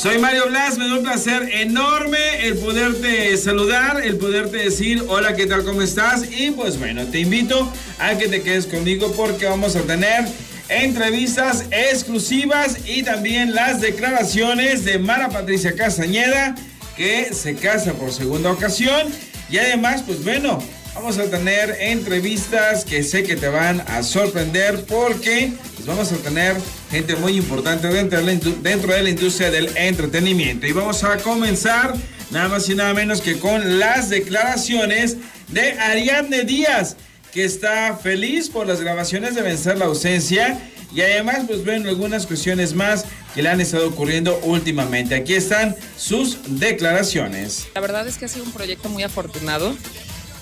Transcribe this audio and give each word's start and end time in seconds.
Soy 0.00 0.16
Mario 0.16 0.46
Blas, 0.48 0.78
me 0.78 0.88
da 0.88 0.94
un 0.96 1.02
placer 1.02 1.50
enorme 1.52 2.46
el 2.46 2.56
poderte 2.56 3.36
saludar, 3.36 4.00
el 4.02 4.16
poderte 4.16 4.56
decir 4.56 5.04
hola, 5.08 5.36
¿qué 5.36 5.44
tal? 5.44 5.62
¿Cómo 5.62 5.82
estás? 5.82 6.24
Y 6.32 6.52
pues 6.52 6.78
bueno, 6.78 7.04
te 7.08 7.18
invito 7.20 7.70
a 7.98 8.16
que 8.16 8.26
te 8.26 8.40
quedes 8.40 8.64
conmigo 8.64 9.12
porque 9.12 9.44
vamos 9.44 9.76
a 9.76 9.82
tener 9.82 10.24
entrevistas 10.70 11.66
exclusivas 11.70 12.78
y 12.86 13.02
también 13.02 13.54
las 13.54 13.82
declaraciones 13.82 14.86
de 14.86 14.98
Mara 14.98 15.28
Patricia 15.28 15.76
Castañeda, 15.76 16.54
que 16.96 17.34
se 17.34 17.56
casa 17.56 17.92
por 17.92 18.10
segunda 18.10 18.52
ocasión. 18.52 19.06
Y 19.50 19.58
además, 19.58 20.02
pues 20.06 20.24
bueno, 20.24 20.62
vamos 20.94 21.18
a 21.18 21.24
tener 21.24 21.76
entrevistas 21.78 22.86
que 22.86 23.02
sé 23.02 23.22
que 23.22 23.36
te 23.36 23.48
van 23.48 23.82
a 23.82 24.02
sorprender 24.02 24.82
porque 24.86 25.52
pues 25.80 25.96
vamos 25.96 26.12
a 26.12 26.16
tener 26.18 26.56
gente 26.90 27.16
muy 27.16 27.38
importante 27.38 27.88
dentro 27.88 28.18
de, 28.20 29.02
la, 29.02 29.08
industria 29.08 29.50
del 29.50 29.74
entretenimiento. 29.78 30.66
Y 30.66 30.72
vamos 30.72 31.02
a 31.04 31.16
comenzar 31.16 31.94
nada 32.30 32.48
más 32.48 32.68
y 32.68 32.74
nada 32.74 32.92
menos 32.92 33.22
que 33.22 33.38
con 33.38 33.78
las 33.78 34.10
declaraciones 34.10 35.16
de 35.48 35.72
Ariadne 35.72 36.44
Díaz 36.44 36.96
que 37.32 37.44
está 37.44 37.96
feliz 37.96 38.50
por 38.50 38.66
las 38.66 38.82
grabaciones 38.82 39.34
de 39.34 39.40
Vencer 39.40 39.78
la 39.78 39.86
Ausencia 39.86 40.60
y 40.92 41.00
además 41.00 41.44
pues 41.46 41.64
ven 41.64 41.86
algunas 41.86 42.26
cuestiones 42.26 42.74
más 42.74 43.06
que 43.34 43.42
le 43.42 43.48
han 43.48 43.62
estado 43.62 43.88
ocurriendo 43.88 44.38
últimamente. 44.42 45.14
Aquí 45.14 45.32
están 45.32 45.76
sus 45.96 46.60
declaraciones. 46.60 47.68
La 47.74 47.80
verdad 47.80 48.06
es 48.06 48.18
que 48.18 48.26
ha 48.26 48.28
sido 48.28 48.44
un 48.44 48.52
proyecto 48.52 48.90
muy 48.90 49.02
afortunado 49.02 49.74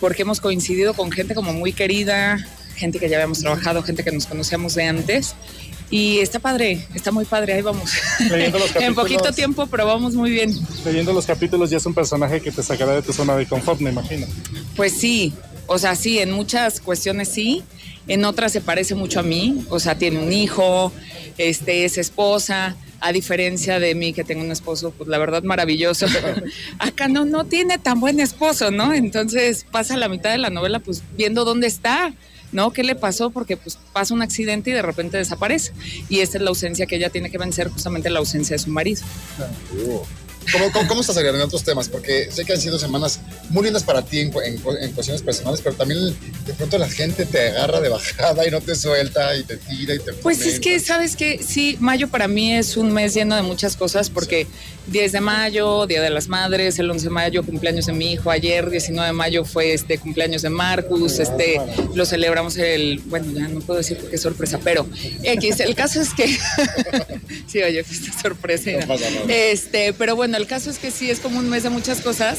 porque 0.00 0.22
hemos 0.22 0.40
coincidido 0.40 0.94
con 0.94 1.12
gente 1.12 1.36
como 1.36 1.52
muy 1.52 1.72
querida, 1.72 2.44
gente 2.78 2.98
que 2.98 3.08
ya 3.08 3.16
habíamos 3.16 3.40
trabajado, 3.40 3.82
gente 3.82 4.04
que 4.04 4.12
nos 4.12 4.26
conocíamos 4.26 4.74
de 4.74 4.84
antes. 4.84 5.34
Y 5.90 6.18
está 6.18 6.38
padre, 6.38 6.86
está 6.94 7.10
muy 7.10 7.24
padre, 7.24 7.54
ahí 7.54 7.62
vamos. 7.62 7.92
en 8.80 8.94
poquito 8.94 9.32
tiempo, 9.32 9.66
pero 9.66 9.86
vamos 9.86 10.14
muy 10.14 10.30
bien. 10.30 10.54
Leyendo 10.84 11.12
los 11.12 11.24
capítulos 11.24 11.70
ya 11.70 11.78
es 11.78 11.86
un 11.86 11.94
personaje 11.94 12.40
que 12.40 12.52
te 12.52 12.62
sacará 12.62 12.92
de 12.92 13.02
tu 13.02 13.12
zona 13.12 13.36
de 13.36 13.46
confort, 13.46 13.80
me 13.80 13.90
imagino. 13.90 14.26
Pues 14.76 14.92
sí, 14.92 15.32
o 15.66 15.78
sea, 15.78 15.96
sí, 15.96 16.18
en 16.18 16.30
muchas 16.30 16.80
cuestiones 16.80 17.28
sí, 17.28 17.62
en 18.06 18.24
otras 18.24 18.52
se 18.52 18.60
parece 18.60 18.94
mucho 18.94 19.20
a 19.20 19.22
mí, 19.22 19.64
o 19.70 19.80
sea, 19.80 19.96
tiene 19.96 20.18
un 20.18 20.32
hijo, 20.32 20.92
este, 21.38 21.84
es 21.84 21.98
esposa, 21.98 22.76
a 23.00 23.12
diferencia 23.12 23.78
de 23.78 23.94
mí 23.94 24.12
que 24.12 24.24
tengo 24.24 24.42
un 24.42 24.50
esposo, 24.50 24.92
pues 24.96 25.08
la 25.08 25.18
verdad 25.18 25.42
maravilloso, 25.42 26.06
acá 26.78 27.08
no, 27.08 27.24
no 27.24 27.44
tiene 27.44 27.78
tan 27.78 28.00
buen 28.00 28.20
esposo, 28.20 28.70
¿no? 28.70 28.92
Entonces 28.92 29.66
pasa 29.70 29.96
la 29.96 30.08
mitad 30.08 30.30
de 30.30 30.38
la 30.38 30.50
novela 30.50 30.80
pues 30.80 31.02
viendo 31.16 31.44
dónde 31.44 31.66
está, 31.66 32.12
¿no? 32.52 32.72
¿Qué 32.72 32.82
le 32.82 32.94
pasó? 32.94 33.30
Porque 33.30 33.56
pues 33.56 33.78
pasa 33.92 34.14
un 34.14 34.22
accidente 34.22 34.70
y 34.70 34.72
de 34.72 34.82
repente 34.82 35.16
desaparece. 35.16 35.72
Y 36.08 36.20
esta 36.20 36.38
es 36.38 36.42
la 36.42 36.50
ausencia 36.50 36.86
que 36.86 36.96
ella 36.96 37.10
tiene 37.10 37.30
que 37.30 37.38
vencer, 37.38 37.68
justamente 37.68 38.10
la 38.10 38.18
ausencia 38.18 38.54
de 38.54 38.58
su 38.58 38.70
marido. 38.70 39.02
¿Cómo, 40.52 40.72
cómo, 40.72 40.88
cómo 40.88 41.00
estás 41.00 41.16
agregando 41.16 41.44
otros 41.44 41.64
temas? 41.64 41.88
Porque 41.88 42.30
sé 42.30 42.44
que 42.44 42.52
han 42.52 42.60
sido 42.60 42.78
semanas 42.78 43.20
muy 43.50 43.64
lindas 43.64 43.82
para 43.82 44.02
ti 44.02 44.20
en, 44.20 44.32
en, 44.44 44.60
en, 44.80 44.92
cuestiones 44.92 45.22
personales, 45.22 45.60
pero 45.62 45.76
también 45.76 46.00
de 46.46 46.54
pronto 46.54 46.78
la 46.78 46.88
gente 46.88 47.26
te 47.26 47.48
agarra 47.48 47.80
de 47.80 47.88
bajada 47.88 48.46
y 48.46 48.50
no 48.50 48.60
te 48.60 48.74
suelta 48.74 49.36
y 49.36 49.44
te 49.44 49.56
tira 49.56 49.94
y 49.94 49.98
te... 49.98 50.12
Pues 50.14 50.40
es 50.42 50.60
que, 50.60 50.80
¿sabes 50.80 51.16
que 51.16 51.42
Sí, 51.42 51.76
mayo 51.80 52.08
para 52.08 52.28
mí 52.28 52.54
es 52.54 52.76
un 52.76 52.92
mes 52.92 53.14
lleno 53.14 53.36
de 53.36 53.42
muchas 53.42 53.76
cosas 53.76 54.10
porque 54.10 54.46
10 54.88 55.12
de 55.12 55.20
mayo, 55.20 55.86
Día 55.86 56.00
de 56.00 56.10
las 56.10 56.28
Madres, 56.28 56.78
el 56.78 56.90
11 56.90 57.04
de 57.04 57.10
mayo, 57.10 57.44
cumpleaños 57.44 57.86
de 57.86 57.92
mi 57.92 58.12
hijo, 58.12 58.30
ayer 58.30 58.70
19 58.70 59.08
de 59.08 59.12
mayo 59.12 59.44
fue 59.44 59.74
este 59.74 59.98
cumpleaños 59.98 60.42
de 60.42 60.50
Marcus, 60.50 61.18
este, 61.18 61.60
lo 61.94 62.06
celebramos 62.06 62.56
el, 62.56 63.00
bueno, 63.06 63.30
ya 63.32 63.48
no 63.48 63.60
puedo 63.60 63.78
decir 63.78 63.98
porque 63.98 64.16
es 64.16 64.22
sorpresa, 64.22 64.58
pero 64.64 64.86
X, 65.22 65.60
el 65.60 65.74
caso 65.74 66.00
es 66.00 66.14
que, 66.14 66.26
sí, 67.46 67.62
oye, 67.62 67.84
pues 67.84 68.00
sorpresa. 68.20 68.70
No 68.86 68.94
este, 69.28 69.92
pero 69.92 70.16
bueno, 70.16 70.37
el 70.38 70.46
caso 70.46 70.70
es 70.70 70.78
que 70.78 70.90
sí, 70.90 71.10
es 71.10 71.20
como 71.20 71.38
un 71.38 71.50
mes 71.50 71.62
de 71.62 71.70
muchas 71.70 72.00
cosas. 72.00 72.38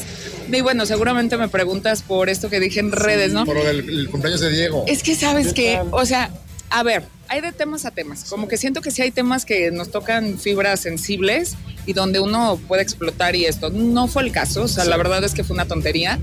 Y 0.50 0.60
bueno, 0.60 0.86
seguramente 0.86 1.36
me 1.36 1.48
preguntas 1.48 2.02
por 2.02 2.28
esto 2.28 2.50
que 2.50 2.58
dije 2.58 2.80
en 2.80 2.90
redes, 2.90 3.32
¿no? 3.32 3.44
Por 3.44 3.56
el, 3.58 3.88
el 3.88 4.10
cumpleaños 4.10 4.40
de 4.40 4.50
Diego. 4.50 4.84
Es 4.88 5.02
que 5.02 5.14
sabes 5.14 5.52
que, 5.52 5.80
o 5.92 6.04
sea, 6.04 6.30
a 6.70 6.82
ver, 6.82 7.04
hay 7.28 7.40
de 7.40 7.52
temas 7.52 7.84
a 7.84 7.90
temas. 7.90 8.24
Como 8.24 8.48
que 8.48 8.56
siento 8.56 8.80
que 8.80 8.90
sí 8.90 9.02
hay 9.02 9.10
temas 9.12 9.44
que 9.44 9.70
nos 9.70 9.90
tocan 9.90 10.38
fibras 10.38 10.80
sensibles 10.80 11.56
y 11.86 11.92
donde 11.92 12.20
uno 12.20 12.60
puede 12.68 12.82
explotar 12.82 13.36
y 13.36 13.44
esto. 13.44 13.70
No 13.70 14.08
fue 14.08 14.24
el 14.24 14.32
caso, 14.32 14.62
o 14.62 14.68
sea, 14.68 14.84
la 14.84 14.96
verdad 14.96 15.22
es 15.22 15.32
que 15.32 15.44
fue 15.44 15.54
una 15.54 15.66
tontería. 15.66 16.18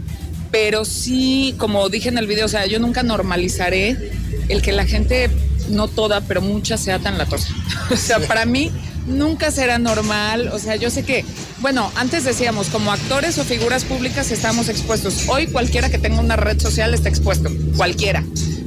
Pero 0.51 0.85
sí, 0.85 1.56
como 1.57 1.90
dije 1.90 2.09
en 2.09 2.18
el 2.18 2.28
video, 2.28 2.46
o 2.46 2.50
sea, 2.50 2.66
yo 2.66 2.80
nunca 2.80 3.03
normalizaré 3.03 3.97
el 4.47 4.62
que 4.62 4.72
la 4.72 4.85
gente, 4.85 5.30
no 5.69 5.90
toda, 5.90 6.22
pero 6.22 6.41
mucha, 6.41 6.78
sea 6.78 7.00
tan 7.00 7.18
latosa. 7.18 7.53
o 7.91 7.97
sea, 7.97 8.19
para 8.19 8.46
mí 8.46 8.72
nunca 9.07 9.51
será 9.51 9.79
normal. 9.79 10.50
O 10.53 10.59
sea, 10.59 10.75
yo 10.75 10.90
sé 10.90 11.03
que, 11.03 11.25
bueno, 11.59 11.91
antes 11.95 12.23
decíamos, 12.23 12.68
como 12.68 12.91
actores 12.91 13.38
o 13.38 13.44
figuras 13.44 13.85
públicas 13.85 14.31
estamos 14.31 14.69
expuestos. 14.69 15.28
Hoy 15.28 15.47
cualquiera 15.47 15.90
que 15.90 15.97
tenga 15.97 16.19
una 16.19 16.35
red 16.35 16.59
social 16.59 16.94
está 16.94 17.09
expuesto, 17.09 17.50
cualquiera. 17.75 18.23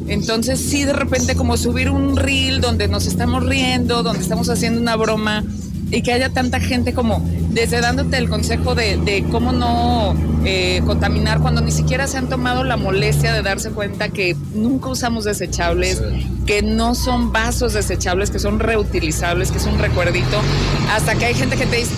Entonces, 0.09 0.59
sí, 0.59 0.85
de 0.85 0.93
repente 0.93 1.37
como 1.37 1.57
subir 1.57 1.91
un 1.91 2.17
reel 2.17 2.61
donde 2.61 2.89
nos 2.89 3.07
estamos 3.07 3.45
riendo, 3.45 4.03
donde 4.03 4.23
estamos 4.23 4.49
haciendo 4.49 4.81
una 4.81 4.97
broma 4.97 5.45
y 5.93 6.03
que 6.03 6.13
haya 6.13 6.31
tanta 6.31 6.61
gente 6.61 6.93
como 6.93 7.25
desde 7.51 7.81
dándote 7.81 8.17
el 8.17 8.29
consejo 8.29 8.75
de, 8.75 9.25
cómo 9.31 9.53
no 9.53 10.15
eh, 10.45 10.83
contaminar 10.87 11.41
cuando 11.41 11.61
ni 11.61 11.73
siquiera 11.73 12.07
se 12.07 12.17
han 12.17 12.29
tomado 12.29 12.65
la 12.65 12.77
molestia 12.77 13.33
de 13.33 13.43
darse 13.43 13.71
cuenta 13.71 14.09
que 14.09 14.37
nunca 14.55 14.89
usamos 14.89 15.25
desechables, 15.25 16.01
que 16.51 16.63
no 16.63 16.97
son 16.97 17.31
vasos 17.31 17.75
desechables, 17.75 18.29
que 18.33 18.41
son 18.41 18.59
reutilizables, 18.59 19.53
que 19.53 19.59
es 19.59 19.67
un 19.67 19.79
recuerdito, 19.79 20.43
hasta 20.93 21.15
que 21.15 21.27
hay 21.27 21.35
gente 21.35 21.57
que 21.57 21.65
te 21.65 21.77
dice, 21.77 21.93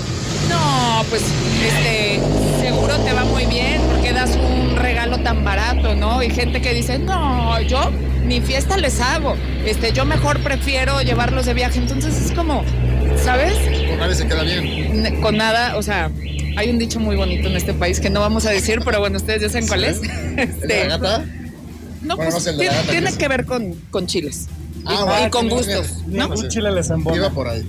no, 0.50 1.02
pues 1.08 1.22
este, 1.64 2.20
seguro 2.60 2.98
te 2.98 3.14
va 3.14 3.24
muy 3.24 3.46
bien 3.46 3.80
porque 3.91 4.12
das 4.12 4.36
un 4.36 4.76
regalo 4.76 5.16
tan 5.20 5.42
barato, 5.42 5.94
¿no? 5.94 6.22
Y 6.22 6.28
gente 6.28 6.60
que 6.60 6.74
dice, 6.74 6.98
no, 6.98 7.62
yo 7.62 7.91
ni 8.26 8.42
fiesta 8.42 8.76
les 8.76 9.00
hago, 9.00 9.36
este, 9.64 9.94
yo 9.94 10.04
mejor 10.04 10.38
prefiero 10.41 11.00
llevarlos 11.00 11.46
de 11.46 11.54
viaje. 11.54 11.78
Entonces 11.78 12.14
es 12.20 12.32
como, 12.32 12.62
¿sabes? 13.24 13.54
Con 13.88 14.00
nadie 14.00 14.14
se 14.14 14.28
queda 14.28 14.42
bien. 14.42 15.18
Con 15.22 15.38
nada, 15.38 15.78
o 15.78 15.82
sea, 15.82 16.10
hay 16.58 16.68
un 16.68 16.78
dicho 16.78 17.00
muy 17.00 17.16
bonito 17.16 17.48
en 17.48 17.56
este 17.56 17.72
país 17.72 18.00
que 18.00 18.10
no 18.10 18.20
vamos 18.20 18.44
a 18.44 18.50
decir, 18.50 18.80
pero 18.84 19.00
bueno, 19.00 19.16
ustedes 19.16 19.41
ya 19.41 19.48
saben 19.48 19.66
cuál 19.66 19.84
es. 19.84 20.02
Este, 20.36 20.88
¿La 20.88 20.98
gata? 20.98 21.24
No, 22.02 22.16
bueno, 22.16 22.32
pues 22.32 22.46
no 22.46 22.58
tiene, 22.90 23.12
que 23.12 23.28
ver 23.28 23.44
con, 23.44 23.74
con 23.90 24.06
chiles. 24.06 24.48
Ah, 24.84 25.24
y, 25.26 25.30
con 25.30 25.48
gustos. 25.48 26.02
¿no? 26.06 26.28
Un 26.28 26.48
chile 26.48 26.70
les. 26.72 26.88
Iba 26.90 27.30
por 27.30 27.48
ahí. 27.48 27.64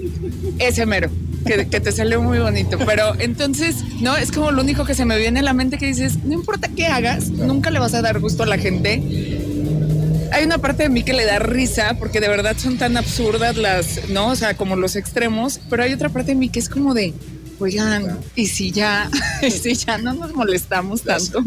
Ese 0.60 0.86
mero. 0.86 1.10
Que, 1.46 1.68
que, 1.68 1.80
te 1.80 1.92
salió 1.92 2.22
muy 2.22 2.40
bonito. 2.40 2.78
Pero 2.86 3.14
entonces, 3.20 3.84
no, 4.00 4.16
es 4.16 4.32
como 4.32 4.52
lo 4.52 4.62
único 4.62 4.86
que 4.86 4.96
se 4.96 5.06
me 5.06 5.18
viene 5.18 5.42
a 5.42 5.44
la 5.44 5.54
mente 5.54 5.78
que 5.78 5.86
dices, 5.86 6.24
no 6.24 6.34
importa 6.34 6.70
qué 6.70 6.88
hagas, 6.88 7.30
nunca 7.30 7.70
le 7.70 7.80
vas 7.80 7.94
a 7.94 8.02
dar 8.02 8.20
gusto 8.20 8.44
a 8.44 8.46
la 8.46 8.58
gente. 8.58 9.04
Hay 10.32 10.46
una 10.46 10.58
parte 10.58 10.84
de 10.84 10.90
mí 10.90 11.04
que 11.04 11.14
le 11.14 11.26
da 11.26 11.38
risa 11.40 11.96
porque 12.00 12.20
de 12.20 12.28
verdad 12.28 12.56
son 12.58 12.78
tan 12.78 12.98
absurdas 12.98 13.56
las, 13.58 14.10
¿no? 14.10 14.30
O 14.30 14.36
sea, 14.36 14.56
como 14.56 14.76
los 14.76 14.96
extremos, 14.96 15.60
pero 15.70 15.84
hay 15.84 15.94
otra 15.94 16.10
parte 16.10 16.32
de 16.32 16.36
mí 16.36 16.50
que 16.50 16.60
es 16.60 16.70
como 16.70 16.94
de, 16.96 17.14
oigan, 17.60 18.20
y 18.36 18.48
si 18.48 18.72
ya, 18.72 19.12
y 19.42 19.52
si 19.52 19.76
ya 19.76 19.98
no 19.98 20.14
nos 20.14 20.34
molestamos 20.34 21.04
tanto. 21.04 21.44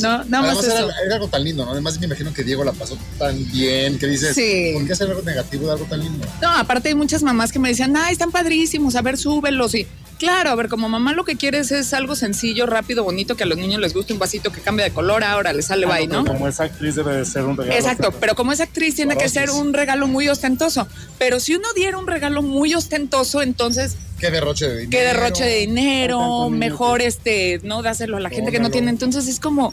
No, 0.00 0.24
nada 0.24 0.54
más 0.54 0.64
era, 0.64 0.74
eso. 0.74 0.90
era, 1.04 1.14
algo 1.14 1.28
tan 1.28 1.44
lindo, 1.44 1.64
¿no? 1.64 1.72
Además 1.72 1.98
me 1.98 2.06
imagino 2.06 2.32
que 2.32 2.42
Diego 2.42 2.64
la 2.64 2.72
pasó 2.72 2.96
tan 3.18 3.50
bien, 3.50 3.98
que 3.98 4.06
dices, 4.06 4.34
Sí. 4.34 4.70
¿por 4.74 4.86
qué 4.86 4.92
hacer 4.92 5.08
algo 5.08 5.22
negativo 5.22 5.66
de 5.66 5.72
algo 5.72 5.84
tan 5.86 6.00
lindo? 6.00 6.26
No, 6.42 6.48
aparte 6.50 6.88
hay 6.88 6.94
muchas 6.94 7.22
mamás 7.22 7.52
que 7.52 7.58
me 7.58 7.68
decían, 7.68 7.96
ay, 7.96 8.12
están 8.12 8.30
padrísimos, 8.30 8.94
a 8.96 9.02
ver, 9.02 9.16
súbelos. 9.18 9.74
Y 9.74 9.86
claro, 10.20 10.50
a 10.50 10.54
ver, 10.54 10.68
como 10.68 10.88
mamá 10.88 11.14
lo 11.14 11.24
que 11.24 11.34
quieres 11.36 11.72
es 11.72 11.92
algo 11.94 12.14
sencillo, 12.14 12.66
rápido, 12.66 13.02
bonito, 13.02 13.36
que 13.36 13.42
a 13.42 13.46
los 13.46 13.58
niños 13.58 13.80
les 13.80 13.94
guste 13.94 14.12
un 14.12 14.18
vasito 14.18 14.52
que 14.52 14.60
cambie 14.60 14.84
de 14.84 14.92
color, 14.92 15.24
ahora 15.24 15.52
les 15.52 15.64
sale 15.66 15.86
Ah, 15.86 15.96
bye, 15.96 16.06
pero 16.06 16.22
¿no? 16.22 16.32
Como 16.32 16.46
esa 16.46 16.64
actriz 16.64 16.94
debe 16.94 17.16
de 17.16 17.24
ser 17.24 17.44
un 17.44 17.56
regalo. 17.56 17.74
Exacto, 17.76 18.12
pero 18.20 18.34
como 18.36 18.52
es 18.52 18.60
actriz 18.60 18.94
tiene 18.94 19.16
que 19.16 19.28
ser 19.28 19.50
un 19.50 19.72
regalo 19.72 20.06
muy 20.06 20.28
ostentoso. 20.28 20.86
Pero 21.18 21.40
si 21.40 21.54
uno 21.56 21.66
diera 21.74 21.98
un 21.98 22.06
regalo 22.06 22.42
muy 22.42 22.74
ostentoso, 22.74 23.42
entonces 23.42 23.96
Qué 24.18 24.30
derroche 24.30 24.68
de 24.68 24.74
dinero. 24.80 24.90
qué 24.90 25.02
derroche 25.04 25.44
de 25.44 25.56
dinero, 25.60 26.50
mejor 26.50 27.00
este, 27.00 27.58
no 27.64 27.82
dáselo 27.82 28.18
a 28.18 28.20
la 28.20 28.28
gente 28.28 28.52
que 28.52 28.60
no 28.60 28.70
tiene. 28.70 28.90
Entonces 28.90 29.26
es 29.26 29.40
como, 29.40 29.72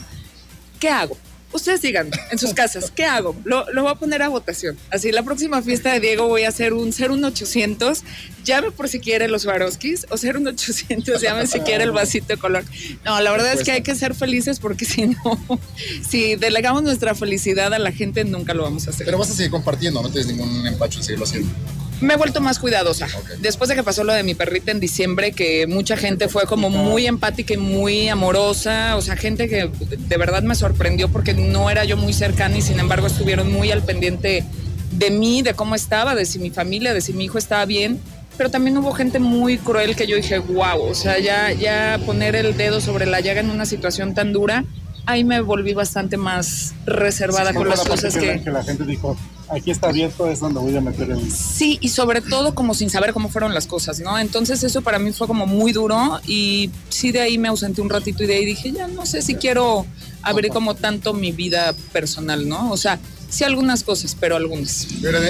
¿qué 0.79 0.89
hago? 0.89 1.17
Ustedes 1.57 1.81
digan 1.81 2.09
en 2.31 2.38
sus 2.38 2.54
casas, 2.54 2.92
¿qué 2.92 3.04
hago? 3.04 3.36
Lo, 3.44 3.65
lo 3.74 3.81
voy 3.81 3.92
a 3.92 3.95
poner 3.95 4.21
a 4.21 4.30
votación. 4.30 4.77
Así, 4.92 5.12
la 5.12 5.24
próxima 5.24 5.62
fiesta 5.62 5.92
de 5.92 6.00
Diego 6.00 6.27
voy 6.27 6.44
a 6.44 6.50
hacer 6.50 6.74
un 6.74 6.94
ser 6.94 7.12
un 7.12 7.25
800. 7.25 8.04
Llame 8.45 8.71
por 8.71 8.88
si 8.88 9.00
quiere 9.00 9.27
los 9.27 9.42
Swarovskis 9.42 10.06
o 10.09 10.18
ser 10.18 10.38
un 10.38 10.48
800. 10.48 11.19
Llame 11.21 11.48
si 11.48 11.59
quiere 11.62 11.83
el 11.83 11.92
vasito 11.92 12.27
de 12.27 12.38
color. 12.38 12.63
No, 13.04 13.19
la 13.19 13.31
verdad 13.31 13.54
es 13.54 13.63
que 13.63 13.71
hay 13.71 13.81
que 13.81 13.95
ser 13.95 14.13
felices 14.13 14.59
porque 14.59 14.86
si 14.86 15.07
no, 15.07 15.39
si 16.07 16.36
delegamos 16.36 16.83
nuestra 16.83 17.15
felicidad 17.15 17.74
a 17.74 17.80
la 17.80 17.92
gente, 17.92 18.24
nunca 18.24 18.54
lo 18.54 18.63
vamos 18.63 18.88
a 18.88 18.92
hacer. 18.92 19.06
Pero 19.06 19.18
vas 19.18 19.31
a 19.31 19.33
seguir 19.33 19.51
compartiendo, 19.51 20.01
no 20.01 20.09
tienes 20.09 20.27
ningún 20.27 20.65
empacho 20.68 21.00
en 21.00 21.04
seguirlo 21.04 21.25
haciendo. 21.25 21.50
Me 21.99 22.13
he 22.13 22.17
vuelto 22.17 22.41
más 22.41 22.59
cuidadosa. 22.59 23.07
Después 23.39 23.69
de 23.69 23.75
que 23.75 23.83
pasó 23.83 24.03
lo 24.03 24.13
de 24.13 24.23
mi 24.23 24.35
perrita 24.35 24.71
en 24.71 24.79
diciembre, 24.79 25.31
que 25.31 25.65
mucha 25.65 25.97
gente 25.97 26.27
fue 26.27 26.45
como 26.45 26.69
muy 26.69 27.07
empática 27.07 27.55
y 27.55 27.57
muy 27.57 28.07
amorosa, 28.07 28.95
o 28.95 29.01
sea, 29.01 29.15
gente 29.15 29.47
que 29.47 29.69
de 29.97 30.17
verdad 30.17 30.44
me 30.44 30.53
sorprendió 30.53 31.09
porque 31.09 31.33
no 31.33 31.69
era 31.69 31.85
yo 31.85 31.97
muy 31.97 32.13
cercana 32.13 32.57
y 32.57 32.61
sin 32.61 32.79
embargo 32.79 33.07
estuvieron 33.07 33.51
muy 33.51 33.71
al 33.71 33.83
pendiente 33.83 34.44
de 34.91 35.09
mí, 35.09 35.41
de 35.41 35.53
cómo 35.53 35.75
estaba, 35.75 36.13
de 36.13 36.25
si 36.25 36.39
mi 36.39 36.51
familia, 36.51 36.94
de 36.94 37.01
si 37.01 37.13
mi 37.13 37.25
hijo 37.25 37.38
estaba 37.38 37.65
bien. 37.65 37.99
pero 38.38 38.51
también 38.51 38.77
hubo 38.77 38.94
gente 38.94 39.17
muy 39.17 39.57
cruel 39.57 39.95
que 39.95 40.05
yo 40.05 40.15
dije, 40.15 40.38
wow, 40.38 40.79
o 40.79 40.94
sea, 40.94 41.17
ya, 41.17 41.51
ya 41.51 41.99
poner 42.05 42.35
el 42.35 42.55
dedo 42.55 42.79
sobre 42.79 43.07
la 43.07 43.19
llaga 43.19 43.39
en 43.39 43.49
una 43.49 43.65
situación 43.65 44.13
tan 44.13 44.31
dura, 44.31 44.63
ahí 45.07 45.24
me 45.24 45.42
volví 45.42 45.74
bastante 45.74 46.18
más 46.18 46.74
reservada 46.86 47.54
con 47.54 47.68
las 47.68 47.81
cosas 47.81 48.15
que... 48.15 48.42
que 48.44 48.51
la 48.51 48.62
gente 48.62 48.83
dijo, 48.83 49.18
aquí 49.50 49.71
está 49.71 49.88
abierto, 49.88 50.30
es 50.30 50.42
donde 50.42 50.59
voy 50.59 50.75
a 50.75 50.81
meter 50.81 51.09
el... 51.09 51.31
Sí, 51.31 51.80
y 51.81 51.89
sobre 51.89 52.19
todo 52.21 52.54
como 52.54 52.74
sin 52.74 52.89
saber 52.89 53.13
cómo 53.13 53.30
fueron 53.30 53.54
las 53.54 53.68
cosas, 53.68 54.01
¿no? 54.01 54.19
Entonces 54.19 54.63
eso 54.63 54.81
para 54.81 55.00
mí 55.00 55.13
fue 55.13 55.25
como 55.25 55.48
muy 55.48 55.71
duro 55.71 56.19
y 56.27 56.69
sí 56.89 57.13
de 57.13 57.21
ahí 57.21 57.38
me 57.38 57.48
ausenté 57.48 57.81
un 57.81 57.89
ratito 57.89 58.24
y 58.24 58.27
de 58.27 58.36
ahí 58.36 58.45
dije, 58.45 58.74
ya 58.74 58.88
no 58.88 59.06
sé 59.06 59.21
si 59.21 59.36
quiero 59.36 59.86
abrir 60.21 60.51
como 60.51 60.75
tanto 60.75 61.13
mi 61.13 61.31
vida 61.31 61.74
personal, 61.94 62.48
¿no? 62.48 62.69
O 62.69 62.77
sea, 62.77 63.00
sí 63.30 63.45
algunas 63.45 63.83
cosas, 63.83 64.15
pero 64.19 64.36
algunas. 64.36 64.88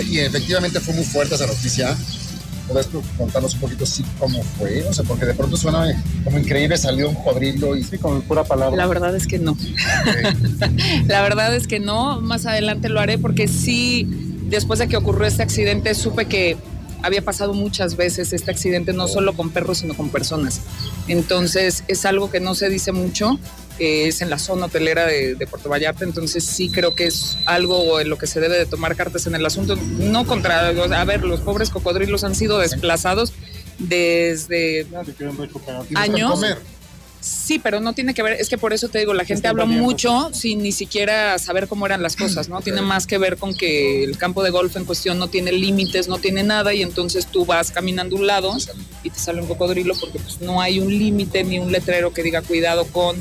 Y 0.09 0.19
efectivamente 0.19 0.79
fue 0.79 0.95
muy 0.95 1.05
fuerte 1.05 1.35
esa 1.35 1.45
noticia. 1.45 1.95
¿Puedes 2.67 2.87
contarnos 3.17 3.53
un 3.53 3.59
poquito 3.61 3.85
sí 3.85 4.03
cómo 4.19 4.43
fue? 4.57 4.83
O 4.83 4.93
sea, 4.93 5.05
porque 5.05 5.25
de 5.25 5.33
pronto 5.33 5.55
suena 5.57 6.03
como 6.23 6.37
increíble, 6.37 6.77
salió 6.77 7.09
un 7.09 7.15
cuadrilo 7.15 7.75
y... 7.75 7.83
Sí, 7.83 7.97
con 7.97 8.21
pura 8.21 8.43
palabra. 8.43 8.75
La 8.75 8.87
verdad 8.87 9.15
es 9.15 9.27
que 9.27 9.39
no. 9.39 9.57
la 11.07 11.21
verdad 11.21 11.55
es 11.55 11.67
que 11.67 11.79
no. 11.79 12.19
Más 12.21 12.45
adelante 12.45 12.89
lo 12.89 12.99
haré 12.99 13.17
porque 13.17 13.47
sí, 13.47 14.07
después 14.49 14.79
de 14.79 14.87
que 14.87 14.97
ocurrió 14.97 15.27
este 15.27 15.43
accidente, 15.43 15.95
supe 15.95 16.25
que 16.25 16.57
había 17.03 17.23
pasado 17.23 17.53
muchas 17.53 17.95
veces 17.95 18.33
este 18.33 18.51
accidente, 18.51 18.91
no 18.91 19.07
solo 19.07 19.33
con 19.33 19.49
perros, 19.49 19.79
sino 19.79 19.95
con 19.95 20.09
personas. 20.09 20.61
Entonces, 21.07 21.83
es 21.87 22.05
algo 22.05 22.29
que 22.29 22.39
no 22.39 22.55
se 22.55 22.69
dice 22.69 22.91
mucho 22.91 23.39
es 23.79 24.21
en 24.21 24.29
la 24.29 24.39
zona 24.39 24.65
hotelera 24.65 25.05
de, 25.05 25.47
Puerto 25.49 25.69
Vallarta, 25.69 26.03
entonces 26.03 26.43
sí 26.43 26.69
creo 26.69 26.95
que 26.95 27.05
es 27.05 27.37
algo 27.45 27.99
en 27.99 28.09
lo 28.09 28.17
que 28.17 28.27
se 28.27 28.39
debe 28.39 28.57
de 28.57 28.65
tomar 28.65 28.95
cartas 28.95 29.27
en 29.27 29.35
el 29.35 29.45
asunto, 29.45 29.75
no 29.75 30.25
contra, 30.25 30.67
a 30.69 31.05
ver, 31.05 31.23
los 31.23 31.41
pobres 31.41 31.69
cocodrilos 31.69 32.23
han 32.23 32.35
sido 32.35 32.59
desplazados 32.59 33.33
desde 33.79 34.87
años. 35.95 36.43
Sí, 37.19 37.59
pero 37.59 37.79
no 37.79 37.93
tiene 37.93 38.13
que 38.13 38.21
ver, 38.21 38.33
es 38.33 38.47
que 38.47 38.57
por 38.57 38.73
eso 38.73 38.89
te 38.89 38.99
digo, 38.99 39.13
la 39.13 39.25
gente 39.25 39.47
habla 39.47 39.65
mucho 39.65 40.29
sin 40.33 40.61
ni 40.61 40.71
siquiera 40.71 41.37
saber 41.39 41.67
cómo 41.67 41.85
eran 41.85 42.01
las 42.03 42.15
cosas, 42.15 42.47
¿no? 42.47 42.61
Tiene 42.61 42.81
más 42.81 43.07
que 43.07 43.17
ver 43.17 43.37
con 43.37 43.55
que 43.55 44.03
el 44.03 44.17
campo 44.17 44.43
de 44.43 44.51
golf 44.51 44.75
en 44.77 44.85
cuestión 44.85 45.17
no 45.17 45.27
tiene 45.27 45.51
límites, 45.51 46.07
no 46.07 46.19
tiene 46.19 46.43
nada 46.43 46.73
y 46.73 46.83
entonces 46.83 47.25
tú 47.25 47.45
vas 47.45 47.71
caminando 47.71 48.15
un 48.15 48.27
lado 48.27 48.55
y 49.03 49.09
te 49.09 49.19
sale 49.19 49.41
un 49.41 49.47
cocodrilo 49.47 49.95
porque 49.99 50.19
pues 50.19 50.41
no 50.41 50.61
hay 50.61 50.79
un 50.79 50.89
límite 50.89 51.43
ni 51.43 51.57
un 51.57 51.71
letrero 51.71 52.13
que 52.13 52.21
diga 52.21 52.43
cuidado 52.43 52.85
con 52.85 53.17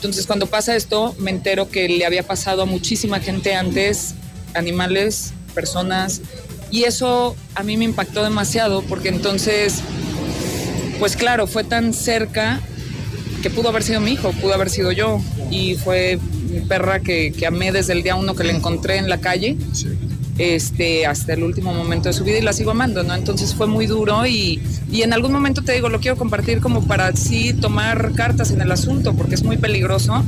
entonces 0.00 0.26
cuando 0.26 0.46
pasa 0.46 0.74
esto, 0.76 1.14
me 1.18 1.30
entero 1.30 1.68
que 1.68 1.86
le 1.86 2.06
había 2.06 2.22
pasado 2.22 2.62
a 2.62 2.64
muchísima 2.64 3.20
gente 3.20 3.54
antes, 3.54 4.14
animales, 4.54 5.34
personas, 5.54 6.22
y 6.70 6.84
eso 6.84 7.36
a 7.54 7.62
mí 7.62 7.76
me 7.76 7.84
impactó 7.84 8.24
demasiado 8.24 8.80
porque 8.80 9.10
entonces, 9.10 9.82
pues 10.98 11.16
claro, 11.16 11.46
fue 11.46 11.64
tan 11.64 11.92
cerca 11.92 12.60
que 13.42 13.50
pudo 13.50 13.68
haber 13.68 13.82
sido 13.82 14.00
mi 14.00 14.12
hijo, 14.12 14.32
pudo 14.32 14.54
haber 14.54 14.70
sido 14.70 14.90
yo, 14.90 15.20
y 15.50 15.74
fue 15.74 16.18
mi 16.48 16.60
perra 16.60 17.00
que, 17.00 17.32
que 17.32 17.46
amé 17.46 17.70
desde 17.70 17.92
el 17.92 18.02
día 18.02 18.14
uno 18.14 18.34
que 18.34 18.44
la 18.44 18.52
encontré 18.52 18.96
en 18.96 19.10
la 19.10 19.20
calle. 19.20 19.58
Sí 19.74 19.88
este, 20.40 21.04
hasta 21.04 21.34
el 21.34 21.42
último 21.42 21.74
momento 21.74 22.08
de 22.08 22.14
su 22.14 22.24
vida 22.24 22.38
y 22.38 22.40
la 22.40 22.54
sigo 22.54 22.70
amando, 22.70 23.02
¿no? 23.02 23.14
Entonces 23.14 23.54
fue 23.54 23.66
muy 23.66 23.86
duro 23.86 24.26
y, 24.26 24.58
y 24.90 25.02
en 25.02 25.12
algún 25.12 25.32
momento 25.32 25.62
te 25.62 25.72
digo, 25.72 25.90
lo 25.90 26.00
quiero 26.00 26.16
compartir 26.16 26.60
como 26.60 26.86
para 26.86 27.14
sí 27.14 27.52
tomar 27.52 28.12
cartas 28.14 28.50
en 28.50 28.62
el 28.62 28.72
asunto, 28.72 29.12
porque 29.12 29.34
es 29.34 29.42
muy 29.42 29.58
peligroso. 29.58 30.24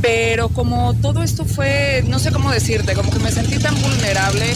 Pero 0.00 0.48
como 0.48 0.94
todo 0.94 1.22
esto 1.22 1.44
fue, 1.44 2.02
no 2.08 2.18
sé 2.18 2.32
cómo 2.32 2.50
decirte, 2.50 2.94
como 2.94 3.10
que 3.10 3.18
me 3.18 3.30
sentí 3.30 3.58
tan 3.58 3.74
vulnerable, 3.82 4.54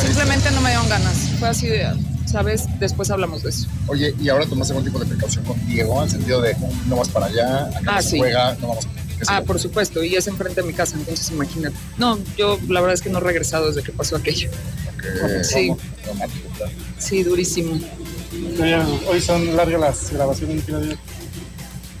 simplemente 0.00 0.52
no 0.52 0.60
me 0.60 0.70
dieron 0.70 0.88
ganas. 0.88 1.16
Fue 1.40 1.48
así 1.48 1.66
de, 1.66 1.88
¿sabes? 2.26 2.66
Después 2.78 3.10
hablamos 3.10 3.42
de 3.42 3.50
eso. 3.50 3.66
Oye, 3.88 4.14
¿y 4.20 4.28
ahora 4.28 4.46
tomaste 4.46 4.72
algún 4.72 4.84
tipo 4.84 5.00
de 5.00 5.06
precaución 5.06 5.44
con 5.44 5.66
Diego? 5.66 5.96
En 5.98 6.04
el 6.04 6.10
sentido 6.10 6.40
de 6.40 6.56
no 6.86 6.96
vas 6.96 7.08
para 7.08 7.26
allá, 7.26 7.66
acá 7.66 7.80
ah, 7.86 7.96
no 7.96 8.02
se 8.02 8.18
juega, 8.18 8.56
no 8.60 8.68
vamos 8.68 8.86
Ah, 9.26 9.42
por 9.42 9.58
supuesto, 9.58 10.04
y 10.04 10.14
es 10.16 10.26
enfrente 10.26 10.60
de 10.60 10.66
mi 10.66 10.72
casa, 10.72 10.96
entonces 10.96 11.30
imagínate. 11.30 11.76
No, 11.98 12.18
yo 12.36 12.58
la 12.68 12.80
verdad 12.80 12.94
es 12.94 13.02
que 13.02 13.10
no 13.10 13.18
he 13.18 13.22
regresado 13.22 13.68
desde 13.68 13.82
que 13.82 13.92
pasó 13.92 14.16
aquello. 14.16 14.50
Sí. 15.42 15.72
Sí, 16.98 17.22
durísimo. 17.22 17.78
Hoy 19.08 19.20
son 19.20 19.56
largas 19.56 19.80
las 19.80 20.10
grabaciones. 20.12 20.64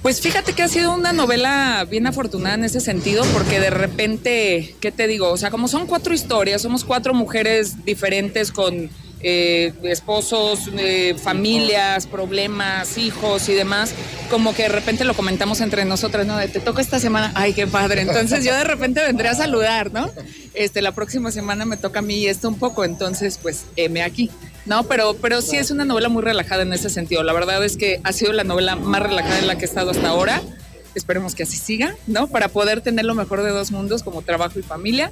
Pues 0.02 0.20
fíjate 0.20 0.52
que 0.52 0.62
ha 0.62 0.68
sido 0.68 0.94
una 0.94 1.12
novela 1.12 1.84
bien 1.90 2.06
afortunada 2.06 2.54
en 2.54 2.64
ese 2.64 2.80
sentido, 2.80 3.24
porque 3.32 3.58
de 3.58 3.70
repente, 3.70 4.76
¿qué 4.80 4.92
te 4.92 5.08
digo? 5.08 5.30
O 5.30 5.36
sea, 5.36 5.50
como 5.50 5.66
son 5.66 5.86
cuatro 5.86 6.14
historias, 6.14 6.62
somos 6.62 6.84
cuatro 6.84 7.12
mujeres 7.12 7.84
diferentes 7.84 8.52
con 8.52 8.88
eh, 9.20 9.72
esposos, 9.84 10.70
eh, 10.76 11.14
familias, 11.20 12.06
problemas, 12.06 12.98
hijos 12.98 13.48
y 13.48 13.54
demás, 13.54 13.94
como 14.30 14.54
que 14.54 14.64
de 14.64 14.68
repente 14.68 15.04
lo 15.04 15.14
comentamos 15.14 15.60
entre 15.60 15.84
nosotras, 15.84 16.26
¿no? 16.26 16.36
De, 16.36 16.48
te 16.48 16.60
toca 16.60 16.82
esta 16.82 16.98
semana, 16.98 17.32
ay, 17.34 17.54
qué 17.54 17.66
padre. 17.66 18.02
Entonces 18.02 18.44
yo 18.44 18.54
de 18.54 18.64
repente 18.64 19.02
vendré 19.02 19.28
a 19.28 19.34
saludar, 19.34 19.92
¿no? 19.92 20.10
Este, 20.54 20.82
la 20.82 20.92
próxima 20.92 21.30
semana 21.30 21.64
me 21.64 21.76
toca 21.76 22.00
a 22.00 22.02
mí 22.02 22.26
esto 22.26 22.48
un 22.48 22.58
poco, 22.58 22.84
entonces 22.84 23.38
pues 23.40 23.64
M 23.76 24.02
aquí. 24.02 24.30
No, 24.66 24.84
pero, 24.84 25.14
pero 25.14 25.40
sí 25.42 25.56
es 25.56 25.70
una 25.70 25.84
novela 25.84 26.08
muy 26.08 26.22
relajada 26.22 26.62
en 26.62 26.72
ese 26.72 26.90
sentido. 26.90 27.22
La 27.22 27.32
verdad 27.32 27.64
es 27.64 27.76
que 27.76 28.00
ha 28.04 28.12
sido 28.12 28.32
la 28.32 28.44
novela 28.44 28.76
más 28.76 29.02
relajada 29.02 29.38
en 29.38 29.46
la 29.46 29.56
que 29.56 29.64
he 29.64 29.68
estado 29.68 29.92
hasta 29.92 30.08
ahora. 30.08 30.42
Esperemos 30.94 31.34
que 31.34 31.44
así 31.44 31.56
siga, 31.56 31.94
¿no? 32.06 32.26
Para 32.26 32.48
poder 32.48 32.80
tener 32.80 33.04
lo 33.04 33.14
mejor 33.14 33.42
de 33.42 33.50
dos 33.50 33.70
mundos 33.70 34.02
como 34.02 34.22
trabajo 34.22 34.58
y 34.58 34.62
familia 34.62 35.10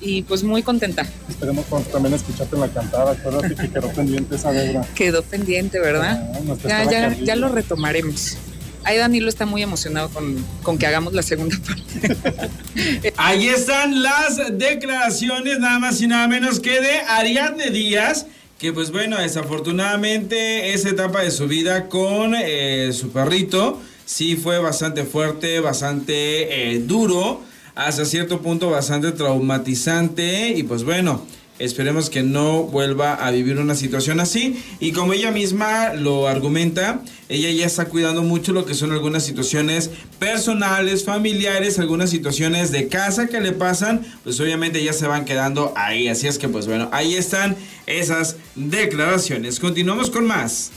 y 0.00 0.22
pues 0.22 0.42
muy 0.42 0.62
contenta. 0.62 1.06
Esperemos 1.28 1.64
también 1.92 2.14
escucharte 2.14 2.54
en 2.54 2.60
la 2.60 2.68
cantada, 2.68 3.12
acuérdate 3.12 3.54
que 3.54 3.70
quedó 3.70 3.88
pendiente 3.94 4.36
esa 4.36 4.52
deuda. 4.52 4.86
Quedó 4.94 5.22
pendiente, 5.22 5.78
¿verdad? 5.80 6.30
Ah, 6.70 6.84
ya, 6.84 6.90
ya, 6.90 7.16
ya 7.18 7.36
lo 7.36 7.48
retomaremos. 7.48 8.38
Ahí 8.84 8.98
Danilo 8.98 9.28
está 9.28 9.46
muy 9.46 9.62
emocionado 9.64 10.08
con, 10.10 10.46
con, 10.62 10.78
que 10.78 10.86
hagamos 10.86 11.12
la 11.12 11.22
segunda 11.22 11.56
parte. 11.58 12.40
Ahí 13.16 13.48
están 13.48 14.00
las 14.00 14.56
declaraciones, 14.56 15.58
nada 15.58 15.80
más 15.80 16.00
y 16.00 16.06
nada 16.06 16.28
menos 16.28 16.60
que 16.60 16.80
de 16.80 17.00
Ariadne 17.08 17.70
Díaz, 17.70 18.26
que 18.60 18.72
pues 18.72 18.92
bueno, 18.92 19.18
desafortunadamente 19.18 20.72
esa 20.72 20.90
etapa 20.90 21.22
de 21.22 21.32
su 21.32 21.48
vida 21.48 21.88
con 21.88 22.36
eh, 22.36 22.92
su 22.92 23.10
perrito 23.10 23.82
sí 24.04 24.36
fue 24.36 24.60
bastante 24.60 25.02
fuerte, 25.02 25.58
bastante 25.58 26.74
eh, 26.74 26.78
duro 26.78 27.42
hasta 27.76 28.06
cierto 28.06 28.40
punto 28.40 28.70
bastante 28.70 29.12
traumatizante 29.12 30.48
y 30.48 30.62
pues 30.62 30.82
bueno, 30.82 31.22
esperemos 31.58 32.08
que 32.08 32.22
no 32.22 32.62
vuelva 32.62 33.14
a 33.14 33.30
vivir 33.30 33.58
una 33.58 33.74
situación 33.74 34.18
así 34.18 34.62
y 34.80 34.92
como 34.92 35.12
ella 35.12 35.30
misma 35.30 35.92
lo 35.92 36.26
argumenta, 36.26 37.02
ella 37.28 37.50
ya 37.50 37.66
está 37.66 37.84
cuidando 37.84 38.22
mucho 38.22 38.54
lo 38.54 38.64
que 38.64 38.74
son 38.74 38.92
algunas 38.92 39.24
situaciones 39.24 39.90
personales, 40.18 41.04
familiares, 41.04 41.78
algunas 41.78 42.08
situaciones 42.08 42.72
de 42.72 42.88
casa 42.88 43.26
que 43.26 43.42
le 43.42 43.52
pasan, 43.52 44.06
pues 44.24 44.40
obviamente 44.40 44.82
ya 44.82 44.94
se 44.94 45.06
van 45.06 45.26
quedando 45.26 45.74
ahí, 45.76 46.08
así 46.08 46.26
es 46.26 46.38
que 46.38 46.48
pues 46.48 46.66
bueno, 46.66 46.88
ahí 46.92 47.14
están 47.14 47.56
esas 47.86 48.36
declaraciones. 48.54 49.60
Continuamos 49.60 50.10
con 50.10 50.26
más. 50.26 50.70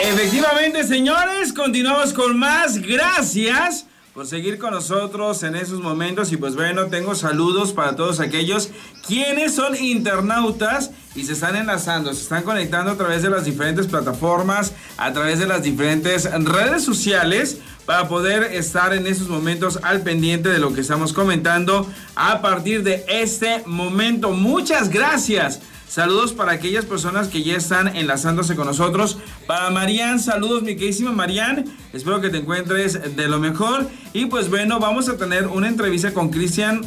Efectivamente, 0.00 0.84
señores, 0.84 1.52
continuamos 1.52 2.12
con 2.12 2.38
más. 2.38 2.80
Gracias 2.80 3.86
por 4.16 4.26
seguir 4.26 4.58
con 4.58 4.70
nosotros 4.70 5.42
en 5.42 5.54
esos 5.56 5.80
momentos. 5.80 6.32
Y 6.32 6.38
pues 6.38 6.56
bueno, 6.56 6.86
tengo 6.86 7.14
saludos 7.14 7.74
para 7.74 7.96
todos 7.96 8.18
aquellos 8.18 8.70
quienes 9.06 9.54
son 9.54 9.76
internautas 9.76 10.90
y 11.14 11.24
se 11.24 11.34
están 11.34 11.54
enlazando, 11.54 12.14
se 12.14 12.22
están 12.22 12.42
conectando 12.42 12.92
a 12.92 12.96
través 12.96 13.22
de 13.22 13.28
las 13.28 13.44
diferentes 13.44 13.86
plataformas, 13.86 14.72
a 14.96 15.12
través 15.12 15.38
de 15.38 15.46
las 15.46 15.62
diferentes 15.62 16.30
redes 16.32 16.82
sociales 16.82 17.58
para 17.84 18.08
poder 18.08 18.54
estar 18.54 18.94
en 18.94 19.06
esos 19.06 19.28
momentos 19.28 19.80
al 19.82 20.00
pendiente 20.00 20.48
de 20.48 20.60
lo 20.60 20.72
que 20.72 20.80
estamos 20.80 21.12
comentando 21.12 21.86
a 22.14 22.40
partir 22.40 22.84
de 22.84 23.04
este 23.08 23.64
momento. 23.66 24.30
Muchas 24.30 24.88
gracias 24.88 25.60
Saludos 25.88 26.32
para 26.32 26.52
aquellas 26.52 26.84
personas 26.84 27.28
que 27.28 27.42
ya 27.42 27.56
están 27.56 27.96
enlazándose 27.96 28.56
con 28.56 28.66
nosotros. 28.66 29.18
Para 29.46 29.70
Marian, 29.70 30.18
saludos 30.18 30.62
mi 30.62 30.74
queridísima 30.74 31.12
Marian. 31.12 31.64
Espero 31.92 32.20
que 32.20 32.28
te 32.28 32.38
encuentres 32.38 33.16
de 33.16 33.28
lo 33.28 33.38
mejor. 33.38 33.88
Y 34.12 34.26
pues 34.26 34.50
bueno, 34.50 34.80
vamos 34.80 35.08
a 35.08 35.16
tener 35.16 35.46
una 35.46 35.68
entrevista 35.68 36.12
con 36.12 36.30
Cristian 36.30 36.82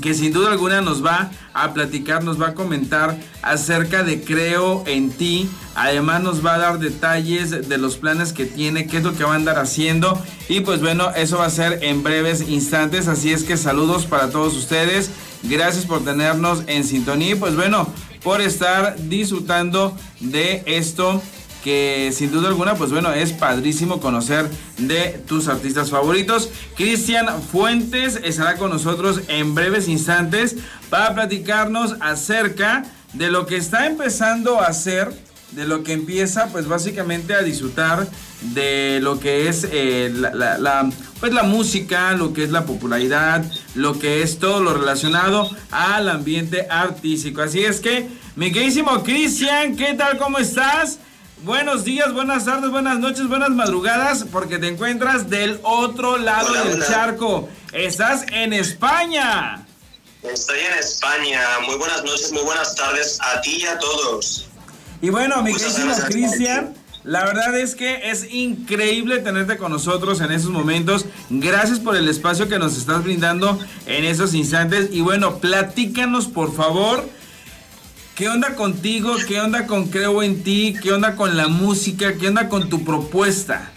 que 0.00 0.14
sin 0.14 0.32
duda 0.32 0.50
alguna 0.50 0.80
nos 0.80 1.04
va 1.04 1.30
a 1.52 1.72
platicar, 1.72 2.24
nos 2.24 2.40
va 2.40 2.48
a 2.48 2.54
comentar 2.54 3.16
acerca 3.42 4.02
de 4.02 4.22
Creo 4.22 4.82
en 4.86 5.10
ti. 5.10 5.48
Además 5.74 6.22
nos 6.22 6.44
va 6.44 6.54
a 6.54 6.58
dar 6.58 6.78
detalles 6.78 7.68
de 7.68 7.78
los 7.78 7.96
planes 7.96 8.32
que 8.32 8.46
tiene, 8.46 8.86
qué 8.86 8.98
es 8.98 9.04
lo 9.04 9.14
que 9.14 9.24
va 9.24 9.32
a 9.32 9.36
andar 9.36 9.58
haciendo. 9.58 10.20
Y 10.48 10.60
pues 10.60 10.80
bueno, 10.80 11.10
eso 11.16 11.38
va 11.38 11.46
a 11.46 11.50
ser 11.50 11.80
en 11.82 12.02
breves 12.02 12.48
instantes. 12.48 13.08
Así 13.08 13.32
es 13.32 13.44
que 13.44 13.56
saludos 13.56 14.06
para 14.06 14.30
todos 14.30 14.56
ustedes. 14.56 15.10
Gracias 15.42 15.84
por 15.84 16.04
tenernos 16.04 16.62
en 16.66 16.84
sintonía. 16.84 17.32
Y 17.32 17.34
pues 17.34 17.54
bueno, 17.54 17.88
por 18.24 18.40
estar 18.40 18.96
disfrutando 18.98 19.96
de 20.18 20.62
esto 20.66 21.22
que 21.62 22.12
sin 22.12 22.30
duda 22.30 22.48
alguna, 22.48 22.74
pues 22.74 22.90
bueno, 22.90 23.12
es 23.12 23.32
padrísimo 23.32 23.98
conocer 23.98 24.50
de 24.76 25.22
tus 25.26 25.48
artistas 25.48 25.90
favoritos. 25.90 26.50
Cristian 26.76 27.42
Fuentes 27.42 28.20
estará 28.22 28.56
con 28.56 28.70
nosotros 28.70 29.22
en 29.28 29.54
breves 29.54 29.88
instantes 29.88 30.56
para 30.90 31.14
platicarnos 31.14 31.96
acerca 32.00 32.84
de 33.14 33.30
lo 33.30 33.46
que 33.46 33.56
está 33.56 33.86
empezando 33.86 34.60
a 34.60 34.66
hacer, 34.66 35.10
de 35.54 35.64
lo 35.66 35.82
que 35.82 35.92
empieza 35.92 36.48
pues 36.48 36.66
básicamente 36.66 37.34
a 37.34 37.42
disfrutar 37.42 38.06
de 38.40 38.98
lo 39.00 39.18
que 39.18 39.48
es 39.48 39.66
eh, 39.70 40.12
la, 40.12 40.58
la, 40.58 40.90
pues 41.20 41.32
la 41.32 41.44
música, 41.44 42.12
lo 42.12 42.32
que 42.32 42.44
es 42.44 42.50
la 42.50 42.66
popularidad, 42.66 43.44
lo 43.74 43.98
que 43.98 44.22
es 44.22 44.38
todo 44.38 44.60
lo 44.60 44.74
relacionado 44.74 45.48
al 45.70 46.08
ambiente 46.08 46.66
artístico. 46.68 47.42
Así 47.42 47.64
es 47.64 47.80
que, 47.80 48.08
mi 48.36 48.52
queridísimo 48.52 49.02
Cristian, 49.02 49.76
¿qué 49.76 49.94
tal? 49.94 50.18
¿Cómo 50.18 50.38
estás? 50.38 50.98
Buenos 51.44 51.84
días, 51.84 52.12
buenas 52.12 52.46
tardes, 52.46 52.70
buenas 52.70 52.98
noches, 52.98 53.28
buenas 53.28 53.50
madrugadas, 53.50 54.24
porque 54.32 54.58
te 54.58 54.68
encuentras 54.68 55.28
del 55.28 55.60
otro 55.62 56.16
lado 56.16 56.52
del 56.54 56.82
charco. 56.84 57.48
Estás 57.72 58.24
en 58.32 58.52
España. 58.52 59.66
Estoy 60.22 60.58
en 60.58 60.78
España. 60.78 61.40
Muy 61.66 61.76
buenas 61.76 62.02
noches, 62.02 62.32
muy 62.32 62.42
buenas 62.42 62.74
tardes 62.74 63.18
a 63.20 63.42
ti 63.42 63.58
y 63.60 63.66
a 63.66 63.78
todos. 63.78 64.46
Y 65.04 65.10
bueno, 65.10 65.42
mi 65.42 65.52
queridísimo 65.52 65.92
Cristian, 66.08 66.72
la 67.02 67.26
verdad 67.26 67.58
es 67.58 67.74
que 67.74 68.08
es 68.10 68.32
increíble 68.32 69.18
tenerte 69.18 69.58
con 69.58 69.70
nosotros 69.70 70.22
en 70.22 70.32
esos 70.32 70.48
momentos. 70.48 71.04
Gracias 71.28 71.78
por 71.78 71.94
el 71.94 72.08
espacio 72.08 72.48
que 72.48 72.58
nos 72.58 72.78
estás 72.78 73.04
brindando 73.04 73.58
en 73.84 74.06
esos 74.06 74.32
instantes. 74.32 74.88
Y 74.92 75.02
bueno, 75.02 75.40
platícanos 75.40 76.26
por 76.26 76.56
favor. 76.56 77.06
¿Qué 78.14 78.30
onda 78.30 78.54
contigo? 78.54 79.14
¿Qué 79.28 79.42
onda 79.42 79.66
con 79.66 79.88
Creo 79.88 80.22
en 80.22 80.42
ti? 80.42 80.74
¿Qué 80.82 80.94
onda 80.94 81.16
con 81.16 81.36
la 81.36 81.48
música? 81.48 82.14
¿Qué 82.14 82.28
onda 82.28 82.48
con 82.48 82.70
tu 82.70 82.82
propuesta? 82.82 83.73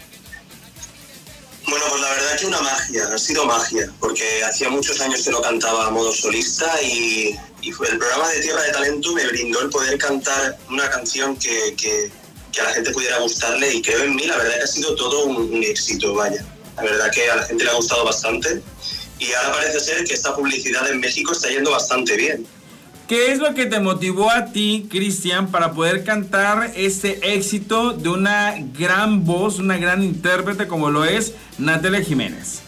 Bueno, 1.68 1.84
pues 1.90 2.00
la 2.00 2.10
verdad 2.10 2.38
que 2.38 2.46
una 2.46 2.60
magia, 2.62 3.08
ha 3.14 3.18
sido 3.18 3.44
magia, 3.44 3.92
porque 4.00 4.42
hacía 4.42 4.70
muchos 4.70 5.00
años 5.02 5.22
que 5.22 5.30
no 5.30 5.42
cantaba 5.42 5.88
a 5.88 5.90
modo 5.90 6.12
solista 6.12 6.80
y, 6.82 7.38
y 7.60 7.68
el 7.68 7.98
programa 7.98 8.28
de 8.30 8.40
Tierra 8.40 8.62
de 8.62 8.72
Talento 8.72 9.12
me 9.12 9.26
brindó 9.26 9.60
el 9.60 9.68
poder 9.68 9.98
cantar 9.98 10.58
una 10.70 10.88
canción 10.88 11.36
que, 11.36 11.74
que, 11.76 12.10
a 12.58 12.64
la 12.64 12.72
gente 12.72 12.90
pudiera 12.90 13.18
gustarle 13.18 13.72
y 13.72 13.82
creo 13.82 14.02
en 14.02 14.16
mí, 14.16 14.26
la 14.26 14.36
verdad 14.36 14.56
que 14.56 14.64
ha 14.64 14.66
sido 14.66 14.94
todo 14.96 15.26
un, 15.26 15.62
éxito, 15.62 16.14
vaya. 16.14 16.44
La 16.76 16.82
verdad 16.82 17.10
que 17.12 17.30
a 17.30 17.36
la 17.36 17.44
gente 17.44 17.64
le 17.64 17.70
ha 17.70 17.74
gustado 17.74 18.04
bastante 18.04 18.62
y 19.18 19.32
ahora 19.32 19.52
parece 19.52 19.78
ser 19.78 20.04
que 20.04 20.14
esta 20.14 20.34
publicidad 20.34 20.90
en 20.90 21.00
México 21.00 21.32
está 21.32 21.48
yendo 21.48 21.70
bastante 21.70 22.16
bien. 22.16 22.46
¿Qué 23.08 23.32
es 23.32 23.38
lo 23.38 23.54
que 23.54 23.64
te 23.64 23.80
motivó 23.80 24.30
a 24.30 24.52
ti, 24.52 24.86
Cristian, 24.90 25.50
para 25.50 25.72
poder 25.72 26.04
cantar 26.04 26.72
este 26.76 27.34
éxito 27.34 27.94
de 27.94 28.10
una 28.10 28.56
gran 28.78 29.24
voz, 29.24 29.58
una 29.58 29.78
gran 29.78 30.02
intérprete 30.02 30.68
como 30.68 30.90
lo 30.90 31.06
es 31.06 31.32
Natalia 31.56 32.02
Jiménez? 32.02 32.60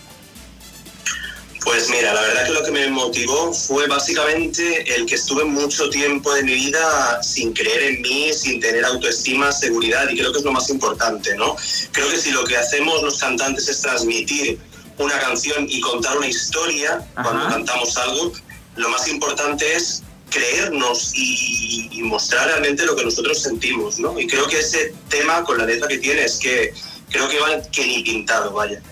Pues 1.63 1.91
mira, 1.91 2.15
la 2.15 2.23
verdad 2.23 2.47
que 2.47 2.53
lo 2.53 2.65
que 2.65 2.71
me 2.71 2.89
motivó 2.89 3.53
fue 3.53 3.87
básicamente 3.87 4.95
el 4.97 5.05
que 5.05 5.17
estuve 5.17 5.45
mucho 5.45 5.91
tiempo 5.91 6.33
de 6.33 6.43
mi 6.43 6.55
vida 6.55 7.23
sin 7.23 7.53
creer 7.53 7.83
en 7.83 8.01
mí, 8.01 8.33
sin 8.33 8.61
tener 8.61 8.83
autoestima, 8.87 9.53
seguridad 9.53 10.09
y 10.09 10.17
creo 10.17 10.33
que 10.33 10.39
es 10.39 10.45
lo 10.45 10.53
más 10.53 10.71
importante, 10.71 11.37
¿no? 11.37 11.55
Creo 11.93 12.09
que 12.09 12.17
si 12.17 12.31
lo 12.31 12.45
que 12.45 12.57
hacemos 12.57 13.03
los 13.03 13.19
cantantes 13.19 13.69
es 13.69 13.83
transmitir 13.83 14.59
una 14.97 15.19
canción 15.19 15.67
y 15.69 15.83
contar 15.83 16.17
una 16.17 16.29
historia 16.29 17.07
cuando 17.13 17.47
cantamos 17.47 17.95
algo, 17.99 18.33
lo 18.77 18.89
más 18.89 19.07
importante 19.07 19.71
es 19.75 20.03
creernos 20.31 21.13
y, 21.15 21.89
mostrar 22.03 22.49
realmente 22.49 22.85
lo 22.87 22.97
que 22.97 23.05
nosotros 23.05 23.41
sentimos, 23.41 24.01
¿no? 24.01 24.19
Y 24.19 24.27
creo 24.27 24.47
que 24.49 24.59
ese 24.59 24.95
tema 25.09 25.45
con 25.45 25.59
la 25.59 25.67
letra 25.67 25.87
que 25.87 25.99
tiene 25.99 26.25
es 26.25 26.39
que 26.39 26.73
creo 27.09 27.29
que 27.29 27.39
va 27.39 27.63
que 27.71 27.87
ni 27.87 28.03
pintado, 28.03 28.53
vaya. 28.53 28.83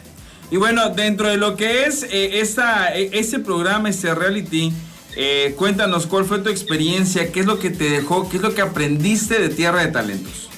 Y 0.51 0.57
bueno, 0.57 0.91
dentro 0.91 1.29
de 1.29 1.37
lo 1.37 1.57
que 1.57 1.85
es 1.85 2.05
eh, 2.05 2.41
esta, 2.41 2.97
eh, 2.97 3.11
ese 3.13 3.39
programa, 3.39 3.89
ese 3.89 4.15
reality, 4.15 4.73
eh, 5.17 5.55
cuéntanos 5.57 6.07
cuál 6.07 6.27
fue 6.27 6.39
tu 6.39 6.49
experiencia, 6.49 7.33
qué 7.33 7.41
es 7.41 7.47
lo 7.47 7.59
que 7.59 7.71
te 7.71 7.91
dejó, 7.91 8.29
qué 8.29 8.37
es 8.37 8.43
lo 8.43 8.55
que 8.55 8.63
aprendiste 8.63 9.39
de 9.41 9.49
Tierra 9.49 9.85
de 9.85 9.91
Talentos. 9.91 10.49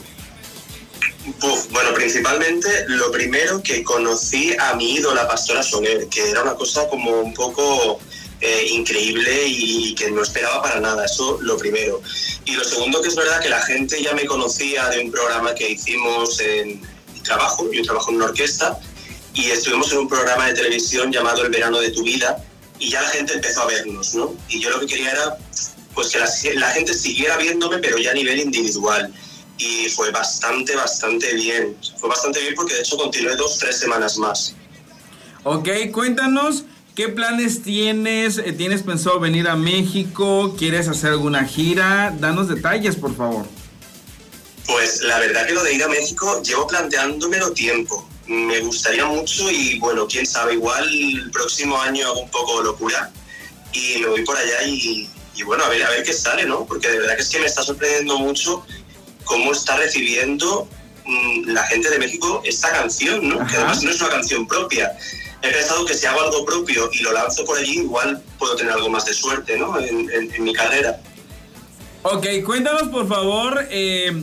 bueno, 1.70 1.94
principalmente 1.94 2.68
lo 2.88 3.10
primero 3.10 3.62
que 3.62 3.82
conocí 3.82 4.54
a 4.58 4.74
mi 4.74 4.96
ídola 4.96 5.26
Pastora 5.26 5.62
Soler, 5.62 6.08
que 6.08 6.30
era 6.30 6.42
una 6.42 6.54
cosa 6.54 6.88
como 6.88 7.20
un 7.20 7.32
poco 7.32 8.00
eh, 8.40 8.66
increíble 8.70 9.44
y 9.46 9.94
que 9.94 10.10
no 10.10 10.22
esperaba 10.22 10.62
para 10.62 10.80
nada, 10.80 11.04
eso 11.04 11.38
lo 11.42 11.56
primero. 11.58 12.00
Y 12.44 12.52
lo 12.52 12.64
segundo 12.64 13.02
que 13.02 13.08
es 13.08 13.16
verdad 13.16 13.40
que 13.40 13.48
la 13.48 13.60
gente 13.62 14.02
ya 14.02 14.14
me 14.14 14.24
conocía 14.24 14.88
de 14.88 15.00
un 15.00 15.10
programa 15.10 15.54
que 15.54 15.70
hicimos 15.70 16.40
en 16.40 16.80
trabajo, 17.22 17.70
yo 17.70 17.82
trabajo 17.82 18.10
en 18.10 18.16
una 18.16 18.26
orquesta, 18.26 18.78
y 19.34 19.50
estuvimos 19.50 19.92
en 19.92 19.98
un 19.98 20.08
programa 20.08 20.46
de 20.48 20.54
televisión 20.54 21.12
llamado 21.12 21.44
El 21.44 21.50
verano 21.50 21.78
de 21.80 21.90
tu 21.90 22.02
vida, 22.02 22.42
y 22.78 22.90
ya 22.90 23.02
la 23.02 23.08
gente 23.10 23.34
empezó 23.34 23.62
a 23.62 23.66
vernos, 23.66 24.14
¿no? 24.14 24.34
Y 24.48 24.60
yo 24.60 24.70
lo 24.70 24.80
que 24.80 24.86
quería 24.86 25.10
era 25.10 25.36
pues 25.94 26.08
que 26.08 26.18
la, 26.18 26.28
la 26.54 26.70
gente 26.70 26.94
siguiera 26.94 27.36
viéndome, 27.36 27.78
pero 27.78 27.98
ya 27.98 28.12
a 28.12 28.14
nivel 28.14 28.40
individual 28.40 29.12
y 29.60 29.88
fue 29.90 30.10
bastante, 30.10 30.74
bastante 30.74 31.34
bien. 31.34 31.76
Fue 31.98 32.08
bastante 32.08 32.40
bien 32.40 32.54
porque 32.54 32.74
de 32.74 32.80
hecho 32.80 32.96
continué 32.96 33.36
dos, 33.36 33.58
tres 33.58 33.78
semanas 33.78 34.16
más. 34.16 34.54
Ok, 35.44 35.68
cuéntanos 35.92 36.64
¿Qué 37.00 37.08
planes 37.08 37.62
tienes? 37.62 38.36
Eh, 38.36 38.52
¿Tienes 38.52 38.82
pensado 38.82 39.18
venir 39.18 39.48
a 39.48 39.56
México? 39.56 40.54
¿Quieres 40.58 40.86
hacer 40.86 41.12
alguna 41.12 41.46
gira? 41.46 42.14
Danos 42.20 42.46
detalles, 42.46 42.94
por 42.94 43.16
favor. 43.16 43.46
Pues 44.66 45.00
la 45.04 45.18
verdad 45.18 45.46
que 45.46 45.54
lo 45.54 45.62
de 45.62 45.72
ir 45.72 45.82
a 45.82 45.88
México 45.88 46.42
llevo 46.42 46.66
planteándomelo 46.66 47.52
tiempo. 47.52 48.06
Me 48.26 48.60
gustaría 48.60 49.06
mucho 49.06 49.50
y 49.50 49.78
bueno, 49.78 50.06
quién 50.06 50.26
sabe, 50.26 50.52
igual 50.52 50.86
el 50.92 51.30
próximo 51.30 51.80
año 51.80 52.06
hago 52.06 52.20
un 52.20 52.30
poco 52.30 52.60
locura 52.60 53.10
y 53.72 54.00
me 54.00 54.08
voy 54.08 54.22
por 54.22 54.36
allá 54.36 54.62
y, 54.66 55.08
bueno, 55.46 55.64
a 55.64 55.70
ver, 55.70 55.82
a 55.82 55.88
ver 55.88 56.02
qué 56.02 56.12
sale, 56.12 56.44
¿no? 56.44 56.66
Porque 56.66 56.86
de 56.86 56.98
verdad 56.98 57.16
que 57.16 57.22
es 57.22 57.30
que 57.30 57.40
me 57.40 57.46
está 57.46 57.62
sorprendiendo 57.62 58.18
mucho 58.18 58.62
cómo 59.24 59.52
está 59.52 59.78
recibiendo 59.78 60.68
mm, 61.06 61.48
la 61.48 61.62
gente 61.62 61.88
de 61.88 61.98
México 61.98 62.42
esta 62.44 62.70
canción, 62.72 63.26
¿no? 63.26 63.46
Que 63.46 63.56
además 63.56 63.82
no 63.82 63.90
es 63.90 63.98
una 64.02 64.10
canción 64.10 64.46
propia 64.46 64.92
he 65.42 65.48
pensado 65.48 65.84
que 65.84 65.94
si 65.94 66.06
hago 66.06 66.20
algo 66.20 66.44
propio 66.44 66.90
y 66.92 67.02
lo 67.02 67.12
lanzo 67.12 67.44
por 67.44 67.58
allí, 67.58 67.80
igual 67.80 68.22
puedo 68.38 68.56
tener 68.56 68.72
algo 68.72 68.88
más 68.88 69.04
de 69.06 69.14
suerte, 69.14 69.58
¿no? 69.58 69.78
En, 69.78 70.08
mi 70.42 70.52
carrera. 70.52 71.00
Ok, 72.02 72.26
cuéntanos 72.44 72.88
por 72.88 73.08
favor. 73.08 73.66
Eh, 73.70 74.22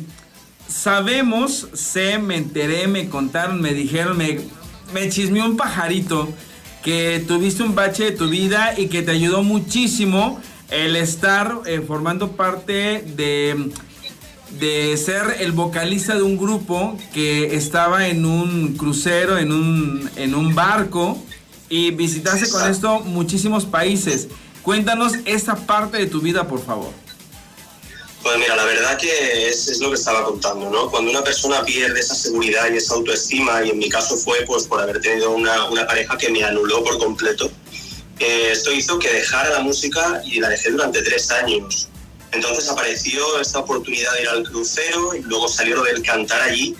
sabemos, 0.67 1.67
sé, 1.73 2.17
me 2.19 2.37
enteré, 2.37 2.87
me 2.87 3.09
contaron, 3.09 3.61
me 3.61 3.73
dijeron, 3.73 4.17
me, 4.17 4.39
me 4.93 5.09
chismeó 5.09 5.45
un 5.45 5.57
pajarito 5.57 6.29
que 6.83 7.23
tuviste 7.27 7.63
un 7.63 7.75
bache 7.75 8.05
de 8.05 8.11
tu 8.11 8.29
vida 8.29 8.73
y 8.77 8.87
que 8.87 9.01
te 9.01 9.11
ayudó 9.11 9.43
muchísimo 9.43 10.41
el 10.69 10.95
estar 10.95 11.59
eh, 11.65 11.81
formando 11.85 12.31
parte 12.31 13.01
de 13.01 13.71
de 14.51 14.95
ser 14.97 15.37
el 15.39 15.51
vocalista 15.51 16.15
de 16.15 16.21
un 16.21 16.37
grupo 16.37 16.97
que 17.13 17.55
estaba 17.55 18.07
en 18.07 18.25
un 18.25 18.75
crucero, 18.75 19.37
en 19.37 19.51
un, 19.51 20.09
en 20.15 20.35
un 20.35 20.55
barco 20.55 21.21
y 21.69 21.91
visitaste 21.91 22.49
con 22.49 22.69
esto 22.69 23.01
muchísimos 23.01 23.65
países. 23.65 24.27
Cuéntanos 24.63 25.13
esta 25.25 25.55
parte 25.55 25.97
de 25.97 26.07
tu 26.07 26.21
vida, 26.21 26.47
por 26.47 26.65
favor. 26.65 26.91
Pues 28.23 28.37
mira, 28.39 28.55
la 28.55 28.65
verdad 28.65 28.97
que 28.97 29.47
es, 29.47 29.67
es, 29.67 29.79
lo 29.79 29.89
que 29.89 29.95
estaba 29.95 30.23
contando, 30.25 30.69
¿no? 30.69 30.89
Cuando 30.89 31.11
una 31.11 31.23
persona 31.23 31.63
pierde 31.63 31.99
esa 31.99 32.15
seguridad 32.15 32.69
y 32.71 32.77
esa 32.77 32.95
autoestima, 32.95 33.63
y 33.63 33.69
en 33.69 33.77
mi 33.77 33.87
caso 33.87 34.17
fue 34.17 34.39
pues 34.45 34.65
por 34.65 34.81
haber 34.81 34.99
tenido 34.99 35.31
una, 35.31 35.69
una 35.69 35.87
pareja 35.87 36.17
que 36.17 36.29
me 36.29 36.43
anuló 36.43 36.83
por 36.83 36.97
completo, 36.97 37.49
eh, 38.19 38.49
esto 38.51 38.71
hizo 38.71 38.97
que 38.99 39.13
dejara 39.13 39.51
la 39.51 39.59
música 39.59 40.21
y 40.25 40.39
la 40.39 40.49
dejé 40.49 40.71
durante 40.71 41.01
tres 41.03 41.29
años. 41.31 41.87
Entonces 42.37 42.69
apareció 42.69 43.39
esta 43.41 43.59
oportunidad 43.59 44.13
de 44.13 44.21
ir 44.21 44.29
al 44.29 44.43
crucero 44.43 45.15
y 45.15 45.21
luego 45.23 45.47
salió 45.47 45.81
del 45.81 46.03
cantar 46.03 46.39
allí 46.43 46.75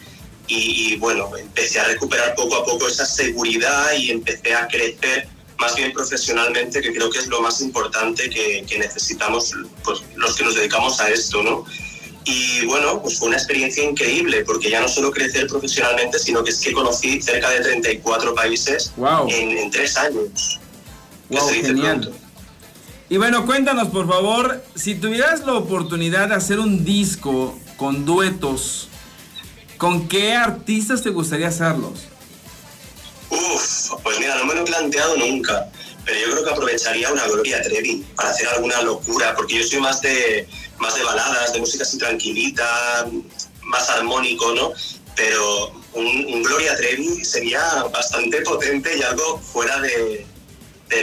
y, 0.48 0.96
bueno, 0.98 1.36
empecé 1.36 1.80
a 1.80 1.86
recuperar 1.86 2.36
poco 2.36 2.56
a 2.56 2.64
poco 2.64 2.88
esa 2.88 3.06
seguridad 3.06 3.92
y 3.98 4.12
empecé 4.12 4.54
a 4.54 4.68
crecer 4.68 5.28
más 5.58 5.76
bien 5.76 5.92
profesionalmente, 5.92 6.80
que 6.80 6.94
creo 6.94 7.10
que 7.10 7.18
es 7.18 7.28
lo 7.28 7.42
más 7.42 7.60
importante 7.62 8.30
que, 8.30 8.78
necesitamos 8.78 9.52
pues, 9.84 10.02
los 10.16 10.36
que 10.36 10.44
nos 10.44 10.56
dedicamos 10.56 11.02
a 11.02 11.10
esto, 11.10 11.42
¿no? 11.42 11.66
Y 12.24 12.66
bueno, 12.68 13.02
pues 13.02 13.18
fue 13.18 13.30
una 13.30 13.38
experiencia 13.38 13.84
increíble, 13.84 14.46
porque 14.46 14.70
ya 14.70 14.80
no 14.80 14.88
solo 14.88 15.12
crecer 15.12 15.48
profesionalmente, 15.48 16.20
sino 16.20 16.44
que 16.44 16.52
es 16.52 16.60
que 16.60 16.72
conocí 16.72 17.20
cerca 17.22 17.50
de 17.50 17.62
34 17.62 18.36
países 18.36 18.94
en, 19.28 19.72
tres 19.72 19.98
años. 19.98 20.60
Wow, 21.30 21.50
genial. 21.50 22.14
Y 23.10 23.16
bueno, 23.18 23.46
cuéntanos 23.46 23.88
por 23.88 24.06
favor, 24.06 24.62
si 24.76 24.96
tuvieras 24.96 25.46
la 25.46 25.54
oportunidad 25.54 26.28
de 26.30 26.36
hacer 26.36 26.60
un 26.60 26.84
disco 26.84 27.58
con 27.78 28.06
duetos, 28.06 28.90
¿con 29.78 30.10
qué 30.10 30.34
artistas 30.34 31.04
te 31.04 31.12
gustaría 31.12 31.48
hacerlos? 31.48 32.08
Uf, 33.30 33.92
pues 34.04 34.20
mira, 34.20 34.36
no 34.36 34.46
me 34.46 34.56
lo 34.56 34.62
he 34.62 34.66
planteado 34.66 35.16
nunca, 35.16 35.70
pero 36.04 36.20
yo 36.20 36.32
creo 36.32 36.44
que 36.44 36.50
aprovecharía 36.50 37.10
una 37.10 37.26
Gloria 37.28 37.62
Trevi 37.62 38.06
para 38.14 38.30
hacer 38.30 38.50
alguna 38.50 38.82
locura, 38.82 39.34
porque 39.38 39.56
yo 39.60 39.64
soy 39.64 39.80
más 39.80 40.02
de, 40.02 40.46
más 40.78 40.96
de 40.96 41.04
baladas, 41.04 41.54
de 41.54 41.62
música 41.62 41.84
así 41.84 41.98
tranquilita, 41.98 43.08
más 43.62 43.90
armónico, 43.90 44.54
¿no? 44.54 44.74
Pero 45.16 45.72
un, 45.94 46.44
Gloria 46.44 46.76
Trevi 46.76 47.24
sería 47.24 47.84
bastante 47.86 48.42
potente 48.42 48.98
y 48.98 49.02
algo 49.02 49.40
fuera 49.40 49.80
de, 49.80 50.26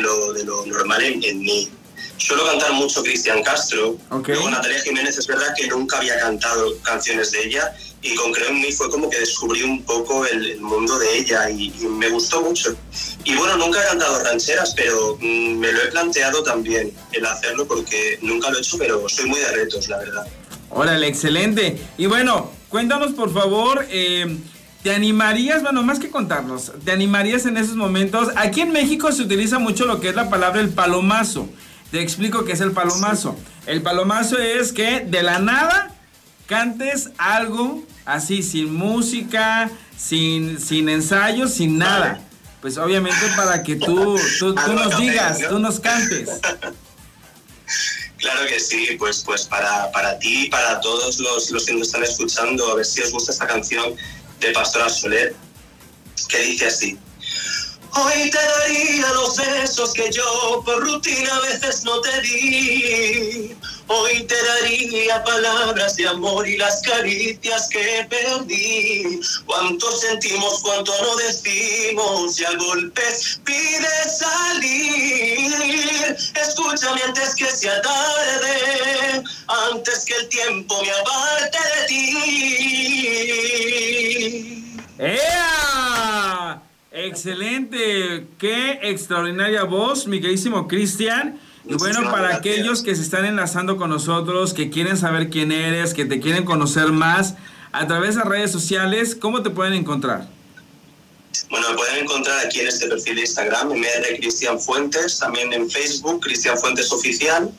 lo, 0.01 0.35
de 0.35 0.45
lo 0.45 0.67
normal 0.67 1.03
en 1.03 1.39
mí. 1.39 1.71
Suelo 2.17 2.45
cantar 2.47 2.73
mucho 2.73 3.03
Cristian 3.03 3.43
Castro. 3.43 3.99
Ok. 4.11 4.29
Luego 4.29 4.51
Natalia 4.51 4.81
Jiménez 4.81 5.19
es 5.19 5.27
verdad 5.27 5.55
que 5.57 5.67
nunca 5.69 5.99
había 5.99 6.19
cantado 6.19 6.77
canciones 6.83 7.33
de 7.33 7.45
ella 7.47 7.75
y 8.03 8.15
con 8.15 8.33
Creo 8.33 8.49
en 8.51 8.61
mí 8.61 8.71
fue 8.73 8.91
como 8.91 9.09
que 9.09 9.19
descubrí 9.19 9.63
un 9.63 9.83
poco 9.83 10.27
el, 10.27 10.53
el 10.53 10.61
mundo 10.61 10.99
de 10.99 11.19
ella 11.19 11.49
y, 11.49 11.73
y 11.81 11.87
me 11.87 12.09
gustó 12.11 12.43
mucho. 12.43 12.77
Y 13.25 13.35
bueno, 13.37 13.57
nunca 13.57 13.83
he 13.83 13.87
cantado 13.87 14.23
rancheras, 14.23 14.75
pero 14.75 15.17
mm, 15.21 15.59
me 15.59 15.73
lo 15.73 15.83
he 15.83 15.87
planteado 15.87 16.43
también 16.43 16.93
el 17.13 17.25
hacerlo 17.25 17.67
porque 17.67 18.19
nunca 18.21 18.51
lo 18.51 18.59
he 18.59 18.61
hecho, 18.61 18.77
pero 18.77 19.09
soy 19.09 19.27
muy 19.27 19.41
de 19.41 19.53
retos, 19.53 19.89
la 19.89 19.99
verdad. 19.99 20.27
Órale, 20.71 21.07
excelente. 21.07 21.79
Y 21.97 22.07
bueno, 22.07 22.51
cuéntanos 22.69 23.13
por 23.13 23.33
favor, 23.33 23.87
eh, 23.91 24.37
¿te 24.83 24.93
animarías, 24.93 25.63
bueno, 25.63 25.83
más 25.83 25.99
que 25.99 26.11
contarnos, 26.11 26.73
¿te 26.85 26.93
animarías 26.93 27.47
en 27.47 27.57
esos 27.57 27.77
momentos? 27.77 28.29
Aquí 28.37 28.61
en 28.61 28.73
México 28.73 29.11
se 29.13 29.23
utiliza 29.23 29.59
mucho 29.59 29.87
lo 29.87 30.01
que 30.01 30.11
es 30.11 30.15
la 30.15 30.29
palabra 30.29 30.61
el 30.61 30.71
palomazo. 30.71 31.49
Te 31.95 32.01
explico 32.01 32.45
qué 32.45 32.55
es 32.55 32.61
el 32.61 32.73
palomazo. 32.73 33.37
El 33.67 33.81
palomazo 33.81 34.37
es 34.37 34.73
que 34.73 34.99
de 34.99 35.23
la 35.23 35.39
nada 35.39 35.95
cantes 36.49 37.11
algo 37.19 37.85
así, 38.05 38.43
sin 38.43 38.75
música, 38.75 39.71
sin, 39.97 40.59
sin 40.59 40.89
ensayos, 40.89 41.55
sin 41.55 41.79
nada. 41.79 42.21
Pues 42.61 42.79
obviamente 42.79 43.25
para 43.37 43.63
que 43.63 43.77
tú, 43.77 44.19
tú, 44.41 44.57
tú 44.57 44.73
nos 44.73 44.99
digas, 44.99 45.39
tú 45.49 45.61
nos 45.61 45.79
cantes. 45.79 46.31
Claro 48.19 48.47
que 48.49 48.59
sí, 48.59 48.97
pues, 48.99 49.23
pues 49.25 49.45
para, 49.45 49.93
para 49.93 50.19
ti 50.19 50.47
y 50.47 50.51
para 50.51 50.81
todos 50.81 51.21
los, 51.21 51.51
los 51.51 51.65
que 51.65 51.75
nos 51.75 51.87
están 51.87 52.03
escuchando, 52.03 52.73
a 52.73 52.75
ver 52.75 52.87
si 52.87 53.03
os 53.03 53.13
gusta 53.13 53.31
esta 53.31 53.47
canción 53.47 53.95
de 54.41 54.51
Pastora 54.51 54.89
Soler, 54.89 55.37
que 56.29 56.39
dice 56.41 56.67
así. 56.67 56.99
Hoy 57.97 58.29
te 58.29 58.39
daría 58.39 59.09
los 59.13 59.37
besos 59.37 59.93
que 59.95 60.11
yo 60.11 60.63
por 60.65 60.83
rutina 60.83 61.37
a 61.37 61.41
veces 61.41 61.85
no 61.85 62.01
te 62.01 62.21
di. 62.23 63.55
Hoy 63.87 64.25
te 64.25 64.35
daría 64.35 65.23
palabras 65.23 65.95
de 65.95 66.09
amor 66.09 66.49
y 66.49 66.57
las 66.57 66.83
caricias 66.83 67.69
que 67.69 68.05
perdí. 68.11 69.21
Cuánto 69.47 69.97
sentimos, 69.97 70.61
cuánto 70.63 70.93
no 71.03 71.15
decimos 71.17 72.41
y 72.41 72.45
a 72.45 72.57
golpes 72.57 73.41
pide 73.45 74.09
salir. 74.09 75.55
Escúchame 76.35 77.01
antes 77.03 77.37
que 77.37 77.47
sea 77.47 77.81
tarde, 77.81 79.23
antes 79.71 80.05
que 80.05 80.17
el 80.17 80.29
tiempo 80.31 80.83
me 80.83 80.91
aparte 80.91 81.59
de 81.59 81.87
ti. 81.87 82.15
¡Ea! 84.99 85.74
Excelente, 86.95 88.27
qué 88.39 88.79
extraordinaria 88.83 89.65
voz, 89.65 90.07
mi 90.07 90.21
queridísimo 90.21 90.69
Cristian. 90.69 91.41
Y 91.69 91.75
bueno, 91.75 92.03
para 92.05 92.19
gracias. 92.29 92.39
aquellos 92.39 92.83
que 92.83 92.95
se 92.95 93.03
están 93.03 93.25
enlazando 93.25 93.77
con 93.77 93.91
nosotros, 93.91 94.55
que 94.55 94.71
quieren 94.71 94.97
saber 94.97 95.29
quién 95.29 95.51
eres, 95.51 95.93
que 95.93 96.05
te 96.05 96.21
quieren 96.21 96.45
conocer 96.45 96.93
más, 96.93 97.35
a 97.73 97.87
través 97.89 98.15
de 98.15 98.23
redes 98.23 98.53
sociales, 98.53 99.17
¿cómo 99.17 99.43
te 99.43 99.51
pueden 99.51 99.73
encontrar? 99.75 100.29
Bueno, 101.51 101.71
me 101.71 101.77
pueden 101.77 102.05
encontrar 102.05 102.47
aquí 102.47 102.61
en 102.61 102.69
este 102.69 102.87
perfil 102.87 103.17
de 103.17 103.21
Instagram, 103.23 103.71
MR 103.73 104.17
Cristian 104.21 104.61
Fuentes, 104.61 105.19
también 105.19 105.53
en 105.53 105.69
Facebook, 105.69 106.21
Cristian 106.21 106.57
Fuentes 106.59 106.93
Oficial. 106.93 107.51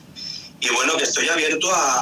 Y 0.60 0.68
bueno, 0.70 0.96
que 0.96 1.04
estoy 1.04 1.28
abierto 1.28 1.68
a, 1.74 1.98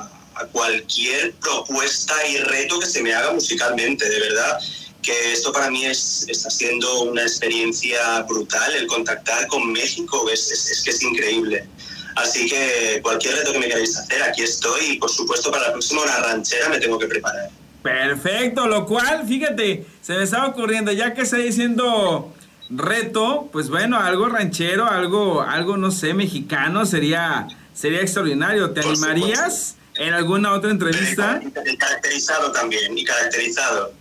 a- 0.00 0.10
a 0.36 0.46
cualquier 0.46 1.32
propuesta 1.34 2.12
y 2.26 2.38
reto 2.38 2.80
que 2.80 2.86
se 2.86 3.00
me 3.04 3.14
haga 3.14 3.32
musicalmente, 3.32 4.08
de 4.08 4.18
verdad. 4.18 4.58
Que 5.04 5.32
esto 5.32 5.52
para 5.52 5.70
mí 5.70 5.84
es, 5.84 6.24
está 6.28 6.48
siendo 6.50 7.02
una 7.02 7.22
experiencia 7.22 8.22
brutal, 8.22 8.74
el 8.74 8.86
contactar 8.86 9.46
con 9.48 9.70
México, 9.70 10.28
es, 10.32 10.50
es- 10.50 10.70
es 10.70 10.82
que 10.82 10.90
es 10.90 11.02
increíble. 11.02 11.68
Así 12.16 12.48
que 12.48 13.00
cualquier 13.02 13.34
reto 13.34 13.52
que 13.52 13.58
me 13.58 13.66
queráis 13.66 13.96
hacer, 13.98 14.22
aquí 14.22 14.42
estoy. 14.42 14.92
Y 14.92 14.98
por 14.98 15.10
supuesto, 15.10 15.50
para 15.50 15.64
la 15.66 15.72
próxima, 15.72 16.02
una 16.02 16.16
ranchera 16.20 16.68
me 16.68 16.78
tengo 16.78 16.98
que 16.98 17.06
preparar. 17.06 17.50
Perfecto, 17.82 18.66
lo 18.66 18.86
cual, 18.86 19.26
fíjate, 19.28 19.84
se 20.00 20.14
me 20.14 20.22
estaba 20.24 20.46
ocurriendo, 20.46 20.90
ya 20.90 21.12
que 21.12 21.20
está 21.22 21.36
diciendo 21.36 22.32
reto, 22.70 23.48
pues 23.52 23.68
bueno, 23.68 23.98
algo 24.00 24.26
ranchero, 24.28 24.86
algo, 24.88 25.42
algo, 25.42 25.76
no 25.76 25.90
sé, 25.90 26.14
mexicano, 26.14 26.86
sería, 26.86 27.46
sería 27.74 28.00
extraordinario. 28.00 28.70
¿Te 28.70 28.80
Por 28.80 28.92
animarías 28.92 29.74
en 29.96 30.14
alguna 30.14 30.52
otra 30.52 30.70
entrevista? 30.70 31.40
Y 31.42 31.76
caracterizado 31.76 32.52
también, 32.52 32.96
y 32.96 33.04
caracterizado. 33.04 33.92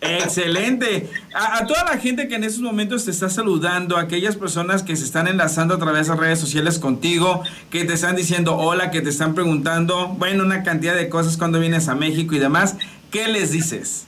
Excelente. 0.00 1.10
A, 1.34 1.58
a 1.58 1.66
toda 1.66 1.84
la 1.84 1.98
gente 1.98 2.28
que 2.28 2.34
en 2.34 2.44
estos 2.44 2.62
momentos 2.62 3.04
te 3.04 3.10
está 3.10 3.28
saludando, 3.28 3.96
a 3.96 4.02
aquellas 4.02 4.36
personas 4.36 4.82
que 4.82 4.96
se 4.96 5.04
están 5.04 5.28
enlazando 5.28 5.74
a 5.74 5.78
través 5.78 6.08
de 6.08 6.16
redes 6.16 6.38
sociales 6.38 6.78
contigo, 6.78 7.42
que 7.70 7.84
te 7.84 7.94
están 7.94 8.16
diciendo 8.16 8.56
hola, 8.56 8.90
que 8.90 9.00
te 9.02 9.10
están 9.10 9.34
preguntando, 9.34 10.08
bueno, 10.08 10.44
una 10.44 10.62
cantidad 10.62 10.94
de 10.94 11.08
cosas 11.08 11.36
cuando 11.36 11.60
vienes 11.60 11.88
a 11.88 11.94
México 11.94 12.34
y 12.34 12.38
demás, 12.38 12.76
¿qué 13.10 13.28
les 13.28 13.52
dices? 13.52 14.04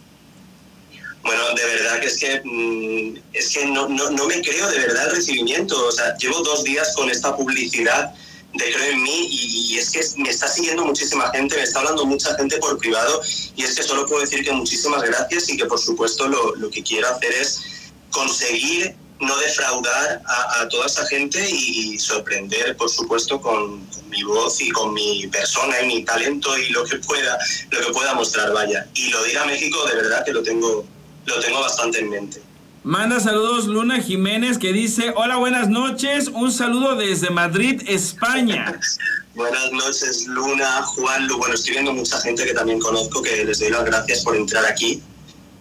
Bueno, 1.22 1.42
de 1.54 1.64
verdad 1.64 2.00
que 2.00 2.06
es 2.06 2.18
que, 2.18 2.42
mm, 2.44 3.18
es 3.32 3.50
que 3.50 3.66
no, 3.66 3.88
no, 3.88 4.10
no 4.10 4.26
me 4.26 4.40
creo 4.40 4.68
de 4.70 4.78
verdad 4.78 5.06
el 5.08 5.16
recibimiento. 5.16 5.86
O 5.86 5.92
sea, 5.92 6.16
llevo 6.16 6.40
dos 6.40 6.64
días 6.64 6.94
con 6.96 7.10
esta 7.10 7.36
publicidad 7.36 8.12
de 8.54 8.72
Creo 8.72 8.92
en 8.92 9.02
mí 9.02 9.26
y, 9.30 9.74
y 9.74 9.78
es 9.78 9.90
que 9.90 10.00
me 10.18 10.28
está 10.28 10.48
siguiendo 10.48 10.84
muchísima 10.84 11.30
gente, 11.30 11.56
me 11.56 11.62
está 11.62 11.80
hablando 11.80 12.04
mucha 12.04 12.34
gente 12.36 12.58
por 12.58 12.76
privado 12.78 13.22
y 13.56 13.62
es 13.62 13.74
que 13.74 13.82
solo 13.82 14.06
puedo 14.06 14.20
decir 14.20 14.44
que 14.44 14.52
muchísimas 14.52 15.02
gracias 15.02 15.48
y 15.48 15.56
que 15.56 15.66
por 15.66 15.78
supuesto 15.78 16.28
lo, 16.28 16.54
lo 16.56 16.70
que 16.70 16.82
quiero 16.82 17.08
hacer 17.08 17.32
es 17.32 17.62
conseguir 18.10 18.94
no 19.20 19.38
defraudar 19.38 20.20
a, 20.26 20.62
a 20.62 20.68
toda 20.68 20.86
esa 20.86 21.06
gente 21.06 21.38
y, 21.48 21.94
y 21.94 21.98
sorprender, 21.98 22.76
por 22.76 22.90
supuesto, 22.90 23.40
con, 23.40 23.86
con 23.86 24.08
mi 24.10 24.22
voz 24.24 24.60
y 24.60 24.70
con 24.70 24.92
mi 24.92 25.26
persona 25.28 25.80
y 25.80 25.86
mi 25.86 26.04
talento 26.04 26.58
y 26.58 26.70
lo 26.70 26.84
que 26.84 26.96
pueda, 26.96 27.38
lo 27.70 27.86
que 27.86 27.92
pueda 27.92 28.14
mostrar, 28.14 28.52
vaya. 28.52 28.86
Y 28.94 29.10
lo 29.10 29.22
de 29.22 29.30
ir 29.30 29.38
a 29.38 29.44
México, 29.44 29.86
de 29.86 29.94
verdad 29.94 30.24
que 30.24 30.32
lo 30.32 30.42
tengo, 30.42 30.84
lo 31.24 31.40
tengo 31.40 31.60
bastante 31.60 32.00
en 32.00 32.10
mente. 32.10 32.42
Manda 32.84 33.20
saludos 33.20 33.66
Luna 33.66 34.00
Jiménez 34.00 34.58
que 34.58 34.72
dice, 34.72 35.12
hola, 35.14 35.36
buenas 35.36 35.68
noches, 35.68 36.26
un 36.26 36.50
saludo 36.50 36.96
desde 36.96 37.30
Madrid, 37.30 37.80
España. 37.86 38.80
Buenas 39.34 39.72
noches, 39.72 40.26
Luna, 40.26 40.82
Juan, 40.82 41.26
Lu. 41.26 41.38
Bueno, 41.38 41.54
estoy 41.54 41.72
viendo 41.72 41.94
mucha 41.94 42.20
gente 42.20 42.44
que 42.44 42.52
también 42.52 42.80
conozco 42.80 43.22
que 43.22 43.44
les 43.46 43.60
doy 43.60 43.70
las 43.70 43.84
gracias 43.84 44.22
por 44.24 44.36
entrar 44.36 44.66
aquí 44.66 45.00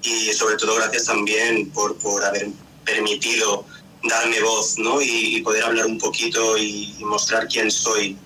y 0.01 0.34
sobre 0.34 0.57
todo 0.57 0.75
gracias 0.75 1.05
también 1.05 1.69
por, 1.69 1.95
por 1.99 2.21
haber 2.21 2.49
permitido 2.84 3.65
darme 4.03 4.41
voz, 4.41 4.77
¿no? 4.77 5.01
Y, 5.01 5.38
y 5.38 5.41
poder 5.41 5.63
hablar 5.63 5.86
un 5.86 5.99
poquito 5.99 6.57
y, 6.57 6.93
y 6.99 7.05
mostrar 7.05 7.47
quién 7.47 7.71
soy. 7.71 8.17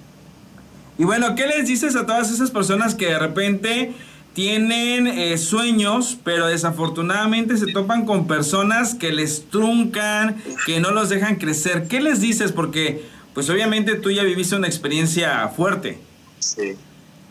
Y 0.97 1.03
bueno, 1.03 1.35
¿qué 1.35 1.45
les 1.45 1.67
dices 1.67 1.95
a 1.95 2.07
todas 2.07 2.31
esas 2.31 2.49
personas 2.49 2.95
que 2.95 3.07
de 3.07 3.19
repente 3.19 3.93
tienen 4.35 5.07
eh, 5.07 5.37
sueños, 5.37 6.17
pero 6.23 6.47
desafortunadamente 6.47 7.57
se 7.57 7.71
topan 7.71 8.05
con 8.05 8.27
personas 8.27 8.93
que 8.93 9.13
les 9.13 9.49
truncan, 9.49 10.43
que 10.65 10.81
no 10.81 10.91
los 10.91 11.07
dejan 11.07 11.37
crecer? 11.37 11.87
¿Qué 11.87 12.01
les 12.01 12.19
dices? 12.19 12.51
Porque, 12.51 13.01
pues 13.33 13.49
obviamente 13.49 13.95
tú 13.95 14.11
ya 14.11 14.23
viviste 14.23 14.55
una 14.55 14.67
experiencia 14.67 15.47
fuerte. 15.47 15.97
Sí. 16.39 16.75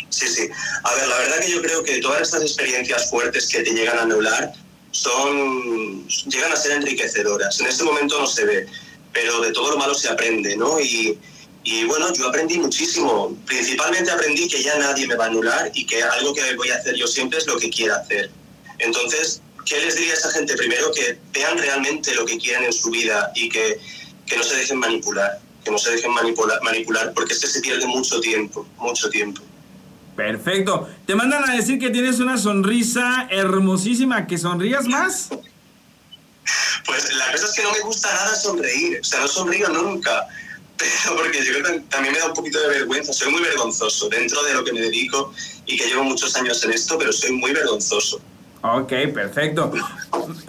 Sí, 0.09 0.29
sí. 0.29 0.49
A 0.83 0.95
ver, 0.95 1.09
la 1.09 1.19
verdad 1.19 1.41
que 1.41 1.53
yo 1.53 1.61
creo 1.61 1.83
que 1.83 2.01
todas 2.01 2.23
estas 2.23 2.43
experiencias 2.43 3.11
fuertes 3.11 3.49
que 3.49 3.63
te 3.63 3.73
llegan 3.73 3.99
a 3.99 4.03
anular 4.03 4.53
son, 4.93 6.09
llegan 6.09 6.53
a 6.53 6.57
ser 6.57 6.73
enriquecedoras. 6.73 7.61
En 7.61 7.67
este 7.67 7.85
momento 7.85 8.19
no 8.19 8.27
se 8.27 8.47
ve, 8.47 8.67
pero 9.13 9.43
de 9.43 9.53
todo 9.53 9.73
lo 9.73 9.77
malo 9.77 9.95
se 9.95 10.09
aprende, 10.09 10.57
¿no? 10.57 10.81
Y, 10.81 11.19
y 11.65 11.85
bueno, 11.85 12.13
yo 12.13 12.29
aprendí 12.29 12.59
muchísimo. 12.59 13.35
Principalmente 13.47 14.11
aprendí 14.11 14.47
que 14.47 14.63
ya 14.63 14.79
nadie 14.79 15.07
me 15.07 15.17
va 15.17 15.25
a 15.25 15.29
anular 15.29 15.71
y 15.75 15.87
que 15.87 16.03
algo 16.03 16.35
que 16.35 16.55
voy 16.57 16.69
a 16.69 16.77
hacer 16.77 16.95
yo 16.95 17.07
siempre 17.07 17.39
es 17.39 17.47
lo 17.47 17.57
que 17.57 17.71
quiera 17.71 17.97
hacer. 17.97 18.31
Entonces, 18.79 19.41
¿qué 19.65 19.81
les 19.81 19.97
diría 19.97 20.13
a 20.13 20.17
esa 20.17 20.31
gente? 20.31 20.55
Primero, 20.57 20.93
que 20.93 21.19
vean 21.33 21.57
realmente 21.57 22.15
lo 22.15 22.27
que 22.27 22.37
quieren 22.37 22.65
en 22.65 22.73
su 22.73 22.91
vida 22.91 23.33
y 23.35 23.49
que, 23.49 23.81
que 24.27 24.37
no 24.37 24.43
se 24.43 24.57
dejen 24.57 24.79
manipular. 24.79 25.41
Que 25.65 25.71
no 25.71 25.79
se 25.79 25.93
dejen 25.93 26.13
manipular, 26.13 26.61
manipular 26.63 27.15
porque 27.15 27.33
es 27.33 27.41
que 27.41 27.47
se 27.47 27.63
pierde 27.63 27.87
mucho 27.87 28.21
tiempo, 28.21 28.69
mucho 28.77 29.09
tiempo. 29.09 29.41
Perfecto. 30.15 30.89
Te 31.07 31.15
mandan 31.15 31.49
a 31.49 31.57
decir 31.57 31.79
que 31.79 31.89
tienes 31.89 32.21
una 32.21 32.37
sonrisa 32.37 33.27
hermosísima, 33.31 34.27
que 34.27 34.37
sonrías 34.37 34.87
más. 34.87 35.31
Pues 36.85 37.15
la 37.15 37.33
cosa 37.33 37.47
es 37.47 37.53
que 37.55 37.63
no 37.63 37.73
me 37.73 37.81
gusta 37.81 38.13
nada 38.13 38.37
sonreír, 38.37 39.01
o 39.01 39.05
sea, 39.05 39.21
no 39.21 39.29
sonrío 39.29 39.69
nunca, 39.71 40.29
pero 41.03 41.17
porque 41.17 41.45
yo 41.45 41.53
creo 41.53 41.65
que 41.65 41.81
también 41.89 42.15
me 42.15 42.21
da 42.21 42.27
un 42.27 42.35
poquito 42.35 42.61
de 42.61 42.69
vergüenza, 42.69 43.13
soy 43.13 43.31
muy 43.31 43.43
vergonzoso 43.43 44.09
dentro 44.09 44.43
de 44.43 44.55
lo 44.55 44.65
que 44.65 44.73
me 44.73 44.81
dedico 44.81 45.33
y 45.67 45.77
que 45.77 45.87
llevo 45.87 46.05
muchos 46.05 46.35
años 46.37 46.63
en 46.65 46.73
esto, 46.73 46.99
pero 46.99 47.13
soy 47.13 47.33
muy 47.33 47.53
vergonzoso. 47.53 48.21
Ok, 48.63 48.93
perfecto. 49.13 49.71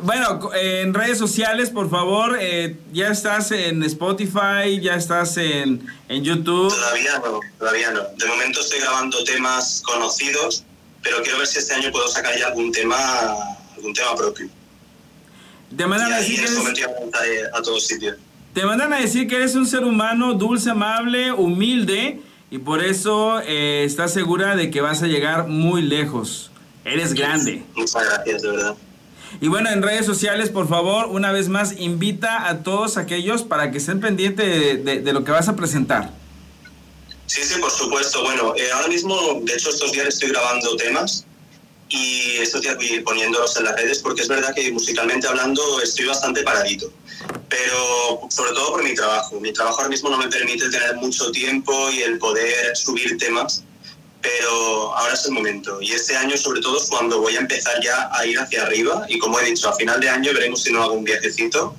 Bueno, 0.01 0.53
eh, 0.55 0.81
en 0.81 0.93
redes 0.93 1.17
sociales, 1.17 1.69
por 1.69 1.89
favor, 1.89 2.37
eh, 2.39 2.77
ya 2.93 3.09
estás 3.09 3.51
en 3.51 3.83
Spotify, 3.83 4.79
ya 4.81 4.95
estás 4.95 5.35
en, 5.35 5.85
en 6.07 6.23
YouTube. 6.23 6.69
Todavía 6.69 7.19
no, 7.19 7.41
todavía 7.59 7.91
no. 7.91 8.03
De 8.15 8.25
momento 8.25 8.61
estoy 8.61 8.79
grabando 8.79 9.21
temas 9.25 9.83
conocidos, 9.85 10.63
pero 11.03 11.21
quiero 11.23 11.39
ver 11.39 11.47
si 11.47 11.59
este 11.59 11.73
año 11.73 11.91
puedo 11.91 12.07
sacar 12.07 12.37
ya 12.39 12.47
algún 12.47 12.71
tema, 12.71 12.97
algún 13.75 13.93
tema 13.93 14.15
propio. 14.15 14.47
Te 15.75 15.83
Y 15.83 15.85
mandan 15.85 16.13
a 16.13 16.15
ahí 16.15 16.37
que 16.37 16.45
ya 16.45 16.87
me 16.87 16.99
lanzaré 17.01 17.47
a 17.53 17.61
todos 17.61 17.85
sitios. 17.85 18.15
Te 18.55 18.65
mandan 18.65 18.91
a 18.93 18.99
decir 18.99 19.27
que 19.27 19.35
eres 19.35 19.53
un 19.55 19.67
ser 19.67 19.83
humano 19.83 20.33
dulce, 20.33 20.69
amable, 20.71 21.31
humilde 21.33 22.21
y 22.49 22.57
por 22.57 22.81
eso 22.83 23.39
eh, 23.41 23.83
estás 23.85 24.13
segura 24.13 24.55
de 24.55 24.71
que 24.71 24.79
vas 24.81 25.03
a 25.03 25.07
llegar 25.07 25.47
muy 25.47 25.81
lejos. 25.81 26.51
Eres 26.85 27.13
grande. 27.13 27.63
Muchas 27.75 28.03
gracias, 28.05 28.41
de 28.43 28.51
verdad. 28.51 28.75
Y 29.41 29.49
bueno, 29.49 29.69
en 29.69 29.81
redes 29.81 30.05
sociales, 30.05 30.49
por 30.49 30.69
favor, 30.69 31.07
una 31.07 31.33
vez 31.33 31.49
más, 31.49 31.77
invita 31.77 32.47
a 32.47 32.63
todos 32.63 32.95
aquellos 32.95 33.43
para 33.43 33.71
que 33.71 33.77
estén 33.79 33.99
pendientes 33.99 34.47
de, 34.47 34.77
de- 34.77 35.01
de 35.01 35.13
lo 35.13 35.25
que 35.25 35.31
vas 35.31 35.49
a 35.49 35.55
presentar. 35.57 36.11
Sí, 37.25 37.41
sí, 37.43 37.59
por 37.59 37.71
supuesto. 37.71 38.23
Bueno, 38.23 38.53
eh, 38.55 38.71
ahora 38.73 38.87
mismo, 38.87 39.41
de 39.43 39.53
hecho, 39.53 39.69
estos 39.69 39.91
días 39.91 40.07
estoy 40.07 40.29
grabando 40.29 40.77
temas 40.77 41.25
y 41.89 42.37
estos 42.37 42.61
días 42.61 42.75
voy 42.75 42.99
poniéndolos 43.01 43.57
en 43.57 43.65
las 43.65 43.75
redes 43.75 43.99
porque 43.99 44.21
es 44.21 44.27
verdad 44.27 44.53
que 44.55 44.71
musicalmente 44.71 45.27
hablando 45.27 45.81
estoy 45.81 46.05
bastante 46.05 46.43
paradito. 46.43 46.91
Pero 47.49 48.27
sobre 48.29 48.51
todo 48.51 48.71
por 48.71 48.83
mi 48.83 48.93
trabajo. 48.95 49.39
Mi 49.39 49.53
trabajo 49.53 49.77
ahora 49.77 49.89
mismo 49.89 50.09
no 50.09 50.17
me 50.17 50.27
permite 50.27 50.69
tener 50.69 50.95
mucho 50.95 51.31
tiempo 51.31 51.89
y 51.91 52.01
el 52.01 52.17
poder 52.17 52.75
subir 52.75 53.17
temas, 53.17 53.63
pero 54.21 54.95
ahora 54.95 55.13
es 55.13 55.25
el 55.25 55.31
momento. 55.31 55.79
Y 55.81 55.91
este 55.91 56.15
año 56.15 56.35
sobre 56.37 56.61
todo 56.61 56.77
es 56.77 56.89
cuando 56.89 57.21
voy 57.21 57.35
a 57.35 57.39
empezar 57.39 57.81
ya 57.83 58.09
a 58.11 58.25
ir 58.25 58.39
hacia 58.39 58.63
arriba 58.63 59.05
y 59.07 59.19
como 59.19 59.39
he 59.39 59.45
dicho, 59.45 59.69
a 59.69 59.75
final 59.75 59.99
de 59.99 60.09
año 60.09 60.33
veremos 60.33 60.63
si 60.63 60.73
no 60.73 60.81
hago 60.81 60.93
un 60.93 61.03
viajecito 61.03 61.75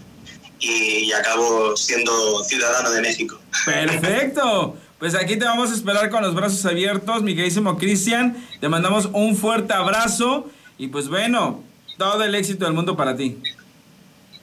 y 0.59 1.13
acabo 1.13 1.77
siendo 1.77 2.43
ciudadano 2.45 2.91
de 2.91 3.01
México. 3.03 3.39
Perfecto. 3.65 4.77
Pues 4.99 5.15
aquí 5.15 5.37
te 5.37 5.45
vamos 5.45 5.71
a 5.71 5.75
esperar 5.75 6.09
con 6.09 6.23
los 6.23 6.35
brazos 6.35 6.65
abiertos, 6.65 7.23
mi 7.23 7.35
queridísimo 7.35 7.77
Cristian. 7.77 8.37
Te 8.61 8.69
mandamos 8.69 9.11
un 9.13 9.37
fuerte 9.37 9.75
abrazo 9.75 10.49
y 10.79 10.89
pues 10.89 11.09
bueno, 11.09 11.63
todo 11.99 12.25
el 12.25 12.35
éxito 12.35 12.65
del 12.65 12.73
mundo 12.73 12.97
para 12.97 13.15
ti. 13.15 13.37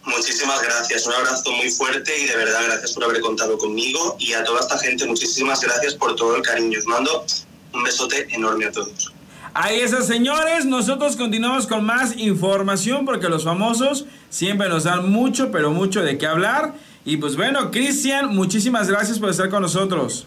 Muchísimas 0.06 0.62
gracias, 0.62 1.08
un 1.08 1.14
abrazo 1.14 1.52
muy 1.54 1.72
fuerte 1.72 2.12
y 2.20 2.26
de 2.28 2.36
verdad 2.36 2.60
gracias 2.66 2.92
por 2.92 3.06
haber 3.06 3.22
contado 3.22 3.58
conmigo 3.58 4.16
y 4.20 4.34
a 4.34 4.44
toda 4.44 4.60
esta 4.60 4.78
gente 4.78 5.06
muchísimas 5.06 5.62
gracias 5.62 5.96
por 5.96 6.16
todo 6.16 6.36
el 6.36 6.44
cariño. 6.44 6.78
Os 6.78 6.86
mando 6.86 7.26
un 7.74 7.84
besote 7.84 8.28
enorme 8.30 8.66
a 8.66 8.72
todos. 8.72 9.12
Ahí 9.56 9.80
esas 9.80 10.06
señores, 10.06 10.66
nosotros 10.66 11.16
continuamos 11.16 11.68
con 11.68 11.84
más 11.84 12.18
información 12.18 13.06
porque 13.06 13.30
los 13.30 13.44
famosos 13.44 14.06
siempre 14.30 14.68
nos 14.68 14.84
dan 14.84 15.12
mucho, 15.12 15.52
pero 15.52 15.72
mucho 15.72 16.04
de 16.04 16.18
qué 16.18 16.28
hablar. 16.28 16.74
Y 17.06 17.18
pues 17.18 17.36
bueno, 17.36 17.70
Cristian, 17.70 18.34
muchísimas 18.34 18.88
gracias 18.90 19.20
por 19.20 19.30
estar 19.30 19.50
con 19.50 19.62
nosotros. 19.62 20.26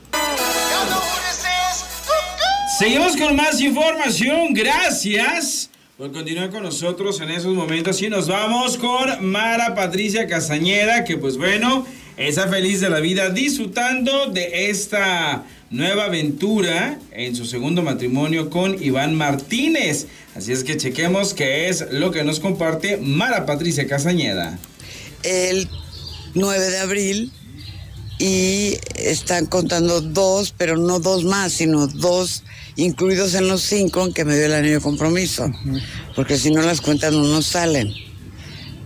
Seguimos 2.78 3.16
con 3.16 3.34
más 3.34 3.60
información, 3.60 4.52
gracias 4.52 5.70
por 5.96 6.12
continuar 6.12 6.50
con 6.50 6.62
nosotros 6.62 7.18
en 7.22 7.30
esos 7.30 7.54
momentos 7.54 8.02
y 8.02 8.10
nos 8.10 8.28
vamos 8.28 8.76
con 8.76 9.24
Mara 9.24 9.74
Patricia 9.74 10.26
Castañeda, 10.26 11.04
que 11.04 11.16
pues 11.16 11.38
bueno, 11.38 11.86
está 12.18 12.48
feliz 12.48 12.82
de 12.82 12.90
la 12.90 13.00
vida 13.00 13.30
disfrutando 13.30 14.26
de 14.26 14.68
esta 14.68 15.44
nueva 15.70 16.04
aventura 16.04 16.98
en 17.12 17.34
su 17.34 17.46
segundo 17.46 17.82
matrimonio 17.82 18.50
con 18.50 18.82
Iván 18.82 19.14
Martínez. 19.14 20.08
Así 20.34 20.52
es 20.52 20.62
que 20.62 20.76
chequemos 20.76 21.32
qué 21.32 21.70
es 21.70 21.90
lo 21.90 22.10
que 22.10 22.22
nos 22.24 22.40
comparte 22.40 22.98
Mara 22.98 23.46
Patricia 23.46 23.86
Castañeda. 23.86 24.58
el 25.22 25.66
9 26.36 26.70
de 26.70 26.78
abril 26.78 27.32
y 28.18 28.78
están 28.94 29.46
contando 29.46 30.00
dos, 30.00 30.54
pero 30.56 30.76
no 30.76 31.00
dos 31.00 31.24
más, 31.24 31.52
sino 31.52 31.86
dos 31.86 32.44
incluidos 32.76 33.34
en 33.34 33.48
los 33.48 33.62
cinco 33.62 34.04
en 34.04 34.12
que 34.12 34.24
me 34.24 34.36
dio 34.36 34.46
el 34.46 34.54
anillo 34.54 34.74
de 34.74 34.80
compromiso, 34.80 35.50
porque 36.14 36.38
si 36.38 36.50
no 36.50 36.62
las 36.62 36.80
cuentas 36.80 37.12
no 37.12 37.24
nos 37.24 37.46
salen. 37.46 37.92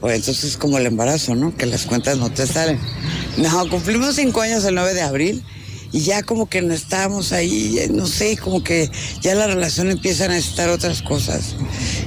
Pues 0.00 0.16
entonces 0.16 0.44
es 0.44 0.56
como 0.56 0.78
el 0.78 0.86
embarazo, 0.86 1.34
¿no? 1.34 1.54
Que 1.54 1.66
las 1.66 1.84
cuentas 1.84 2.16
no 2.16 2.30
te 2.30 2.46
salen. 2.46 2.80
No, 3.36 3.68
cumplimos 3.68 4.14
cinco 4.14 4.40
años 4.40 4.64
el 4.64 4.74
9 4.74 4.94
de 4.94 5.02
abril 5.02 5.44
y 5.92 6.00
ya 6.00 6.22
como 6.22 6.48
que 6.48 6.62
no 6.62 6.72
estábamos 6.72 7.32
ahí, 7.32 7.78
no 7.90 8.06
sé, 8.06 8.38
como 8.38 8.64
que 8.64 8.90
ya 9.20 9.34
la 9.34 9.46
relación 9.46 9.90
empieza 9.90 10.24
a 10.24 10.28
necesitar 10.28 10.70
otras 10.70 11.02
cosas. 11.02 11.54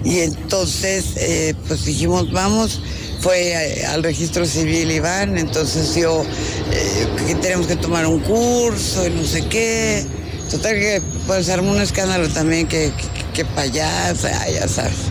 Y 0.03 0.19
entonces, 0.19 1.05
eh, 1.17 1.53
pues 1.67 1.85
dijimos, 1.85 2.31
vamos, 2.31 2.81
fue 3.23 3.53
eh, 3.53 3.85
al 3.85 4.03
registro 4.03 4.45
civil 4.45 4.91
Iván, 4.91 5.37
entonces 5.37 5.95
yo, 5.95 6.25
eh, 6.73 7.07
que 7.25 7.35
tenemos 7.35 7.67
que 7.67 7.77
tomar 7.77 8.05
un 8.05 8.19
curso 8.19 9.07
y 9.07 9.11
no 9.11 9.23
sé 9.23 9.45
qué. 9.47 10.05
Total 10.51 10.73
que 10.73 11.01
pues 11.25 11.47
armó 11.47 11.71
un 11.71 11.81
escándalo 11.81 12.27
también 12.27 12.67
que, 12.67 12.91
que, 12.91 13.43
que 13.43 13.45
payasa, 13.45 14.49
ya 14.49 14.67
sabes. 14.67 15.07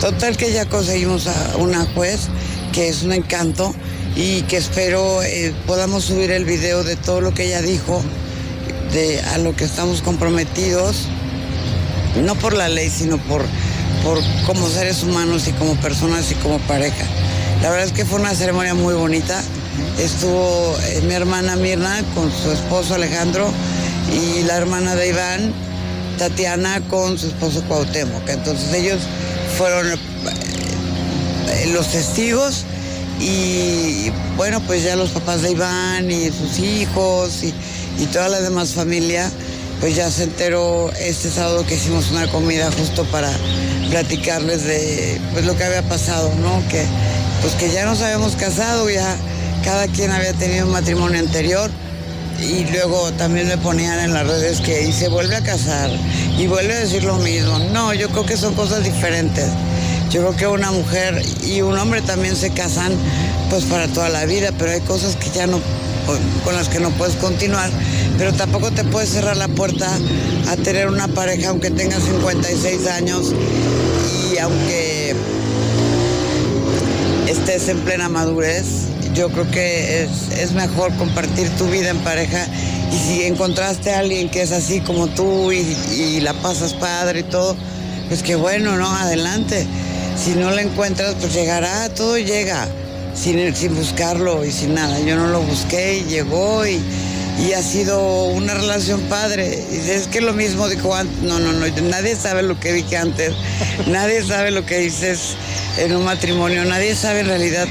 Total 0.00 0.36
que 0.36 0.52
ya 0.52 0.66
conseguimos 0.66 1.28
a 1.28 1.56
una 1.56 1.86
juez 1.86 2.28
que 2.74 2.88
es 2.88 3.02
un 3.02 3.12
encanto 3.14 3.74
y 4.14 4.42
que 4.42 4.58
espero 4.58 5.22
eh, 5.22 5.54
podamos 5.66 6.04
subir 6.04 6.32
el 6.32 6.44
video 6.44 6.84
de 6.84 6.96
todo 6.96 7.22
lo 7.22 7.32
que 7.32 7.46
ella 7.46 7.62
dijo, 7.62 8.02
de 8.92 9.18
a 9.32 9.38
lo 9.38 9.56
que 9.56 9.64
estamos 9.64 10.02
comprometidos, 10.02 11.08
no 12.22 12.34
por 12.34 12.54
la 12.54 12.68
ley, 12.68 12.90
sino 12.90 13.16
por, 13.16 13.42
por 14.04 14.18
como 14.44 14.68
seres 14.68 15.02
humanos 15.02 15.48
y 15.48 15.52
como 15.52 15.74
personas 15.76 16.30
y 16.30 16.34
como 16.34 16.58
pareja. 16.58 17.06
La 17.66 17.72
verdad 17.72 17.88
es 17.88 17.92
que 17.92 18.04
fue 18.04 18.20
una 18.20 18.32
ceremonia 18.32 18.74
muy 18.74 18.94
bonita. 18.94 19.42
Estuvo 19.98 20.76
eh, 20.84 21.00
mi 21.02 21.14
hermana 21.14 21.56
Mirna 21.56 22.00
con 22.14 22.30
su 22.30 22.52
esposo 22.52 22.94
Alejandro 22.94 23.50
y 24.12 24.44
la 24.44 24.56
hermana 24.56 24.94
de 24.94 25.08
Iván, 25.08 25.52
Tatiana, 26.16 26.80
con 26.88 27.18
su 27.18 27.26
esposo 27.26 27.64
Cuauhtémoc. 27.66 28.28
Entonces 28.28 28.72
ellos 28.72 29.00
fueron 29.58 29.84
eh, 29.88 31.66
los 31.72 31.88
testigos 31.88 32.62
y 33.18 34.12
bueno, 34.36 34.60
pues 34.60 34.84
ya 34.84 34.94
los 34.94 35.10
papás 35.10 35.42
de 35.42 35.50
Iván 35.50 36.08
y 36.08 36.30
sus 36.30 36.60
hijos 36.60 37.42
y, 37.42 37.52
y 37.98 38.06
toda 38.12 38.28
la 38.28 38.42
demás 38.42 38.74
familia, 38.74 39.28
pues 39.80 39.96
ya 39.96 40.08
se 40.08 40.22
enteró 40.22 40.92
este 41.00 41.30
sábado 41.30 41.66
que 41.66 41.74
hicimos 41.74 42.12
una 42.12 42.28
comida 42.28 42.70
justo 42.78 43.04
para 43.06 43.32
platicarles 43.90 44.62
de 44.62 45.20
pues 45.32 45.44
lo 45.46 45.56
que 45.56 45.64
había 45.64 45.82
pasado, 45.82 46.32
¿no? 46.40 46.62
Que 46.68 46.86
pues 47.40 47.54
que 47.54 47.70
ya 47.70 47.84
nos 47.84 48.00
habíamos 48.02 48.36
casado, 48.36 48.88
ya 48.90 49.16
cada 49.64 49.88
quien 49.88 50.10
había 50.10 50.32
tenido 50.32 50.66
un 50.66 50.72
matrimonio 50.72 51.18
anterior 51.20 51.70
y 52.40 52.64
luego 52.66 53.10
también 53.12 53.48
me 53.48 53.56
ponían 53.56 53.98
en 53.98 54.12
las 54.12 54.26
redes 54.26 54.60
que 54.60 54.84
y 54.84 54.92
se 54.92 55.08
vuelve 55.08 55.36
a 55.36 55.42
casar 55.42 55.90
y 56.38 56.46
vuelve 56.46 56.74
a 56.74 56.80
decir 56.80 57.04
lo 57.04 57.16
mismo. 57.18 57.58
No, 57.72 57.94
yo 57.94 58.08
creo 58.10 58.26
que 58.26 58.36
son 58.36 58.54
cosas 58.54 58.84
diferentes. 58.84 59.46
Yo 60.10 60.20
creo 60.20 60.36
que 60.36 60.46
una 60.46 60.70
mujer 60.70 61.20
y 61.42 61.62
un 61.62 61.76
hombre 61.78 62.00
también 62.02 62.36
se 62.36 62.50
casan 62.50 62.92
pues 63.50 63.64
para 63.64 63.88
toda 63.88 64.08
la 64.08 64.24
vida, 64.24 64.50
pero 64.56 64.72
hay 64.72 64.80
cosas 64.80 65.16
que 65.16 65.30
ya 65.30 65.46
no 65.46 65.60
con 66.44 66.54
las 66.54 66.68
que 66.68 66.78
no 66.78 66.90
puedes 66.90 67.16
continuar, 67.16 67.68
pero 68.16 68.32
tampoco 68.32 68.70
te 68.70 68.84
puedes 68.84 69.10
cerrar 69.10 69.36
la 69.36 69.48
puerta 69.48 69.90
a 70.48 70.56
tener 70.56 70.86
una 70.86 71.08
pareja 71.08 71.48
aunque 71.48 71.70
tengas 71.72 72.04
56 72.04 72.86
años 72.86 73.34
y 74.32 74.38
aunque 74.38 74.95
estés 77.46 77.68
en 77.68 77.78
plena 77.82 78.08
madurez. 78.08 78.88
Yo 79.14 79.28
creo 79.28 79.48
que 79.52 80.02
es, 80.02 80.52
mejor 80.52 80.92
compartir 80.96 81.48
tu 81.50 81.66
vida 81.66 81.90
en 81.90 81.98
pareja 81.98 82.44
y 82.92 82.96
si 82.96 83.22
encontraste 83.22 83.92
a 83.92 84.00
alguien 84.00 84.28
que 84.28 84.42
es 84.42 84.50
así 84.50 84.80
como 84.80 85.06
tú 85.06 85.52
y, 85.52 85.58
y 85.96 86.20
la 86.22 86.34
pasas 86.34 86.74
padre 86.74 87.20
y 87.20 87.22
todo, 87.22 87.56
pues 88.08 88.24
que 88.24 88.34
bueno, 88.34 88.76
¿no? 88.76 88.88
Adelante. 88.88 89.64
Si 90.22 90.32
no 90.32 90.50
la 90.50 90.62
encuentras, 90.62 91.14
pues 91.20 91.34
llegará, 91.34 91.88
todo 91.90 92.18
llega, 92.18 92.66
sin, 93.14 93.54
sin 93.54 93.76
buscarlo 93.76 94.44
y 94.44 94.50
sin 94.50 94.74
nada. 94.74 94.98
Yo 94.98 95.14
no 95.14 95.28
lo 95.28 95.40
busqué 95.40 95.98
y 95.98 96.04
llegó 96.10 96.66
y, 96.66 96.82
y 97.38 97.52
ha 97.52 97.62
sido 97.62 98.24
una 98.24 98.54
relación 98.54 99.00
padre. 99.02 99.64
Y 99.70 99.90
es 99.90 100.08
que 100.08 100.20
lo 100.20 100.32
mismo 100.32 100.68
dijo 100.68 100.94
antes, 100.94 101.18
no, 101.22 101.38
no, 101.38 101.52
no, 101.52 101.66
nadie 101.82 102.16
sabe 102.16 102.42
lo 102.42 102.58
que 102.58 102.72
dije 102.72 102.96
antes, 102.96 103.32
nadie 103.86 104.22
sabe 104.24 104.50
lo 104.50 104.64
que 104.64 104.78
dices 104.78 105.36
en 105.78 105.94
un 105.94 106.04
matrimonio, 106.04 106.64
nadie 106.64 106.94
sabe 106.94 107.20
en 107.20 107.26
realidad 107.26 107.66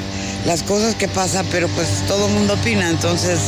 las 0.45 0.63
cosas 0.63 0.95
que 0.95 1.07
pasan, 1.07 1.45
pero 1.51 1.67
pues 1.69 1.87
todo 2.07 2.27
el 2.27 2.33
mundo 2.33 2.53
opina. 2.53 2.89
Entonces, 2.89 3.39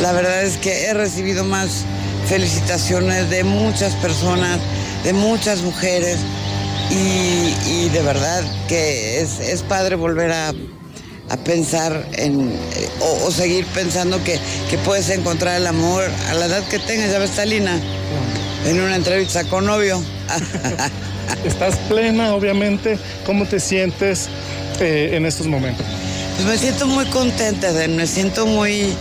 la 0.00 0.12
verdad 0.12 0.42
es 0.44 0.56
que 0.56 0.84
he 0.84 0.94
recibido 0.94 1.44
más 1.44 1.84
felicitaciones 2.26 3.28
de 3.30 3.44
muchas 3.44 3.94
personas, 3.96 4.58
de 5.04 5.12
muchas 5.12 5.62
mujeres, 5.62 6.18
y, 6.90 7.54
y 7.70 7.88
de 7.92 8.02
verdad 8.02 8.42
que 8.66 9.20
es, 9.20 9.38
es 9.38 9.62
padre 9.62 9.94
volver 9.94 10.32
a, 10.32 10.52
a 11.30 11.36
pensar 11.36 12.04
en, 12.14 12.50
eh, 12.50 12.88
o, 13.00 13.26
o 13.26 13.30
seguir 13.30 13.64
pensando 13.66 14.22
que, 14.22 14.38
que 14.68 14.78
puedes 14.78 15.08
encontrar 15.10 15.56
el 15.56 15.66
amor 15.66 16.04
a 16.28 16.34
la 16.34 16.46
edad 16.46 16.62
que 16.68 16.78
tengas, 16.80 17.10
ya 17.10 17.18
ves, 17.18 17.30
Talina, 17.30 17.80
en 18.66 18.80
una 18.80 18.96
entrevista 18.96 19.44
con 19.44 19.64
novio. 19.64 20.02
Estás 21.44 21.76
plena, 21.88 22.34
obviamente. 22.34 22.98
¿Cómo 23.24 23.46
te 23.46 23.60
sientes 23.60 24.28
eh, 24.80 25.10
en 25.12 25.24
estos 25.24 25.46
momentos? 25.46 25.86
Pues 26.36 26.48
me 26.48 26.58
siento 26.58 26.86
muy 26.86 27.04
contenta, 27.06 27.70
me 27.88 28.06
siento 28.06 28.46
muy, 28.46 28.92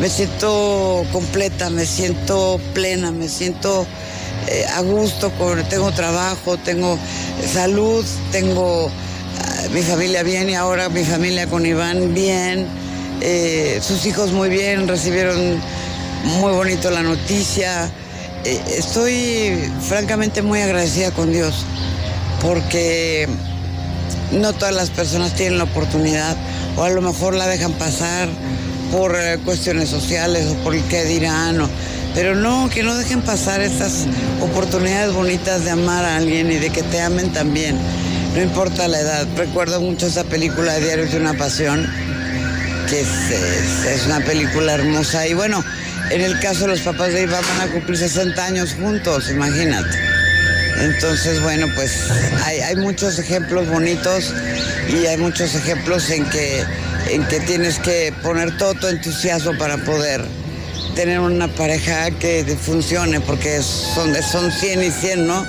me 0.00 0.08
siento 0.08 1.04
completa, 1.12 1.68
me 1.68 1.84
siento 1.84 2.58
plena, 2.72 3.12
me 3.12 3.28
siento 3.28 3.86
eh, 4.48 4.64
a 4.74 4.80
gusto, 4.80 5.30
con, 5.32 5.62
tengo 5.68 5.92
trabajo, 5.92 6.56
tengo 6.56 6.98
salud, 7.52 8.04
tengo 8.32 8.90
mi 9.72 9.82
familia 9.82 10.22
bien 10.22 10.48
y 10.50 10.54
ahora 10.54 10.88
mi 10.88 11.04
familia 11.04 11.46
con 11.46 11.66
Iván 11.66 12.14
bien. 12.14 12.66
Eh, 13.20 13.80
sus 13.82 14.04
hijos 14.06 14.32
muy 14.32 14.48
bien, 14.48 14.86
recibieron 14.86 15.58
muy 16.40 16.52
bonito 16.52 16.90
la 16.90 17.02
noticia. 17.02 17.90
Eh, 18.44 18.60
estoy 18.76 19.70
francamente 19.88 20.42
muy 20.42 20.60
agradecida 20.60 21.10
con 21.10 21.32
Dios 21.32 21.64
porque 22.42 23.28
no 24.32 24.52
todas 24.52 24.74
las 24.74 24.90
personas 24.90 25.34
tienen 25.34 25.58
la 25.58 25.64
oportunidad 25.64 26.36
o 26.76 26.82
a 26.82 26.90
lo 26.90 27.00
mejor 27.00 27.34
la 27.34 27.46
dejan 27.46 27.72
pasar 27.72 28.28
por 28.92 29.16
eh, 29.16 29.38
cuestiones 29.44 29.88
sociales 29.88 30.46
o 30.50 30.54
por 30.64 30.74
el 30.74 30.82
que 30.84 31.04
dirán. 31.04 31.58
pero 32.14 32.34
no, 32.34 32.68
que 32.70 32.82
no 32.82 32.94
dejen 32.96 33.22
pasar 33.22 33.60
estas 33.60 34.06
oportunidades 34.40 35.12
bonitas 35.12 35.64
de 35.64 35.70
amar 35.70 36.04
a 36.04 36.16
alguien 36.16 36.50
y 36.52 36.56
de 36.56 36.70
que 36.70 36.82
te 36.82 37.00
amen 37.00 37.32
también. 37.32 37.76
No 38.36 38.42
importa 38.42 38.86
la 38.86 39.00
edad. 39.00 39.26
Recuerdo 39.34 39.80
mucho 39.80 40.08
esa 40.08 40.22
película 40.22 40.74
de 40.74 40.84
Diarios 40.84 41.10
de 41.10 41.20
una 41.20 41.32
Pasión, 41.32 41.90
que 42.86 43.00
es, 43.00 44.04
una 44.04 44.20
película 44.20 44.74
hermosa. 44.74 45.26
Y 45.26 45.32
bueno, 45.32 45.64
en 46.10 46.20
el 46.20 46.38
caso 46.40 46.64
de 46.64 46.68
los 46.68 46.80
papás 46.80 47.14
de 47.14 47.22
Iván 47.22 47.42
van 47.56 47.66
a 47.66 47.72
cumplir 47.72 47.96
60 47.96 48.44
años 48.44 48.74
juntos, 48.78 49.30
imagínate. 49.30 49.98
Entonces, 50.80 51.40
bueno, 51.40 51.66
pues 51.74 52.10
hay, 52.44 52.60
hay 52.60 52.76
muchos 52.76 53.18
ejemplos 53.18 53.70
bonitos 53.70 54.34
y 54.90 55.06
hay 55.06 55.16
muchos 55.16 55.54
ejemplos 55.54 56.10
en 56.10 56.26
que, 56.26 56.62
en 57.08 57.24
que 57.28 57.40
tienes 57.40 57.78
que 57.78 58.12
poner 58.22 58.54
todo 58.58 58.74
tu 58.74 58.86
entusiasmo 58.88 59.56
para 59.56 59.78
poder 59.78 60.22
tener 60.94 61.20
una 61.20 61.48
pareja 61.48 62.10
que 62.10 62.44
funcione, 62.60 63.18
porque 63.18 63.62
son, 63.62 64.14
son 64.22 64.52
100 64.52 64.82
y 64.82 64.90
100, 64.90 65.26
¿no? 65.26 65.42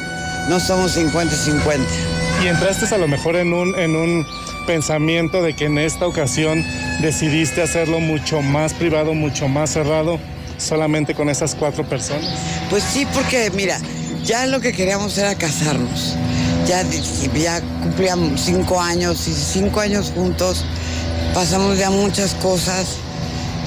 No 0.48 0.62
somos 0.62 0.94
50 0.94 1.36
y 1.36 1.38
50. 1.38 2.17
Y 2.44 2.48
entraste 2.48 2.94
a 2.94 2.98
lo 2.98 3.08
mejor 3.08 3.36
en 3.36 3.54
un, 3.54 3.78
en 3.78 3.96
un 3.96 4.26
pensamiento 4.68 5.42
de 5.42 5.56
que 5.56 5.66
en 5.66 5.78
esta 5.78 6.06
ocasión 6.06 6.64
decidiste 7.02 7.64
hacerlo 7.64 8.00
mucho 8.00 8.42
más 8.42 8.74
privado, 8.74 9.14
mucho 9.14 9.48
más 9.48 9.72
cerrado, 9.72 10.20
solamente 10.58 11.16
con 11.16 11.30
esas 11.30 11.56
cuatro 11.56 11.84
personas. 11.84 12.30
Pues 12.70 12.84
sí, 12.84 13.08
porque 13.14 13.50
mira, 13.56 13.80
ya 14.24 14.46
lo 14.46 14.60
que 14.60 14.72
queríamos 14.72 15.18
era 15.18 15.36
casarnos. 15.36 16.16
Ya, 16.68 16.84
ya 17.34 17.62
cumplíamos 17.82 18.42
cinco 18.42 18.80
años 18.80 19.28
y 19.28 19.34
cinco 19.34 19.80
años 19.80 20.12
juntos. 20.14 20.66
Pasamos 21.34 21.78
ya 21.78 21.90
muchas 21.90 22.34
cosas, 22.36 22.98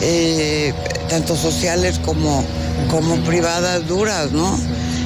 eh, 0.00 0.72
tanto 1.08 1.34
sociales 1.34 1.98
como, 1.98 2.44
como 2.90 3.16
privadas 3.24 3.86
duras, 3.88 4.30
¿no? 4.32 4.58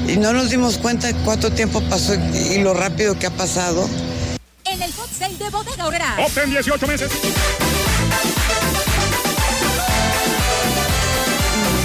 Y 0.07 0.17
no 0.17 0.33
nos 0.33 0.51
dimos 0.51 0.79
cuenta 0.79 1.13
cuánto 1.25 1.51
tiempo 1.51 1.81
pasó 1.83 2.15
y 2.15 2.59
lo 2.59 2.75
rápido 2.75 3.19
que 3.19 3.27
ha 3.27 3.31
pasado. 3.31 3.89
En 4.65 4.83
el 4.83 4.93
hot 4.93 5.09
sale 5.11 5.37
de 5.37 5.51
Bodega 5.51 5.87
Horrera. 5.87 6.17
Obtén 6.25 6.51
18 6.51 6.87
meses. 6.87 7.11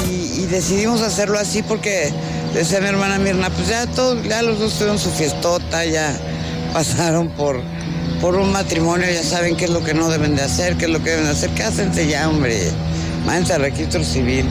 Y, 0.10 0.42
y 0.42 0.46
decidimos 0.48 1.02
hacerlo 1.02 1.40
así 1.40 1.64
porque 1.64 2.12
decía 2.54 2.82
mi 2.82 2.88
hermana 2.88 3.20
Mirna, 3.20 3.50
pues 3.50 3.68
ya 3.68 3.86
todos, 3.88 4.22
ya 4.28 4.42
los 4.42 4.60
dos 4.60 4.74
tuvieron 4.74 5.00
su 5.00 5.12
fiestota, 5.12 5.86
ya 5.86 6.16
pasaron 6.74 7.30
por, 7.30 7.62
por 8.22 8.36
un 8.36 8.52
matrimonio, 8.52 9.08
ya 9.12 9.24
saben 9.24 9.56
qué 9.56 9.66
es 9.66 9.72
lo 9.72 9.84
que 9.84 9.94
no 9.94 10.10
deben 10.10 10.36
de 10.36 10.44
hacer, 10.44 10.76
qué 10.78 10.86
es 10.86 10.92
lo 10.92 11.04
que 11.04 11.12
deben 11.12 11.26
de 11.26 11.32
hacer, 11.32 11.52
cásense 11.52 12.08
ya, 12.08 12.28
hombre, 12.28 12.58
váyanse 13.26 13.54
al 13.54 13.62
registro 13.62 14.04
civil. 14.04 14.46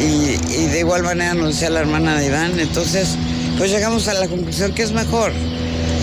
Y, 0.00 0.66
de 0.66 0.78
igual 0.78 1.02
manera 1.02 1.34
nos 1.34 1.48
decía 1.48 1.68
la 1.68 1.80
hermana 1.80 2.18
de 2.18 2.26
Iván, 2.26 2.58
entonces 2.58 3.16
pues 3.58 3.70
llegamos 3.70 4.08
a 4.08 4.14
la 4.14 4.28
conclusión 4.28 4.72
que 4.72 4.82
es 4.82 4.92
mejor 4.92 5.32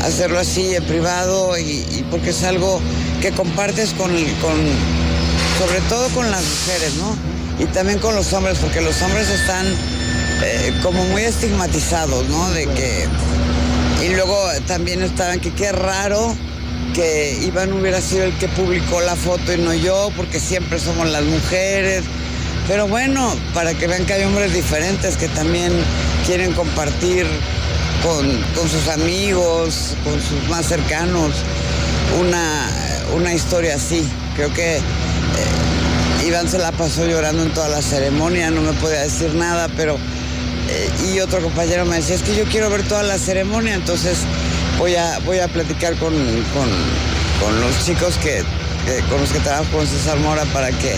hacerlo 0.04 0.40
así 0.40 0.76
en 0.76 0.84
privado 0.84 1.58
y, 1.58 2.06
porque 2.12 2.30
es 2.30 2.44
algo 2.44 2.80
que 3.22 3.32
compartes 3.32 3.92
con, 3.94 4.12
con, 4.12 4.58
sobre 5.58 5.80
todo 5.90 6.08
con 6.10 6.30
las 6.30 6.44
mujeres, 6.44 6.94
¿no? 6.96 7.64
Y 7.64 7.66
también 7.68 7.98
con 7.98 8.16
los 8.16 8.32
hombres, 8.34 8.60
porque 8.60 8.82
los 8.82 9.02
hombres 9.02 9.30
están 9.30 9.66
eh, 10.44 10.74
como 10.84 11.04
muy 11.06 11.24
estigmatizados, 11.24 12.28
¿no? 12.30 12.52
De 12.52 12.66
que. 12.66 13.08
Y 14.06 14.10
luego 14.10 14.38
también 14.68 15.02
estaban 15.02 15.40
que 15.40 15.52
qué 15.52 15.72
raro 15.72 16.36
que 16.94 17.40
Iván 17.44 17.74
hubiera 17.74 18.00
sido 18.00 18.26
el 18.26 18.38
que 18.38 18.48
publicó 18.48 19.02
la 19.02 19.16
foto 19.16 19.54
y 19.54 19.58
no 19.58 19.74
yo, 19.74 20.12
porque 20.16 20.40
siempre 20.40 20.80
somos 20.80 21.10
las 21.10 21.24
mujeres. 21.24 22.04
Pero 22.68 22.88
bueno, 22.88 23.34
para 23.54 23.74
que 23.74 23.88
vean 23.88 24.06
que 24.06 24.14
hay 24.14 24.24
hombres 24.24 24.54
diferentes 24.54 25.16
que 25.16 25.30
también 25.30 25.72
quieren 26.26 26.52
compartir 26.54 27.26
con, 28.04 28.70
sus 28.70 28.88
amigos, 28.90 29.96
con 30.04 30.22
sus 30.22 30.50
más 30.50 30.66
cercanos, 30.66 31.32
una, 32.20 32.70
una 33.16 33.34
historia 33.34 33.76
así. 33.76 34.06
Creo 34.36 34.54
que 34.54 34.78
eh, 34.78 36.28
Iván 36.28 36.50
se 36.50 36.58
la 36.58 36.74
pasó 36.74 37.06
llorando 37.06 37.44
en 37.44 37.52
toda 37.52 37.70
la 37.70 37.82
ceremonia, 37.82 38.52
no 38.52 38.62
me 38.62 38.74
podía 38.74 39.02
decir 39.02 39.34
nada, 39.34 39.70
pero 39.78 39.98
eh, 40.70 40.90
y 41.14 41.20
otro 41.22 41.42
compañero 41.42 41.86
me 41.86 41.96
decía, 41.96 42.16
es 42.16 42.22
que 42.22 42.36
yo 42.36 42.44
quiero 42.46 42.70
ver 42.70 42.84
toda 42.84 43.04
la 43.04 43.18
ceremonia, 43.18 43.76
entonces 43.76 44.20
voy 44.78 44.96
a, 44.96 45.20
voy 45.20 45.40
a 45.40 45.48
platicar 45.48 45.96
con, 45.96 46.14
los 46.14 47.86
chicos 47.86 48.18
que, 48.18 48.44
con 49.10 49.22
los 49.22 49.32
que 49.32 49.40
trabajo 49.40 49.66
con 49.72 49.88
César 49.88 50.18
Mora 50.20 50.44
para 50.52 50.70
que 50.72 50.98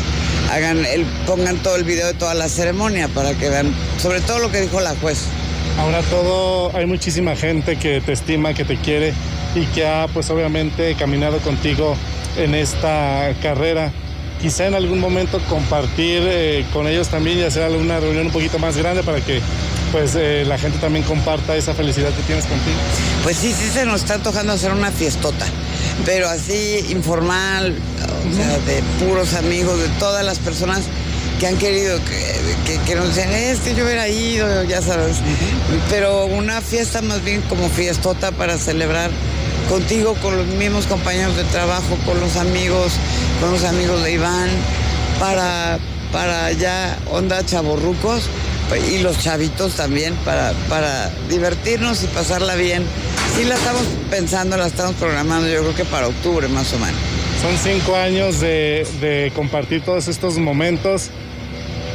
hagan 0.49 0.85
el, 0.85 1.05
pongan 1.25 1.57
todo 1.57 1.75
el 1.75 1.83
video 1.83 2.07
de 2.07 2.13
toda 2.13 2.33
la 2.33 2.49
ceremonia 2.49 3.07
para 3.07 3.33
que 3.33 3.49
vean 3.49 3.73
sobre 4.01 4.21
todo 4.21 4.39
lo 4.39 4.51
que 4.51 4.61
dijo 4.61 4.79
la 4.79 4.95
juez. 4.95 5.25
Ahora 5.77 6.01
todo, 6.03 6.75
hay 6.75 6.85
muchísima 6.85 7.35
gente 7.35 7.77
que 7.77 8.01
te 8.01 8.11
estima, 8.11 8.53
que 8.53 8.65
te 8.65 8.77
quiere 8.77 9.13
y 9.55 9.65
que 9.67 9.87
ha 9.87 10.07
pues 10.07 10.29
obviamente 10.29 10.95
caminado 10.95 11.39
contigo 11.39 11.95
en 12.37 12.55
esta 12.55 13.33
carrera 13.41 13.91
quizá 14.41 14.67
en 14.67 14.73
algún 14.73 14.99
momento 14.99 15.39
compartir 15.49 16.23
eh, 16.25 16.65
con 16.71 16.87
ellos 16.87 17.09
también 17.09 17.39
y 17.39 17.43
hacer 17.43 17.63
alguna 17.63 17.99
reunión 17.99 18.27
un 18.27 18.31
poquito 18.31 18.57
más 18.57 18.77
grande 18.77 19.03
para 19.03 19.19
que 19.21 19.41
pues 19.91 20.15
eh, 20.15 20.43
la 20.47 20.57
gente 20.57 20.77
también 20.77 21.03
comparta 21.03 21.55
esa 21.55 21.73
felicidad 21.73 22.09
que 22.09 22.21
tienes 22.23 22.45
contigo. 22.45 22.77
Pues 23.23 23.37
sí, 23.37 23.53
sí 23.53 23.69
se 23.69 23.85
nos 23.85 24.01
está 24.01 24.15
antojando 24.15 24.53
hacer 24.53 24.71
una 24.71 24.91
fiestota, 24.91 25.45
pero 26.05 26.29
así 26.29 26.85
informal, 26.89 27.75
o 28.29 28.35
sea, 28.35 28.59
de 28.59 28.81
puros 29.05 29.33
amigos, 29.33 29.79
de 29.79 29.89
todas 29.99 30.25
las 30.25 30.39
personas 30.39 30.81
que 31.39 31.47
han 31.47 31.57
querido 31.57 31.99
que, 32.03 32.79
que, 32.85 32.95
nos 32.95 33.15
dicen, 33.15 33.31
es 33.31 33.59
que 33.59 33.73
yo 33.73 33.85
hubiera 33.85 34.07
ido, 34.09 34.63
ya 34.63 34.81
sabes. 34.81 35.17
Pero 35.89 36.25
una 36.25 36.61
fiesta 36.61 37.01
más 37.01 37.23
bien 37.23 37.41
como 37.43 37.69
fiestota 37.69 38.31
para 38.31 38.57
celebrar 38.57 39.09
contigo, 39.69 40.15
con 40.15 40.35
los 40.35 40.47
mismos 40.47 40.85
compañeros 40.87 41.37
de 41.37 41.43
trabajo, 41.45 41.97
con 42.05 42.19
los 42.19 42.35
amigos, 42.35 42.93
con 43.39 43.51
los 43.51 43.63
amigos 43.63 44.03
de 44.03 44.13
Iván, 44.13 44.49
para, 45.19 45.79
para 46.11 46.51
ya 46.51 46.97
onda 47.11 47.45
chaborrucos 47.45 48.23
y 48.91 48.99
los 48.99 49.19
chavitos 49.19 49.75
también, 49.75 50.15
para, 50.25 50.53
para 50.67 51.09
divertirnos 51.29 52.03
y 52.03 52.07
pasarla 52.07 52.55
bien. 52.55 52.83
Sí 53.37 53.45
la 53.45 53.55
estamos 53.55 53.83
pensando, 54.09 54.57
la 54.57 54.67
estamos 54.67 54.95
programando, 54.95 55.47
yo 55.47 55.61
creo 55.61 55.75
que 55.75 55.85
para 55.85 56.07
octubre 56.07 56.47
más 56.49 56.73
o 56.73 56.79
menos. 56.79 57.08
Son 57.41 57.57
cinco 57.57 57.95
años 57.95 58.41
de, 58.41 59.31
compartir 59.33 59.81
todos 59.81 60.09
estos 60.09 60.37
momentos. 60.37 61.09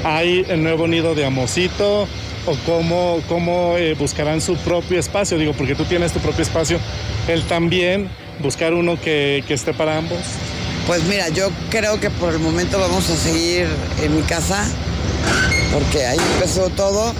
Hay 0.02 0.44
el 0.48 0.62
nuevo 0.62 0.88
nido 0.88 1.14
de 1.14 1.26
Amosito, 1.26 2.09
o 2.46 2.57
cómo, 2.64 3.20
cómo 3.28 3.76
eh, 3.76 3.94
buscarán 3.94 4.40
su 4.40 4.57
propio 4.57 4.98
espacio, 4.98 5.37
digo, 5.37 5.52
porque 5.52 5.74
tú 5.74 5.85
tienes 5.85 6.12
tu 6.12 6.18
propio 6.20 6.42
espacio, 6.42 6.78
él 7.28 7.42
también, 7.44 8.09
buscar 8.40 8.72
uno 8.72 8.98
que, 8.98 9.44
que 9.46 9.52
esté 9.52 9.74
para 9.74 9.98
ambos. 9.98 10.18
Pues 10.87 11.04
mira, 11.04 11.28
yo 11.28 11.50
creo 11.70 12.00
que 12.00 12.09
por 12.11 12.33
el 12.33 12.38
momento 12.38 12.78
vamos 12.78 13.09
a 13.11 13.16
seguir 13.16 13.66
en 14.02 14.16
mi 14.16 14.22
casa, 14.22 14.66
porque 15.72 16.07
ahí 16.07 16.18
empezó 16.35 16.70
todo 16.70 17.14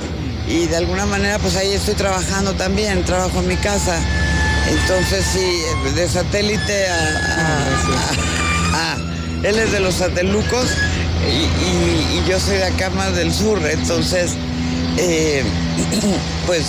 y 0.49 0.67
de 0.67 0.77
alguna 0.77 1.05
manera 1.07 1.39
pues 1.39 1.57
ahí 1.57 1.73
estoy 1.73 1.95
trabajando 1.95 2.53
también, 2.55 3.03
trabajo 3.05 3.41
en 3.41 3.49
mi 3.49 3.57
casa. 3.57 3.99
Entonces 4.69 5.25
sí, 5.33 5.63
de 5.95 6.09
satélite 6.09 6.87
a, 8.73 8.97
él 9.43 9.59
es 9.59 9.73
de 9.73 9.81
los 9.81 9.97
satelucos 9.97 10.71
y, 11.29 12.19
y, 12.19 12.29
yo 12.29 12.41
soy 12.41 12.57
de 12.57 12.65
acá 12.65 12.89
más 12.91 13.15
del 13.15 13.33
sur, 13.33 13.61
entonces 13.71 14.33
eh, 14.97 15.43
pues 16.47 16.65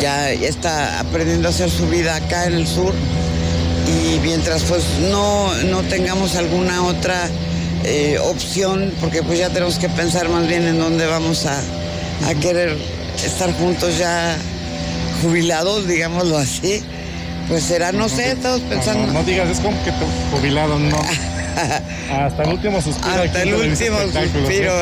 ya 0.00 0.30
está 0.30 1.00
aprendiendo 1.00 1.48
a 1.48 1.50
hacer 1.50 1.70
su 1.70 1.86
vida 1.88 2.16
acá 2.16 2.44
en 2.46 2.54
el 2.54 2.66
sur 2.66 2.92
y 3.86 4.18
mientras 4.20 4.62
pues 4.64 4.84
no, 5.10 5.54
no 5.64 5.82
tengamos 5.82 6.36
alguna 6.36 6.82
otra 6.84 7.28
eh, 7.84 8.18
opción, 8.18 8.92
porque 9.00 9.22
pues 9.22 9.38
ya 9.38 9.48
tenemos 9.50 9.78
que 9.78 9.88
pensar 9.88 10.28
más 10.28 10.46
bien 10.48 10.66
en 10.66 10.78
dónde 10.78 11.06
vamos 11.06 11.46
a, 11.46 11.62
querer 12.40 12.76
estar 13.24 13.52
juntos 13.52 13.98
ya 13.98 14.36
jubilados, 15.26 15.88
digámoslo 15.88 16.38
así, 16.38 16.82
pues 17.48 17.64
será, 17.64 17.92
no, 17.92 18.08
sé, 18.08 18.32
estamos 18.32 18.60
pensando... 18.62 19.12
No, 19.12 19.22
digas, 19.24 19.48
es 19.50 19.58
como 19.58 19.76
que 19.84 19.92
jubilado, 20.30 20.78
no. 20.78 20.98
Hasta 22.12 22.42
el 22.44 22.50
último 22.50 22.80
suspiro. 22.80 23.22
Hasta 23.22 23.42
el 23.42 23.54
último 23.54 23.96
suspiro, 24.02 24.72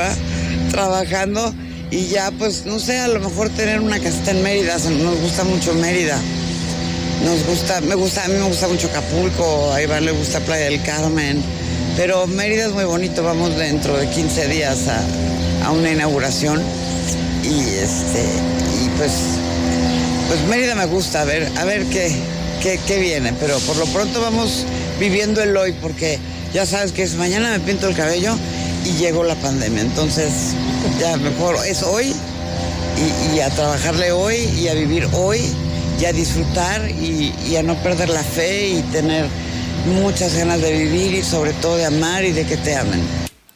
Trabajando 0.71 1.55
y 1.91 2.09
ya 2.09 2.31
pues 2.33 2.67
no 2.67 2.79
sé, 2.79 2.99
a 2.99 3.09
lo 3.09 3.21
mejor 3.21 3.49
tener 3.51 3.81
una 3.81 4.01
casita 4.01 4.33
en 4.33 4.43
Mérida, 4.43 4.77
nos 4.79 5.21
gusta 5.21 5.45
mucho 5.45 5.75
Mérida. 5.75 6.19
Nos 7.25 7.47
gusta, 7.47 7.81
me 7.83 7.95
gusta, 7.95 8.25
a 8.25 8.29
mí 8.29 8.35
me 8.35 8.47
gusta 8.49 8.69
mucho 8.69 8.89
Acapulco, 8.89 9.73
a 9.73 9.81
Iván 9.81 10.05
le 10.05 10.13
gusta 10.13 10.41
Playa 10.41 10.65
del 10.65 10.83
Carmen. 10.83 11.43
Pero 11.97 12.27
Mérida 12.27 12.67
es 12.67 12.73
muy 12.73 12.85
bonito, 12.85 13.23
vamos 13.23 13.57
dentro 13.57 13.97
de 13.97 14.09
15 14.09 14.49
días 14.49 14.89
a, 14.89 15.67
a 15.67 15.71
una 15.71 15.93
inauguración 15.93 16.61
y 17.45 17.61
este 17.77 18.25
y 18.83 18.89
pues 18.99 19.13
pues 20.29 20.41
Mérida 20.49 20.75
me 20.75 20.87
gusta, 20.87 21.23
a 21.23 21.25
ver, 21.25 21.49
a 21.59 21.65
ver 21.65 21.85
qué, 21.87 22.11
qué, 22.63 22.79
qué 22.87 22.99
viene, 22.99 23.33
pero 23.41 23.59
por 23.61 23.77
lo 23.77 23.87
pronto 23.87 24.21
vamos 24.21 24.65
viviendo 24.99 25.43
el 25.43 25.57
hoy 25.57 25.73
porque 25.81 26.19
ya 26.53 26.67
sabes 26.67 26.93
que 26.93 27.03
es 27.03 27.15
mañana 27.15 27.51
me 27.51 27.61
pinto 27.61 27.89
el 27.89 27.95
cabello 27.95 28.37
y 28.85 28.93
llegó 28.93 29.25
la 29.25 29.35
pandemia, 29.35 29.83
entonces 29.83 30.33
ya 31.01 31.17
mejor 31.17 31.57
es 31.67 31.83
hoy 31.83 32.15
y, 33.35 33.41
a 33.41 33.51
trabajarle 33.51 34.13
hoy 34.13 34.37
y 34.59 34.69
a 34.69 34.75
vivir 34.75 35.09
hoy 35.13 35.41
y 36.01 36.05
a 36.05 36.13
disfrutar 36.13 36.89
y, 36.91 37.33
y 37.49 37.57
a 37.57 37.63
no 37.63 37.75
perder 37.83 38.09
la 38.09 38.23
fe 38.23 38.69
y 38.69 38.83
tener 38.93 39.27
muchas 39.87 40.37
ganas 40.37 40.61
de 40.61 40.73
vivir 40.73 41.15
y 41.15 41.23
sobre 41.23 41.53
todo 41.55 41.77
de 41.77 41.87
amar 41.87 42.25
y 42.25 42.33
de 42.33 42.45
que 42.45 42.57
te 42.57 42.77
amen. 42.77 43.01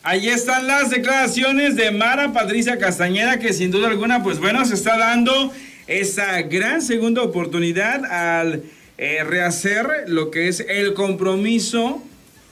Ahí 0.02 0.28
están 0.28 0.66
las 0.66 0.90
declaraciones 0.90 1.76
de 1.76 1.90
Mara 1.90 2.32
Patricia 2.32 2.78
Castañeda, 2.78 3.38
que 3.38 3.52
sin 3.52 3.70
duda 3.70 3.88
alguna, 3.88 4.22
pues 4.22 4.38
bueno, 4.38 4.64
se 4.64 4.74
está 4.74 4.96
dando 4.96 5.52
esa 5.88 6.42
gran 6.42 6.82
segunda 6.82 7.22
oportunidad 7.22 8.04
al 8.04 8.62
eh, 8.98 9.24
rehacer 9.24 9.86
lo 10.06 10.30
que 10.30 10.48
es 10.48 10.60
el 10.68 10.94
compromiso 10.94 12.02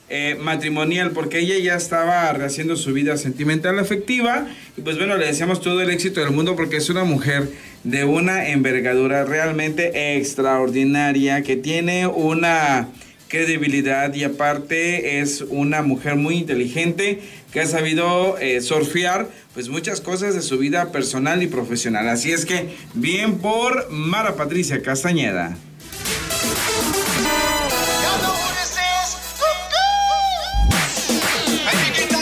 eh, 0.08 0.36
matrimonial, 0.40 1.10
porque 1.10 1.40
ella 1.40 1.58
ya 1.58 1.74
estaba 1.74 2.32
rehaciendo 2.32 2.76
su 2.76 2.92
vida 2.92 3.16
sentimental 3.16 3.78
afectiva. 3.78 4.46
Y 4.76 4.80
pues 4.80 4.96
bueno, 4.96 5.16
le 5.16 5.26
deseamos 5.26 5.60
todo 5.60 5.82
el 5.82 5.90
éxito 5.90 6.20
del 6.20 6.30
mundo 6.30 6.56
porque 6.56 6.76
es 6.76 6.88
una 6.88 7.04
mujer 7.04 7.50
de 7.84 8.04
una 8.04 8.48
envergadura 8.48 9.24
realmente 9.24 10.16
extraordinaria, 10.16 11.42
que 11.42 11.56
tiene 11.56 12.06
una 12.06 12.88
credibilidad 13.28 14.14
y 14.14 14.24
aparte 14.24 15.18
es 15.18 15.40
una 15.48 15.82
mujer 15.82 16.14
muy 16.14 16.36
inteligente 16.36 17.20
que 17.56 17.62
ha 17.62 17.66
sabido 17.66 18.36
eh, 18.36 18.60
surfear 18.60 19.30
pues 19.54 19.70
muchas 19.70 20.02
cosas 20.02 20.34
de 20.34 20.42
su 20.42 20.58
vida 20.58 20.92
personal 20.92 21.42
y 21.42 21.46
profesional. 21.46 22.06
Así 22.06 22.30
es 22.30 22.44
que 22.44 22.76
bien 22.92 23.38
por 23.38 23.90
Mara 23.90 24.36
Patricia 24.36 24.82
Castañeda. 24.82 25.56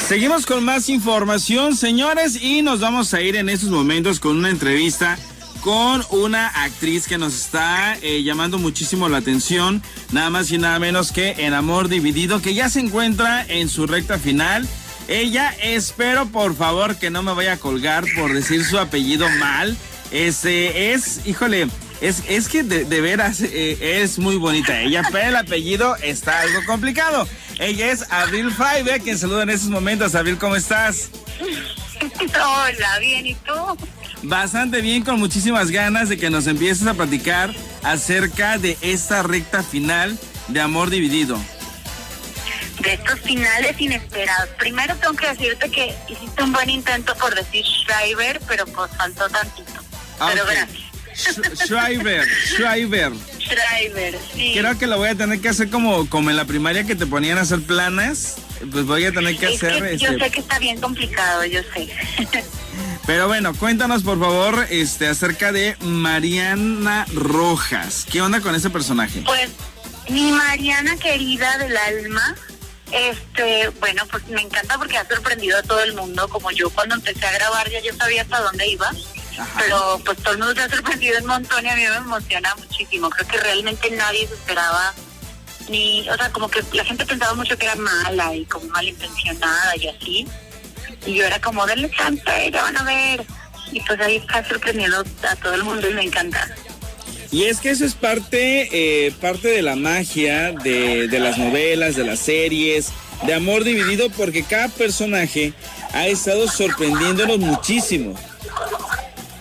Seguimos 0.07 0.47
con 0.47 0.65
más 0.65 0.89
información, 0.89 1.77
señores, 1.77 2.41
y 2.41 2.63
nos 2.63 2.79
vamos 2.79 3.13
a 3.13 3.21
ir 3.21 3.35
en 3.35 3.49
estos 3.49 3.71
momentos 3.71 4.21
con 4.21 4.37
una 4.37 4.51
entrevista 4.51 5.19
con 5.63 6.05
una 6.11 6.49
actriz 6.49 7.09
que 7.09 7.17
nos 7.17 7.35
está 7.35 7.97
eh, 8.03 8.23
llamando 8.23 8.59
muchísimo 8.59 9.09
la 9.09 9.17
atención, 9.17 9.83
nada 10.13 10.29
más 10.29 10.53
y 10.53 10.59
nada 10.59 10.79
menos 10.79 11.11
que 11.11 11.31
en 11.39 11.55
Amor 11.55 11.89
Dividido, 11.89 12.43
que 12.43 12.53
ya 12.53 12.69
se 12.69 12.81
encuentra 12.81 13.45
en 13.49 13.71
su 13.71 13.87
recta 13.87 14.19
final. 14.19 14.69
Ella, 15.09 15.55
espero 15.63 16.27
por 16.27 16.57
favor 16.57 16.97
que 16.97 17.11
no 17.11 17.23
me 17.23 17.35
vaya 17.35 17.55
a 17.55 17.57
colgar 17.59 18.05
por 18.17 18.33
decir 18.33 18.65
su 18.65 18.79
apellido 18.79 19.29
mal. 19.39 19.77
Ese 20.11 20.93
es, 20.93 21.27
híjole, 21.27 21.69
es, 22.01 22.23
es 22.29 22.49
que 22.49 22.63
de, 22.63 22.85
de 22.85 23.01
veras 23.01 23.41
eh, 23.41 24.01
es 24.03 24.19
muy 24.19 24.37
bonita 24.37 24.81
ella, 24.81 25.03
pero 25.13 25.29
el 25.29 25.37
apellido 25.37 25.97
está 25.97 26.41
algo 26.41 26.65
complicado. 26.67 27.29
Ella 27.59 27.91
es 27.91 28.11
Abril 28.11 28.51
Faibe, 28.51 29.01
quien 29.01 29.19
saluda 29.19 29.43
en 29.43 29.51
estos 29.51 29.71
momentos. 29.71 30.15
Abril, 30.15 30.39
¿cómo 30.39 30.57
estás? 30.57 31.11
Hola, 32.21 32.99
bien, 32.99 33.27
¿y 33.27 33.35
tú? 33.35 33.53
Bastante 34.23 34.81
bien, 34.81 35.03
con 35.03 35.19
muchísimas 35.19 35.71
ganas 35.71 36.09
de 36.09 36.17
que 36.17 36.31
nos 36.31 36.47
empieces 36.47 36.87
a 36.87 36.95
platicar 36.95 37.55
acerca 37.83 38.59
de 38.59 38.79
esta 38.81 39.23
recta 39.23 39.63
final 39.63 40.19
de 40.49 40.61
Amor 40.61 40.91
Dividido. 40.91 41.39
De 42.81 42.95
estos 42.95 43.21
finales 43.21 43.81
inesperados. 43.81 44.49
Primero 44.59 44.95
tengo 44.97 45.15
que 45.15 45.29
decirte 45.29 45.71
que 45.71 45.95
hiciste 46.09 46.43
un 46.43 46.53
buen 46.53 46.69
intento 46.69 47.15
por 47.17 47.35
decir 47.35 47.65
Schreiber, 47.65 48.41
pero 48.49 48.67
pues 48.67 48.91
faltó 48.97 49.29
tantito. 49.29 49.73
Ah, 50.19 50.31
pero 50.33 50.45
gracias. 50.45 50.83
Sh- 51.15 51.67
Schreiber, 51.67 52.27
Schreiber. 52.47 53.13
Schreiber, 53.39 54.19
sí. 54.35 54.55
Creo 54.59 54.77
que 54.77 54.87
lo 54.89 54.99
voy 54.99 55.11
a 55.11 55.15
tener 55.15 55.41
que 55.41 55.49
hacer 55.49 55.71
como, 55.71 56.09
como 56.11 56.31
en 56.31 56.37
la 56.37 56.45
primaria 56.45 56.85
que 56.85 56.97
te 56.97 57.07
ponían 57.07 57.39
a 57.39 57.43
hacer 57.43 57.63
planas. 57.63 58.37
Pues 58.73 58.85
voy 58.87 59.05
a 59.05 59.13
tener 59.13 59.37
que 59.37 59.55
Es 59.55 59.63
hacer 59.63 59.83
que 59.91 59.97
yo 59.99 60.09
este, 60.11 60.25
sé 60.25 60.31
que 60.33 60.41
está 60.41 60.59
bien 60.59 60.81
complicado, 60.81 61.45
yo 61.45 61.61
sé. 61.73 61.89
Pero 63.07 63.29
bueno, 63.29 63.55
cuéntanos 63.55 64.03
por 64.03 64.19
favor 64.19 64.67
este 64.71 65.07
acerca 65.07 65.53
de 65.53 65.77
Mariana 65.81 67.07
Rojas. 67.15 68.07
¿Qué 68.11 68.21
onda 68.23 68.41
con 68.41 68.55
ese 68.55 68.71
personaje? 68.71 69.23
Pues 69.25 69.51
mi 70.09 70.33
Mariana 70.33 70.97
querida 70.97 71.59
del 71.59 71.77
alma, 71.77 72.35
este, 72.95 73.69
bueno, 73.81 74.05
pues 74.11 74.27
me 74.29 74.41
encanta 74.41 74.79
porque 74.79 74.97
ha 74.97 75.07
sorprendido 75.07 75.59
a 75.59 75.63
todo 75.63 75.83
el 75.83 75.95
mundo, 75.95 76.29
como 76.29 76.51
yo 76.53 76.71
cuando 76.71 76.95
empecé 76.95 77.27
a 77.27 77.33
grabar 77.33 77.69
ya 77.69 77.81
yo 77.81 77.93
sabía 77.95 78.23
hasta 78.23 78.41
dónde 78.41 78.69
iba, 78.69 78.91
pero 79.59 80.01
pues 80.05 80.19
todo 80.19 80.35
el 80.35 80.39
mundo 80.39 80.55
se 80.55 80.63
ha 80.63 80.69
sorprendido 80.69 81.19
un 81.19 81.27
montón 81.27 81.67
y 81.67 81.69
a 81.69 81.75
mí 81.75 81.83
me 81.83 81.97
emociona 81.97 82.55
muchísimo. 82.55 83.11
Creo 83.11 83.27
que 83.27 83.39
realmente 83.39 83.91
nadie 83.91 84.29
se 84.29 84.35
esperaba 84.35 84.95
ni, 85.69 86.09
o 86.09 86.17
sea, 86.17 86.31
como 86.31 86.49
que 86.49 86.63
la 86.73 86.85
gente 86.85 87.05
pensaba 87.05 87.35
mucho 87.35 87.57
que 87.59 87.67
era 87.67 87.75
mala 87.77 88.35
y 88.35 88.45
como 88.47 88.67
malintencionada 88.69 89.77
y 89.77 89.89
así. 89.89 90.29
Y 91.07 91.15
yo 91.15 91.25
era 91.25 91.41
como, 91.41 91.67
denle 91.67 91.91
chance, 91.91 92.51
ya 92.51 92.63
van 92.63 92.77
a 92.77 92.85
ver. 92.85 93.25
Y 93.73 93.81
pues 93.81 94.01
ahí 94.01 94.17
está 94.17 94.47
sorprendiendo 94.47 95.03
a 95.29 95.37
todo 95.37 95.55
el 95.55 95.65
mundo 95.65 95.89
y 95.89 95.95
me 95.95 96.05
encanta. 96.05 96.49
Y 97.35 97.47
es 97.47 97.59
que 97.59 97.71
eso 97.71 97.85
es 97.85 97.95
parte, 97.95 98.69
eh, 98.71 99.13
parte 99.21 99.49
de 99.49 99.61
la 99.61 99.75
magia 99.75 100.53
de, 100.53 101.09
de 101.09 101.19
las 101.19 101.37
novelas, 101.37 101.97
de 101.97 102.05
las 102.05 102.21
series, 102.21 102.91
de 103.27 103.35
Amor 103.35 103.65
Dividido, 103.65 104.09
porque 104.11 104.45
cada 104.45 104.69
personaje 104.69 105.53
ha 105.95 106.07
estado 106.07 106.47
sorprendiéndonos 106.49 107.41
muchísimo. 107.41 108.15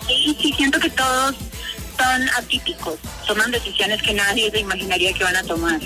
Sí, 0.07 0.35
sí, 0.41 0.53
siento 0.57 0.79
que 0.79 0.89
todos 0.89 1.35
son 1.95 2.29
atípicos, 2.35 2.95
toman 3.27 3.51
decisiones 3.51 4.01
que 4.01 4.15
nadie 4.15 4.49
se 4.49 4.61
imaginaría 4.61 5.13
que 5.13 5.23
van 5.23 5.35
a 5.35 5.43
tomar. 5.43 5.79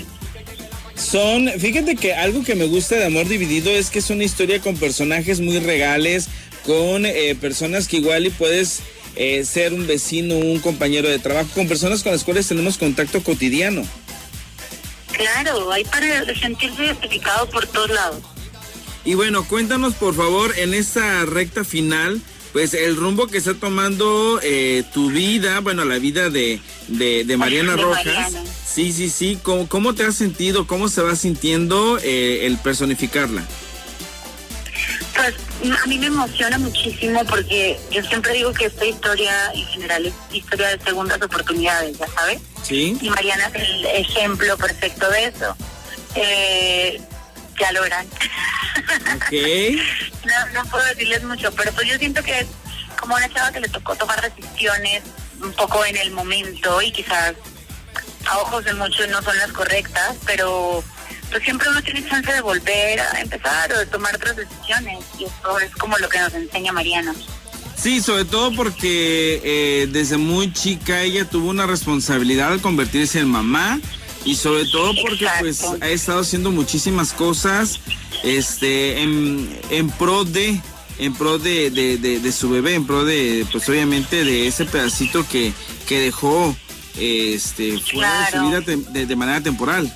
Son, 0.94 1.50
fíjate 1.60 1.94
que 1.96 2.14
algo 2.14 2.42
que 2.42 2.54
me 2.54 2.64
gusta 2.64 2.94
de 2.94 3.04
Amor 3.04 3.28
Dividido 3.28 3.70
es 3.70 3.90
que 3.90 3.98
es 3.98 4.08
una 4.08 4.24
historia 4.24 4.62
con 4.62 4.78
personajes 4.78 5.40
muy 5.40 5.58
regales, 5.58 6.28
con 6.64 7.04
eh, 7.04 7.36
personas 7.38 7.86
que 7.86 7.98
igual 7.98 8.24
y 8.24 8.30
puedes 8.30 8.80
eh, 9.18 9.44
ser 9.44 9.74
un 9.74 9.86
vecino, 9.86 10.36
un 10.36 10.60
compañero 10.60 11.08
de 11.08 11.18
trabajo, 11.18 11.50
con 11.54 11.66
personas 11.68 12.02
con 12.02 12.12
las 12.12 12.24
cuales 12.24 12.46
tenemos 12.46 12.78
contacto 12.78 13.22
cotidiano. 13.22 13.82
Claro, 15.12 15.72
hay 15.72 15.84
para 15.84 16.24
sentirse 16.38 16.84
identificado 16.84 17.50
por 17.50 17.66
todos 17.66 17.90
lados. 17.90 18.22
Y 19.04 19.14
bueno, 19.14 19.44
cuéntanos 19.44 19.94
por 19.94 20.14
favor 20.14 20.56
en 20.56 20.72
esta 20.72 21.24
recta 21.24 21.64
final, 21.64 22.20
pues 22.52 22.74
el 22.74 22.94
rumbo 22.94 23.26
que 23.26 23.38
está 23.38 23.54
tomando 23.54 24.38
eh, 24.42 24.84
tu 24.94 25.10
vida, 25.10 25.60
bueno, 25.60 25.84
la 25.84 25.98
vida 25.98 26.30
de, 26.30 26.60
de, 26.86 27.24
de 27.24 27.36
Mariana 27.36 27.74
De 27.74 27.82
Rojas. 27.82 28.06
Mariana. 28.06 28.44
Sí, 28.66 28.92
sí, 28.92 29.10
sí. 29.10 29.38
¿Cómo, 29.42 29.68
cómo 29.68 29.94
te 29.94 30.04
has 30.04 30.14
sentido? 30.14 30.66
¿Cómo 30.66 30.88
se 30.88 31.02
va 31.02 31.16
sintiendo 31.16 31.98
eh, 32.02 32.46
el 32.46 32.56
personificarla? 32.58 33.42
Pues 35.16 35.34
a 35.82 35.86
mí 35.86 35.98
me 35.98 36.06
emociona 36.06 36.58
muchísimo 36.58 37.24
porque 37.24 37.80
yo 37.90 38.02
siempre 38.04 38.32
digo 38.34 38.52
que 38.52 38.66
esta 38.66 38.84
historia 38.84 39.50
en 39.52 39.66
general 39.66 40.06
es 40.06 40.14
historia 40.32 40.68
de 40.68 40.84
segundas 40.84 41.20
oportunidades, 41.20 41.98
ya 41.98 42.06
sabes. 42.08 42.40
Sí. 42.62 42.96
Y 43.00 43.10
Mariana 43.10 43.50
es 43.54 43.68
el 43.68 43.86
ejemplo 43.86 44.56
perfecto 44.56 45.10
de 45.10 45.24
eso. 45.24 45.56
Eh, 46.14 47.00
ya 47.58 47.72
lo 47.72 47.82
verán. 47.82 48.06
No, 50.24 50.46
no 50.52 50.70
puedo 50.70 50.84
decirles 50.86 51.22
mucho, 51.24 51.50
pero 51.52 51.72
pues 51.72 51.88
yo 51.88 51.98
siento 51.98 52.22
que 52.22 52.40
es 52.40 52.46
como 53.00 53.14
una 53.14 53.28
chava 53.32 53.50
que 53.50 53.60
le 53.60 53.68
tocó 53.68 53.96
tomar 53.96 54.20
decisiones 54.20 55.02
un 55.42 55.52
poco 55.52 55.84
en 55.84 55.96
el 55.96 56.10
momento 56.10 56.82
y 56.82 56.92
quizás 56.92 57.34
a 58.26 58.38
ojos 58.38 58.64
de 58.64 58.74
muchos 58.74 59.08
no 59.08 59.22
son 59.22 59.36
las 59.38 59.52
correctas, 59.52 60.16
pero 60.26 60.84
pues 61.30 61.42
siempre 61.44 61.68
uno 61.70 61.82
tiene 61.82 62.06
chance 62.08 62.32
de 62.32 62.40
volver 62.40 63.00
a 63.00 63.20
empezar 63.20 63.72
o 63.72 63.78
de 63.78 63.86
tomar 63.86 64.14
otras 64.16 64.36
decisiones 64.36 65.04
y 65.18 65.24
eso 65.24 65.58
es 65.60 65.70
como 65.76 65.96
lo 65.98 66.08
que 66.08 66.18
nos 66.18 66.32
enseña 66.34 66.72
Mariana. 66.72 67.14
Sí, 67.76 68.00
sobre 68.00 68.24
todo 68.24 68.52
porque 68.56 69.40
eh, 69.44 69.88
desde 69.90 70.16
muy 70.16 70.52
chica 70.52 71.02
ella 71.02 71.24
tuvo 71.24 71.48
una 71.50 71.66
responsabilidad 71.66 72.52
al 72.52 72.60
convertirse 72.60 73.20
en 73.20 73.28
mamá 73.28 73.78
y 74.24 74.34
sobre 74.34 74.64
todo 74.66 74.92
porque 75.00 75.28
pues 75.38 75.60
Exacto. 75.60 75.84
ha 75.84 75.88
estado 75.88 76.20
haciendo 76.20 76.50
muchísimas 76.50 77.12
cosas 77.12 77.78
este 78.24 79.00
en, 79.02 79.48
en 79.70 79.90
pro 79.90 80.24
de 80.24 80.60
en 80.98 81.14
pro 81.14 81.38
de, 81.38 81.70
de- 81.70 81.96
de- 81.98 82.18
de 82.18 82.32
su 82.32 82.50
bebé, 82.50 82.74
en 82.74 82.84
pro 82.84 83.04
de 83.04 83.46
pues 83.52 83.68
obviamente 83.68 84.24
de 84.24 84.48
ese 84.48 84.64
pedacito 84.64 85.24
que, 85.28 85.52
que 85.86 86.00
dejó 86.00 86.56
este 86.98 87.78
fuera 87.78 88.20
de 88.20 88.26
su 88.26 88.32
Claro. 88.32 88.48
vida 88.48 89.04
de 89.06 89.16
manera 89.16 89.40
temporal. 89.40 89.92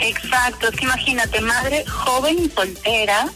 Exacto, 0.00 0.68
es 0.68 0.76
que 0.76 0.84
imagínate, 0.84 1.40
madre 1.40 1.84
joven 1.86 2.38
y 2.44 2.50
soltera 2.50 3.26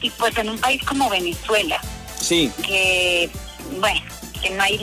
y 0.00 0.10
pues 0.10 0.36
en 0.38 0.50
un 0.50 0.58
país 0.58 0.82
como 0.84 1.08
Venezuela, 1.10 1.80
Sí. 2.20 2.52
que 2.62 3.30
bueno, 3.80 4.00
que 4.40 4.50
no 4.50 4.62
hay 4.62 4.78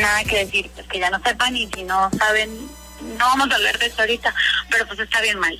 nada 0.00 0.24
que 0.24 0.44
decir, 0.44 0.70
pues 0.74 0.86
que 0.88 0.98
ya 1.00 1.10
no 1.10 1.20
sepan 1.22 1.56
y 1.56 1.68
si 1.74 1.82
no 1.84 2.10
saben, 2.18 2.50
no 3.18 3.24
vamos 3.26 3.50
a 3.50 3.54
hablar 3.56 3.78
de 3.78 3.86
eso 3.86 4.00
ahorita, 4.00 4.34
pero 4.70 4.86
pues 4.86 5.00
está 5.00 5.20
bien 5.20 5.38
mal. 5.38 5.58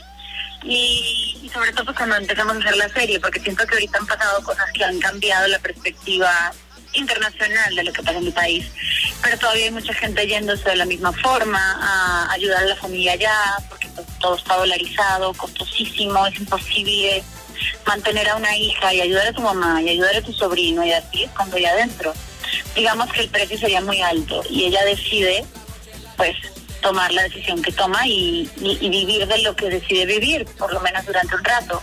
Y, 0.64 1.38
y 1.43 1.49
sobre 1.49 1.72
todo 1.72 1.86
pues, 1.86 1.97
cuando 1.97 2.16
empezamos 2.16 2.55
a 2.55 2.59
hacer 2.61 2.76
la 2.76 2.88
serie, 2.90 3.18
porque 3.18 3.40
siento 3.40 3.66
que 3.66 3.74
ahorita 3.74 3.99
han 3.99 4.07
pasado 4.07 4.43
cosas 4.45 4.66
que 4.72 4.84
han 4.84 5.01
cambiado 5.01 5.49
la 5.49 5.59
perspectiva 5.59 6.53
internacional 6.95 7.74
de 7.74 7.84
lo 7.84 7.93
que 7.93 8.03
pasa 8.03 8.18
en 8.18 8.24
mi 8.24 8.30
país, 8.30 8.66
pero 9.22 9.38
todavía 9.38 9.64
hay 9.64 9.70
mucha 9.70 9.95
gente 9.95 10.26
yéndose 10.26 10.68
de 10.68 10.76
la 10.76 10.84
misma 10.84 11.12
forma 11.12 11.61
a 11.80 12.32
ayudar 12.32 12.62
a 12.62 12.66
la 12.66 12.76
familia 12.76 13.12
allá, 13.12 13.34
porque 13.68 13.88
pues, 13.95 14.07
todo 14.20 14.36
está 14.36 14.57
dolarizado, 14.57 15.32
costosísimo, 15.34 16.26
es 16.26 16.38
imposible 16.38 17.22
mantener 17.86 18.28
a 18.28 18.36
una 18.36 18.57
hija 18.57 18.93
y 18.93 19.01
ayudar 19.01 19.28
a 19.28 19.32
tu 19.32 19.43
mamá 19.43 19.80
y 19.82 19.90
ayudar 19.90 20.16
a 20.16 20.22
tu 20.22 20.32
sobrino 20.32 20.84
y 20.84 20.93
así 20.93 21.28
cuando 21.36 21.59
ya 21.59 21.70
adentro. 21.70 22.12
Digamos 22.74 23.12
que 23.12 23.20
el 23.20 23.28
precio 23.28 23.59
sería 23.59 23.80
muy 23.80 24.01
alto 24.01 24.43
y 24.49 24.64
ella 24.64 24.84
decide, 24.84 25.45
pues, 26.16 26.36
tomar 26.80 27.12
la 27.12 27.22
decisión 27.22 27.62
que 27.62 27.70
toma 27.72 28.07
y 28.07 28.51
vivir 28.57 29.26
de 29.26 29.38
lo 29.38 29.55
que 29.55 29.68
decide 29.68 30.05
vivir, 30.05 30.45
por 30.59 30.72
lo 30.72 30.80
menos 30.80 31.07
durante 31.07 31.34
un 31.36 31.45
rato 31.45 31.82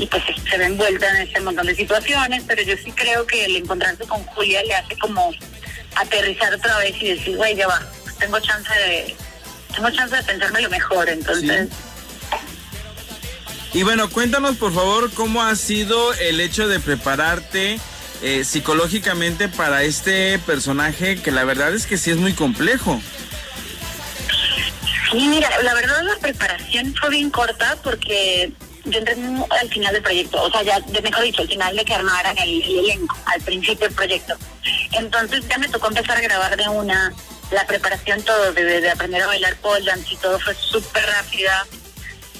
y 0.00 0.06
pues 0.06 0.22
se 0.50 0.56
ve 0.56 0.64
envuelta 0.64 1.08
en 1.10 1.28
este 1.28 1.40
montón 1.40 1.66
de 1.66 1.74
situaciones, 1.74 2.42
pero 2.46 2.62
yo 2.62 2.74
sí 2.82 2.90
creo 2.92 3.26
que 3.26 3.44
el 3.44 3.56
encontrarse 3.56 4.04
con 4.04 4.24
Julia 4.24 4.62
le 4.64 4.74
hace 4.74 4.96
como 4.96 5.30
aterrizar 5.94 6.54
otra 6.54 6.78
vez 6.78 6.94
y 7.02 7.10
decir, 7.10 7.36
güey, 7.36 7.54
ya 7.54 7.68
va, 7.68 7.82
tengo 8.18 8.40
chance 8.40 8.72
de, 8.72 9.14
tengo 9.74 9.90
chance 9.90 10.16
de 10.16 10.22
pensarme 10.22 10.62
lo 10.62 10.70
mejor, 10.70 11.08
entonces... 11.10 11.68
Y 13.74 13.82
bueno, 13.82 14.10
cuéntanos 14.10 14.56
por 14.56 14.74
favor 14.74 15.12
cómo 15.12 15.42
ha 15.42 15.54
sido 15.54 16.14
el 16.14 16.40
hecho 16.40 16.66
de 16.66 16.80
prepararte 16.80 17.78
eh, 18.22 18.44
psicológicamente 18.44 19.48
para 19.48 19.84
este 19.84 20.38
personaje 20.40 21.20
que 21.22 21.30
la 21.30 21.44
verdad 21.44 21.74
es 21.74 21.86
que 21.86 21.98
sí 21.98 22.10
es 22.10 22.16
muy 22.16 22.32
complejo. 22.32 23.00
Sí, 25.12 25.28
mira, 25.28 25.48
la 25.62 25.74
verdad 25.74 26.02
la 26.02 26.16
preparación 26.16 26.94
fue 26.98 27.10
bien 27.10 27.30
corta 27.30 27.76
porque 27.84 28.52
yo 28.90 28.98
entré 28.98 29.16
al 29.60 29.68
final 29.68 29.92
del 29.92 30.02
proyecto, 30.02 30.42
o 30.42 30.50
sea, 30.50 30.62
ya, 30.62 30.80
de- 30.80 31.02
mejor 31.02 31.22
dicho, 31.24 31.42
al 31.42 31.48
final 31.48 31.76
de 31.76 31.84
que 31.84 31.94
armaran 31.94 32.36
el, 32.38 32.62
el 32.62 32.78
elenco, 32.80 33.16
al 33.26 33.40
principio 33.42 33.86
del 33.86 33.94
proyecto. 33.96 34.34
Entonces 34.92 35.46
ya 35.48 35.58
me 35.58 35.68
tocó 35.68 35.88
empezar 35.88 36.16
a 36.18 36.20
grabar 36.20 36.56
de 36.56 36.68
una, 36.68 37.12
la 37.50 37.66
preparación 37.66 38.22
todo, 38.22 38.52
de, 38.52 38.80
de 38.80 38.90
aprender 38.90 39.22
a 39.22 39.26
bailar 39.26 39.56
pole 39.56 39.84
dance 39.84 40.12
y 40.12 40.16
todo 40.16 40.38
fue 40.40 40.54
súper 40.54 41.04
rápida. 41.06 41.66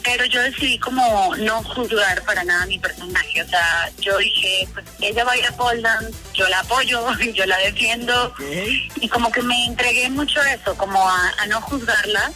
Pero 0.03 0.25
yo 0.25 0.41
decidí 0.41 0.79
como 0.79 1.37
no 1.37 1.63
juzgar 1.63 2.23
para 2.25 2.43
nada 2.43 2.63
a 2.63 2.67
mi 2.67 2.79
personaje, 2.79 3.43
o 3.43 3.47
sea, 3.49 3.91
yo 3.99 4.17
dije, 4.17 4.67
pues 4.73 4.87
ella 5.03 5.25
baila 5.25 5.53
pole 5.53 5.83
dance, 5.83 6.15
yo 6.33 6.49
la 6.49 6.61
apoyo, 6.61 7.07
yo 7.35 7.45
la 7.45 7.59
defiendo, 7.59 8.35
y 8.97 9.09
como 9.11 9.31
que 9.31 9.43
me 9.43 9.67
entregué 9.67 10.09
mucho 10.09 10.41
a 10.41 10.55
eso, 10.55 10.75
como 10.79 11.07
a, 11.07 11.35
a 11.39 11.47
no 11.49 11.61
juzgarla, 11.61 12.33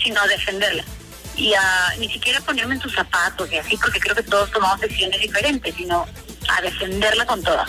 sino 0.00 0.20
a 0.20 0.28
defenderla. 0.28 0.84
Y 1.38 1.54
a 1.54 1.94
ni 1.98 2.08
siquiera 2.10 2.40
ponerme 2.40 2.74
en 2.74 2.80
sus 2.80 2.92
zapatos 2.94 3.50
y 3.52 3.56
así, 3.56 3.76
porque 3.76 4.00
creo 4.00 4.14
que 4.16 4.24
todos 4.24 4.50
tomamos 4.50 4.80
decisiones 4.80 5.20
diferentes, 5.20 5.72
sino 5.76 6.04
a 6.48 6.60
defenderla 6.62 7.24
con 7.26 7.42
toda. 7.42 7.64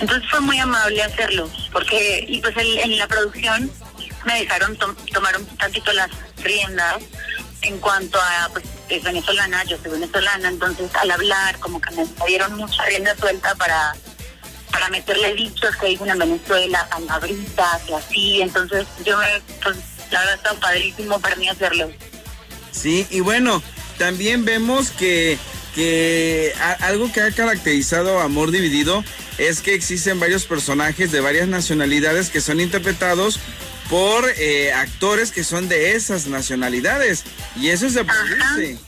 Entonces 0.00 0.28
fue 0.30 0.40
muy 0.40 0.58
amable 0.58 1.02
hacerlo, 1.02 1.50
porque, 1.72 2.24
y 2.28 2.40
pues 2.40 2.56
el- 2.56 2.78
en 2.78 2.96
la 2.98 3.08
producción 3.08 3.70
me 4.24 4.38
dejaron 4.40 4.76
tom- 4.76 4.94
tomar 5.12 5.36
un 5.36 5.44
tantito 5.56 5.92
las 5.92 6.10
riendas 6.38 6.96
en 7.62 7.78
cuanto 7.78 8.20
a, 8.20 8.48
pues, 8.52 8.64
es 8.88 9.02
venezolana, 9.02 9.64
yo 9.64 9.76
soy 9.82 9.90
venezolana, 9.92 10.48
entonces 10.48 10.88
al 10.94 11.10
hablar 11.10 11.58
como 11.58 11.80
que 11.80 11.90
me 11.94 12.06
dieron 12.26 12.54
mucha 12.56 12.84
rienda 12.84 13.16
suelta 13.16 13.54
para 13.56 13.94
para 14.70 14.88
meterle 14.88 15.34
dichos 15.34 15.76
que 15.76 15.88
dicen 15.88 16.08
en 16.08 16.18
Venezuela, 16.18 16.88
palabritas 16.90 17.82
y 17.90 17.92
así, 17.92 18.40
entonces 18.42 18.86
yo 19.04 19.18
me, 19.18 19.26
pues 19.62 19.76
la 20.10 20.20
verdad 20.20 20.34
está 20.36 20.54
padrísimo 20.54 21.20
para 21.20 21.36
mí 21.36 21.46
hacerlo. 21.46 21.90
Sí, 22.72 23.06
y 23.10 23.20
bueno, 23.20 23.62
también 23.98 24.44
vemos 24.44 24.90
que, 24.90 25.38
que 25.74 26.52
a- 26.60 26.72
algo 26.86 27.12
que 27.12 27.20
ha 27.20 27.30
caracterizado 27.30 28.18
a 28.18 28.24
Amor 28.24 28.50
Dividido 28.50 29.04
es 29.38 29.60
que 29.60 29.74
existen 29.74 30.18
varios 30.18 30.44
personajes 30.46 31.12
de 31.12 31.20
varias 31.20 31.48
nacionalidades 31.48 32.30
que 32.30 32.40
son 32.40 32.60
interpretados 32.60 33.38
por 33.88 34.24
eh, 34.38 34.72
actores 34.72 35.30
que 35.32 35.44
son 35.44 35.68
de 35.68 35.92
esas 35.94 36.26
nacionalidades. 36.26 37.24
Y 37.56 37.68
eso 37.68 37.88
se 37.90 38.04
produce. 38.04 38.78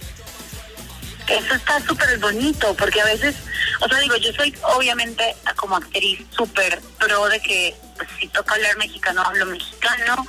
Eso 1.27 1.55
está 1.55 1.81
súper 1.87 2.19
bonito, 2.19 2.75
porque 2.79 3.01
a 3.01 3.05
veces, 3.07 3.35
o 3.81 3.89
sea, 3.89 3.99
digo, 4.01 4.17
yo 4.17 4.31
soy 4.35 4.55
obviamente 4.77 5.35
como 5.57 5.77
actriz 5.77 6.21
súper 6.37 6.81
pro 6.99 7.27
de 7.29 7.41
que 7.41 7.75
pues, 8.05 8.21
si 8.21 8.29
toca 8.29 8.55
hablar 8.55 8.77
mexicano, 8.77 9.23
hablo 9.23 9.47
mexicano, 9.47 10.27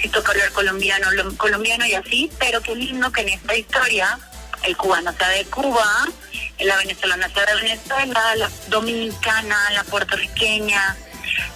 si 0.00 0.08
toca 0.08 0.32
hablar 0.32 0.52
colombiano, 0.52 1.08
hablo 1.08 1.36
colombiano 1.36 1.86
y 1.86 1.94
así, 1.94 2.30
pero 2.38 2.60
qué 2.62 2.74
lindo 2.74 3.10
que 3.12 3.22
en 3.22 3.30
esta 3.30 3.56
historia 3.56 4.18
el 4.64 4.76
cubano 4.76 5.12
sea 5.16 5.28
de 5.28 5.44
Cuba, 5.46 6.06
la 6.60 6.76
venezolana 6.76 7.28
sea 7.28 7.44
de 7.46 7.54
Venezuela, 7.62 8.36
la 8.36 8.50
dominicana, 8.68 9.56
la 9.72 9.84
puertorriqueña. 9.84 10.96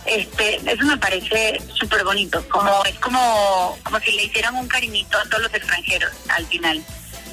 Este, 0.07 0.57
eso 0.57 0.85
me 0.85 0.97
parece 0.97 1.61
súper 1.75 2.05
bonito, 2.05 2.47
como 2.49 2.85
es 2.85 2.99
como, 2.99 3.79
como 3.83 4.01
si 4.01 4.13
le 4.13 4.25
hicieran 4.25 4.55
un 4.57 4.69
cariñito 4.69 5.19
a 5.19 5.25
todos 5.25 5.45
los 5.45 5.55
extranjeros 5.55 6.13
al 6.29 6.47
final. 6.47 6.83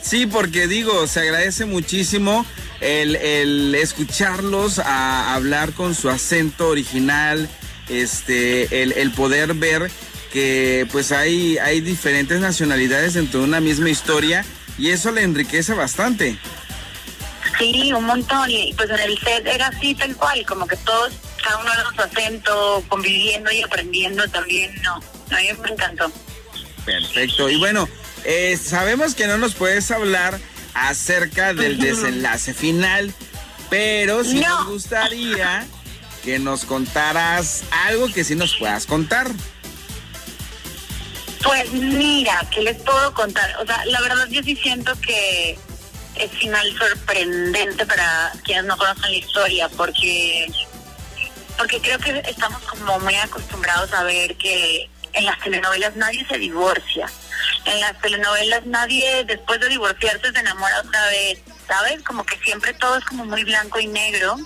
Sí, 0.02 0.26
porque 0.26 0.68
digo, 0.68 1.08
se 1.08 1.22
agradece 1.22 1.66
muchísimo 1.66 2.46
el, 2.82 3.16
el 3.16 3.74
escucharlos 3.76 4.80
a 4.80 5.34
hablar 5.34 5.74
con 5.74 5.96
su 5.96 6.10
acento 6.10 6.68
original, 6.68 7.50
este, 7.90 8.82
el, 8.84 8.94
el 8.94 9.12
poder 9.12 9.54
ver 9.54 9.90
que 10.32 10.88
pues 10.92 11.12
hay, 11.12 11.60
hay 11.60 11.80
diferentes 11.80 12.40
nacionalidades 12.40 13.14
dentro 13.14 13.42
de 13.42 13.46
una 13.46 13.60
misma 13.60 13.90
historia 13.92 14.44
y 14.78 14.90
eso 14.90 15.12
le 15.12 15.22
enriquece 15.22 15.74
bastante. 15.74 16.38
Sí, 17.58 17.94
un 17.94 18.06
montón. 18.06 18.50
Y 18.50 18.74
pues 18.74 18.90
en 18.90 19.00
el 19.00 19.18
set 19.20 19.46
era 19.46 19.68
así 19.68 19.94
tal 19.94 20.16
cual, 20.16 20.44
como 20.46 20.68
que 20.68 20.76
todos, 20.78 21.14
cada 21.44 21.58
uno 21.60 21.70
de 21.70 21.96
su 21.96 22.02
acento, 22.02 22.84
conviviendo 22.88 23.52
y 23.52 23.62
aprendiendo 23.62 24.28
también. 24.30 24.74
No, 24.82 24.96
a 24.96 25.40
mí 25.40 25.48
me 25.62 25.70
encantó. 25.70 26.12
Perfecto. 26.84 27.50
Y 27.50 27.58
bueno, 27.58 27.88
eh, 28.24 28.58
sabemos 28.58 29.16
que 29.16 29.28
no 29.28 29.38
nos 29.38 29.54
puedes 29.54 29.92
hablar 29.92 30.40
acerca 30.74 31.54
del 31.54 31.78
desenlace 31.78 32.54
final, 32.54 33.14
pero 33.70 34.24
sí 34.24 34.40
nos 34.40 34.66
gustaría 34.66 35.66
que 36.24 36.40
nos 36.40 36.66
contaras 36.66 37.64
algo 37.86 38.12
que 38.12 38.24
sí 38.24 38.36
nos 38.36 38.56
puedas 38.56 38.86
contar. 38.86 39.28
Pues 41.44 41.72
mira, 41.74 42.48
¿qué 42.52 42.62
les 42.62 42.82
puedo 42.82 43.14
contar? 43.14 43.56
O 43.62 43.66
sea, 43.66 43.86
la 43.86 44.00
verdad 44.02 44.28
yo 44.30 44.42
sí 44.44 44.56
siento 44.56 44.94
que 45.02 45.58
es 46.16 46.32
final 46.32 46.78
sorprendente 46.78 47.86
para 47.86 48.32
quienes 48.44 48.66
no 48.66 48.78
conocen 48.78 49.12
la 49.12 49.18
historia, 49.18 49.70
porque 49.70 50.48
porque 51.58 51.80
creo 51.82 52.00
que 52.00 52.24
estamos 52.28 52.62
como 52.64 53.00
muy 53.00 53.16
acostumbrados 53.16 53.94
a 53.94 54.04
ver 54.04 54.36
que 54.38 54.90
en 55.14 55.26
las 55.26 55.40
telenovelas 55.40 55.96
nadie 55.96 56.26
se 56.28 56.38
divorcia. 56.38 57.08
En 57.66 57.80
las 57.82 58.00
telenovelas 58.02 58.66
nadie 58.66 59.24
después 59.26 59.60
de 59.60 59.70
divorciarse 59.70 60.32
se 60.32 60.40
enamora 60.40 60.80
otra 60.80 61.06
vez, 61.08 61.40
¿sabes? 61.68 62.02
Como 62.04 62.26
que 62.26 62.38
siempre 62.40 62.74
todo 62.74 62.98
es 62.98 63.06
como 63.06 63.26
muy 63.26 63.44
blanco 63.44 63.80
y 63.80 63.88
negro. 63.88 64.38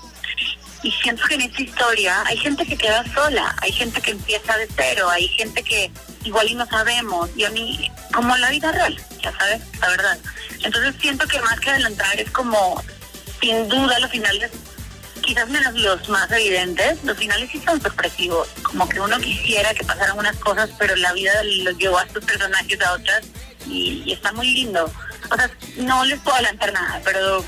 Y 0.83 0.91
siento 0.91 1.23
que 1.27 1.35
en 1.35 1.41
esta 1.41 1.61
historia 1.61 2.23
hay 2.25 2.37
gente 2.37 2.65
que 2.65 2.77
queda 2.77 3.03
sola, 3.13 3.55
hay 3.61 3.71
gente 3.71 4.01
que 4.01 4.11
empieza 4.11 4.57
de 4.57 4.67
cero, 4.75 5.09
hay 5.09 5.27
gente 5.29 5.63
que 5.63 5.91
igual 6.23 6.47
y 6.49 6.55
no 6.55 6.65
sabemos, 6.67 7.29
y 7.35 7.45
a 7.45 7.49
mí, 7.49 7.91
como 8.13 8.35
la 8.37 8.49
vida 8.49 8.71
real, 8.71 8.95
ya 9.21 9.35
sabes, 9.37 9.61
la 9.79 9.89
verdad. 9.89 10.17
Entonces 10.61 10.95
siento 10.99 11.27
que 11.27 11.39
más 11.41 11.59
que 11.59 11.69
adelantar 11.71 12.19
es 12.19 12.29
como, 12.31 12.83
sin 13.41 13.67
duda, 13.69 13.99
los 13.99 14.11
finales, 14.11 14.51
quizás 15.21 15.49
menos 15.49 15.73
los 15.73 16.09
más 16.09 16.29
evidentes, 16.31 17.03
los 17.03 17.17
finales 17.17 17.49
sí 17.51 17.61
son 17.65 17.81
sorpresivos, 17.81 18.47
como 18.61 18.87
que 18.87 18.99
uno 18.99 19.17
quisiera 19.19 19.73
que 19.73 19.83
pasaran 19.83 20.17
unas 20.17 20.35
cosas, 20.37 20.69
pero 20.77 20.95
la 20.95 21.13
vida 21.13 21.31
los 21.43 21.77
llevó 21.77 21.97
a 21.97 22.03
estos 22.03 22.23
personajes 22.23 22.81
a 22.81 22.93
otras, 22.93 23.25
y, 23.65 24.03
y 24.05 24.13
está 24.13 24.31
muy 24.33 24.53
lindo. 24.53 24.91
O 25.29 25.35
sea, 25.35 25.49
no 25.77 26.05
les 26.05 26.19
puedo 26.19 26.35
adelantar 26.35 26.71
nada, 26.71 27.01
pero 27.03 27.43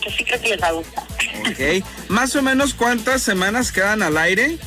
que 0.00 0.10
sí 0.10 0.24
creo 0.24 0.40
que 0.40 0.48
les 0.50 0.62
va 0.62 0.68
a 0.68 0.72
gustar. 0.72 1.05
Ok. 1.40 1.84
Más 2.08 2.34
o 2.36 2.42
menos 2.42 2.74
cuántas 2.74 3.22
semanas 3.22 3.72
quedan 3.72 4.02
al 4.02 4.16
aire. 4.18 4.58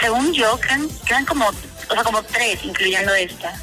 Según 0.00 0.32
yo, 0.32 0.58
quedan, 0.60 0.88
quedan 1.06 1.24
como, 1.24 1.46
o 1.46 1.94
sea, 1.94 2.02
como 2.02 2.22
tres, 2.22 2.60
incluyendo 2.64 3.14
esta, 3.14 3.54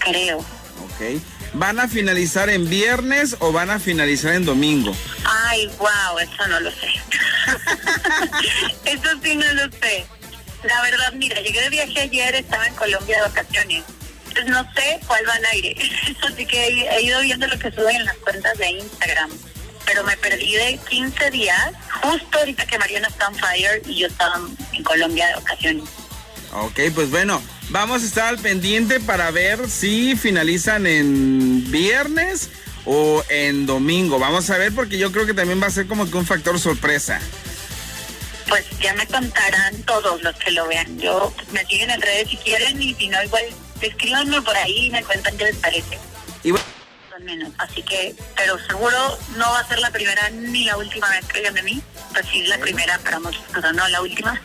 creo. 0.00 0.38
Ok. 0.38 1.20
¿Van 1.54 1.80
a 1.80 1.88
finalizar 1.88 2.50
en 2.50 2.68
viernes 2.68 3.36
o 3.38 3.52
van 3.52 3.70
a 3.70 3.78
finalizar 3.78 4.34
en 4.34 4.44
domingo? 4.44 4.94
Ay, 5.24 5.66
wow, 5.78 6.18
eso 6.20 6.46
no 6.46 6.60
lo 6.60 6.70
sé. 6.70 6.88
eso 8.84 9.08
sí 9.22 9.36
no 9.36 9.52
lo 9.54 9.72
sé. 9.80 10.06
La 10.64 10.82
verdad, 10.82 11.12
mira, 11.14 11.40
llegué 11.40 11.62
de 11.62 11.70
viaje 11.70 12.00
ayer, 12.00 12.34
estaba 12.34 12.66
en 12.66 12.74
Colombia 12.74 13.16
de 13.16 13.22
vacaciones. 13.22 13.84
Entonces 14.28 14.50
no 14.50 14.72
sé 14.74 15.00
cuál 15.06 15.26
va 15.26 15.34
al 15.34 15.44
aire. 15.46 15.76
Así 16.22 16.44
que 16.44 16.66
he 16.66 17.02
ido 17.02 17.20
viendo 17.20 17.46
lo 17.46 17.58
que 17.58 17.70
suben 17.70 17.96
en 17.96 18.04
las 18.04 18.16
cuentas 18.18 18.58
de 18.58 18.70
Instagram. 18.70 19.30
Pero 19.88 20.04
me 20.04 20.18
perdí 20.18 20.52
de 20.52 20.78
15 20.90 21.30
días, 21.30 21.72
justo 22.02 22.38
ahorita 22.38 22.66
que 22.66 22.78
Mariana 22.78 23.08
está 23.08 23.28
on 23.28 23.34
fire 23.34 23.82
y 23.86 24.00
yo 24.00 24.06
estaba 24.06 24.38
en 24.74 24.82
Colombia 24.82 25.28
de 25.28 25.34
vacaciones. 25.36 25.84
Ok, 26.52 26.78
pues 26.94 27.10
bueno, 27.10 27.42
vamos 27.70 28.02
a 28.02 28.04
estar 28.04 28.26
al 28.26 28.38
pendiente 28.38 29.00
para 29.00 29.30
ver 29.30 29.68
si 29.68 30.14
finalizan 30.14 30.86
en 30.86 31.70
viernes 31.70 32.50
o 32.84 33.24
en 33.30 33.64
domingo. 33.64 34.18
Vamos 34.18 34.50
a 34.50 34.58
ver 34.58 34.74
porque 34.74 34.98
yo 34.98 35.10
creo 35.10 35.24
que 35.24 35.32
también 35.32 35.60
va 35.62 35.68
a 35.68 35.70
ser 35.70 35.86
como 35.86 36.10
que 36.10 36.18
un 36.18 36.26
factor 36.26 36.60
sorpresa. 36.60 37.18
Pues 38.46 38.66
ya 38.80 38.92
me 38.92 39.06
contarán 39.06 39.82
todos 39.84 40.22
los 40.22 40.36
que 40.36 40.50
lo 40.50 40.66
vean. 40.68 40.98
Yo 40.98 41.34
me 41.52 41.64
siguen 41.64 41.90
en 41.90 42.02
redes 42.02 42.28
si 42.28 42.36
quieren 42.36 42.82
y 42.82 42.94
si 42.94 43.08
no, 43.08 43.22
igual 43.22 43.44
escríbanme 43.80 44.42
por 44.42 44.54
ahí 44.54 44.86
y 44.86 44.90
me 44.90 45.02
cuentan 45.02 45.34
qué 45.38 45.44
les 45.44 45.56
parece. 45.56 45.98
Y 46.44 46.50
bueno, 46.50 46.66
Menos. 47.20 47.52
Así 47.58 47.82
que, 47.82 48.14
pero 48.36 48.58
seguro 48.66 49.18
no 49.36 49.50
va 49.50 49.60
a 49.60 49.68
ser 49.68 49.78
la 49.80 49.90
primera 49.90 50.30
ni 50.30 50.64
la 50.64 50.76
última 50.76 51.08
vez 51.10 51.24
que 51.26 51.38
oigan 51.40 51.54
de 51.54 51.62
mí. 51.62 51.82
Pues 52.12 52.26
sí, 52.30 52.46
la 52.46 52.58
primera 52.58 52.98
para 53.00 53.18
muchos, 53.20 53.42
pero 53.52 53.72
no 53.72 53.86
la 53.88 54.00
última. 54.00 54.40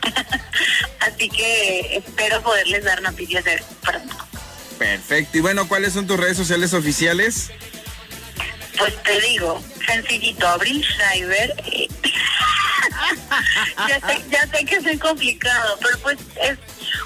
Así 0.99 1.29
que 1.29 1.97
espero 1.97 2.41
poderles 2.41 2.83
dar 2.83 3.01
noticias 3.01 3.43
de 3.45 3.63
pronto. 3.81 4.15
perfecto. 4.77 5.37
Y 5.37 5.41
bueno, 5.41 5.67
¿cuáles 5.67 5.93
son 5.93 6.07
tus 6.07 6.19
redes 6.19 6.35
sociales 6.37 6.73
oficiales? 6.73 7.51
Pues 8.77 9.01
te 9.03 9.21
digo, 9.21 9.63
sencillito, 9.85 10.47
Abril 10.47 10.83
Schreiber. 10.83 11.53
eh, 11.65 11.87
ya, 13.87 13.99
sé, 14.07 14.23
ya 14.29 14.47
sé 14.47 14.65
que 14.65 14.75
es 14.75 14.83
muy 14.83 14.97
complicado, 14.97 15.77
pero 15.81 15.97
pues 15.99 16.17
es, 16.41 16.57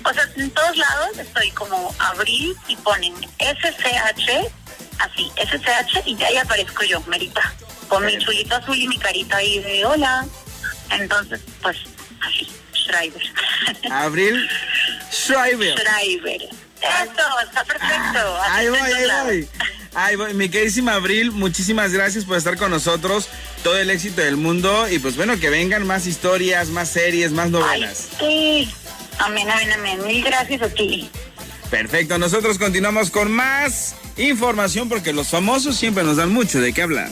o 0.03 0.13
sea, 0.13 0.23
en 0.37 0.49
todos 0.51 0.77
lados 0.77 1.17
estoy 1.17 1.51
como 1.51 1.93
Abril 1.99 2.55
y 2.67 2.75
ponen 2.77 3.13
SCH, 3.39 4.49
así, 4.99 5.31
SCH 5.37 6.01
y 6.05 6.15
ya 6.15 6.27
ahí 6.27 6.37
aparezco 6.37 6.83
yo, 6.83 7.01
Merita, 7.07 7.53
con 7.87 8.05
mi 8.05 8.17
chulito 8.17 8.55
azul 8.55 8.77
y 8.77 8.87
mi 8.87 8.97
carita 8.97 9.37
ahí 9.37 9.59
de 9.59 9.85
hola. 9.85 10.25
Entonces, 10.91 11.41
pues 11.61 11.77
así, 12.21 12.47
Schreiber. 12.73 13.21
Abril 13.91 14.49
Schreiber. 15.11 15.77
Schreiber. 15.77 16.41
Eso, 16.79 17.39
está 17.43 17.63
perfecto. 17.63 18.37
así 18.41 18.51
Ahí 18.51 18.69
voy, 18.69 18.79
ahí 18.79 19.07
voy. 19.25 19.47
Voy. 20.15 20.33
Mi 20.35 20.47
queridísima 20.49 20.93
Abril, 20.93 21.31
muchísimas 21.31 21.91
gracias 21.91 22.23
por 22.23 22.37
estar 22.37 22.55
con 22.57 22.69
nosotros. 22.69 23.27
Todo 23.63 23.77
el 23.77 23.89
éxito 23.89 24.21
del 24.21 24.37
mundo. 24.37 24.87
Y 24.89 24.99
pues 24.99 25.15
bueno, 25.15 25.39
que 25.39 25.49
vengan 25.49 25.87
más 25.87 26.05
historias, 26.05 26.69
más 26.69 26.89
series, 26.89 27.31
más 27.31 27.45
Ay, 27.45 27.51
novelas. 27.51 28.09
sí. 28.19 28.71
Amén, 29.19 29.49
amén, 29.49 29.71
amén. 29.73 30.05
Mil 30.05 30.23
gracias 30.23 30.61
a 30.61 30.69
ti. 30.69 31.09
Perfecto, 31.69 32.17
nosotros 32.17 32.57
continuamos 32.57 33.11
con 33.11 33.29
más 33.29 33.95
información 34.15 34.87
porque 34.87 35.11
los 35.11 35.27
famosos 35.27 35.75
siempre 35.75 36.03
nos 36.03 36.15
dan 36.15 36.31
mucho 36.31 36.61
de 36.61 36.71
qué 36.71 36.81
hablar. 36.81 37.09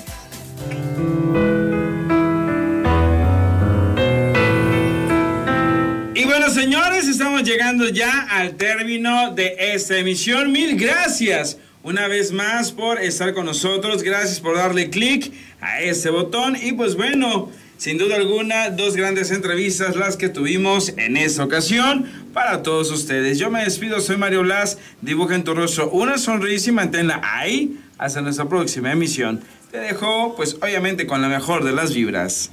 Y 6.14 6.24
bueno, 6.24 6.49
señores, 6.49 7.08
estamos 7.10 7.43
llegando 7.43 7.89
ya 7.89 8.28
al 8.30 8.56
término 8.56 9.34
de 9.34 9.56
esta 9.60 9.97
emisión. 9.97 10.53
Mil 10.53 10.78
gracias 10.78 11.58
una 11.84 12.08
vez 12.08 12.32
más 12.32 12.72
por 12.72 13.01
estar 13.01 13.34
con 13.34 13.45
nosotros. 13.45 14.03
Gracias 14.03 14.39
por 14.39 14.56
darle 14.56 14.89
clic 14.89 15.34
a 15.60 15.82
ese 15.82 16.10
botón. 16.10 16.56
Y 16.60 16.72
pues 16.72 16.95
bueno, 16.95 17.51
sin 17.78 17.97
duda 17.97 18.15
alguna, 18.15 18.69
dos 18.69 18.95
grandes 18.95 19.32
entrevistas 19.32 19.95
las 19.95 20.17
que 20.17 20.30
tuvimos 20.30 20.93
en 20.97 21.17
esta 21.17 21.43
ocasión 21.43 22.05
para 22.34 22.63
todos 22.63 22.91
ustedes. 22.91 23.38
Yo 23.38 23.51
me 23.51 23.63
despido, 23.63 23.99
soy 23.99 24.17
Mario 24.17 24.43
Blas. 24.43 24.78
Dibuja 25.01 25.36
en 25.36 25.43
tu 25.43 25.53
rostro 25.53 25.89
una 25.89 26.17
sonrisa 26.17 26.69
y 26.69 26.73
manténla 26.73 27.21
ahí 27.23 27.80
hasta 27.97 28.21
nuestra 28.21 28.47
próxima 28.47 28.91
emisión. 28.91 29.41
Te 29.71 29.80
dejo, 29.80 30.36
pues 30.36 30.55
obviamente, 30.61 31.05
con 31.05 31.21
la 31.21 31.28
mejor 31.28 31.63
de 31.63 31.73
las 31.73 31.93
vibras. 31.93 32.51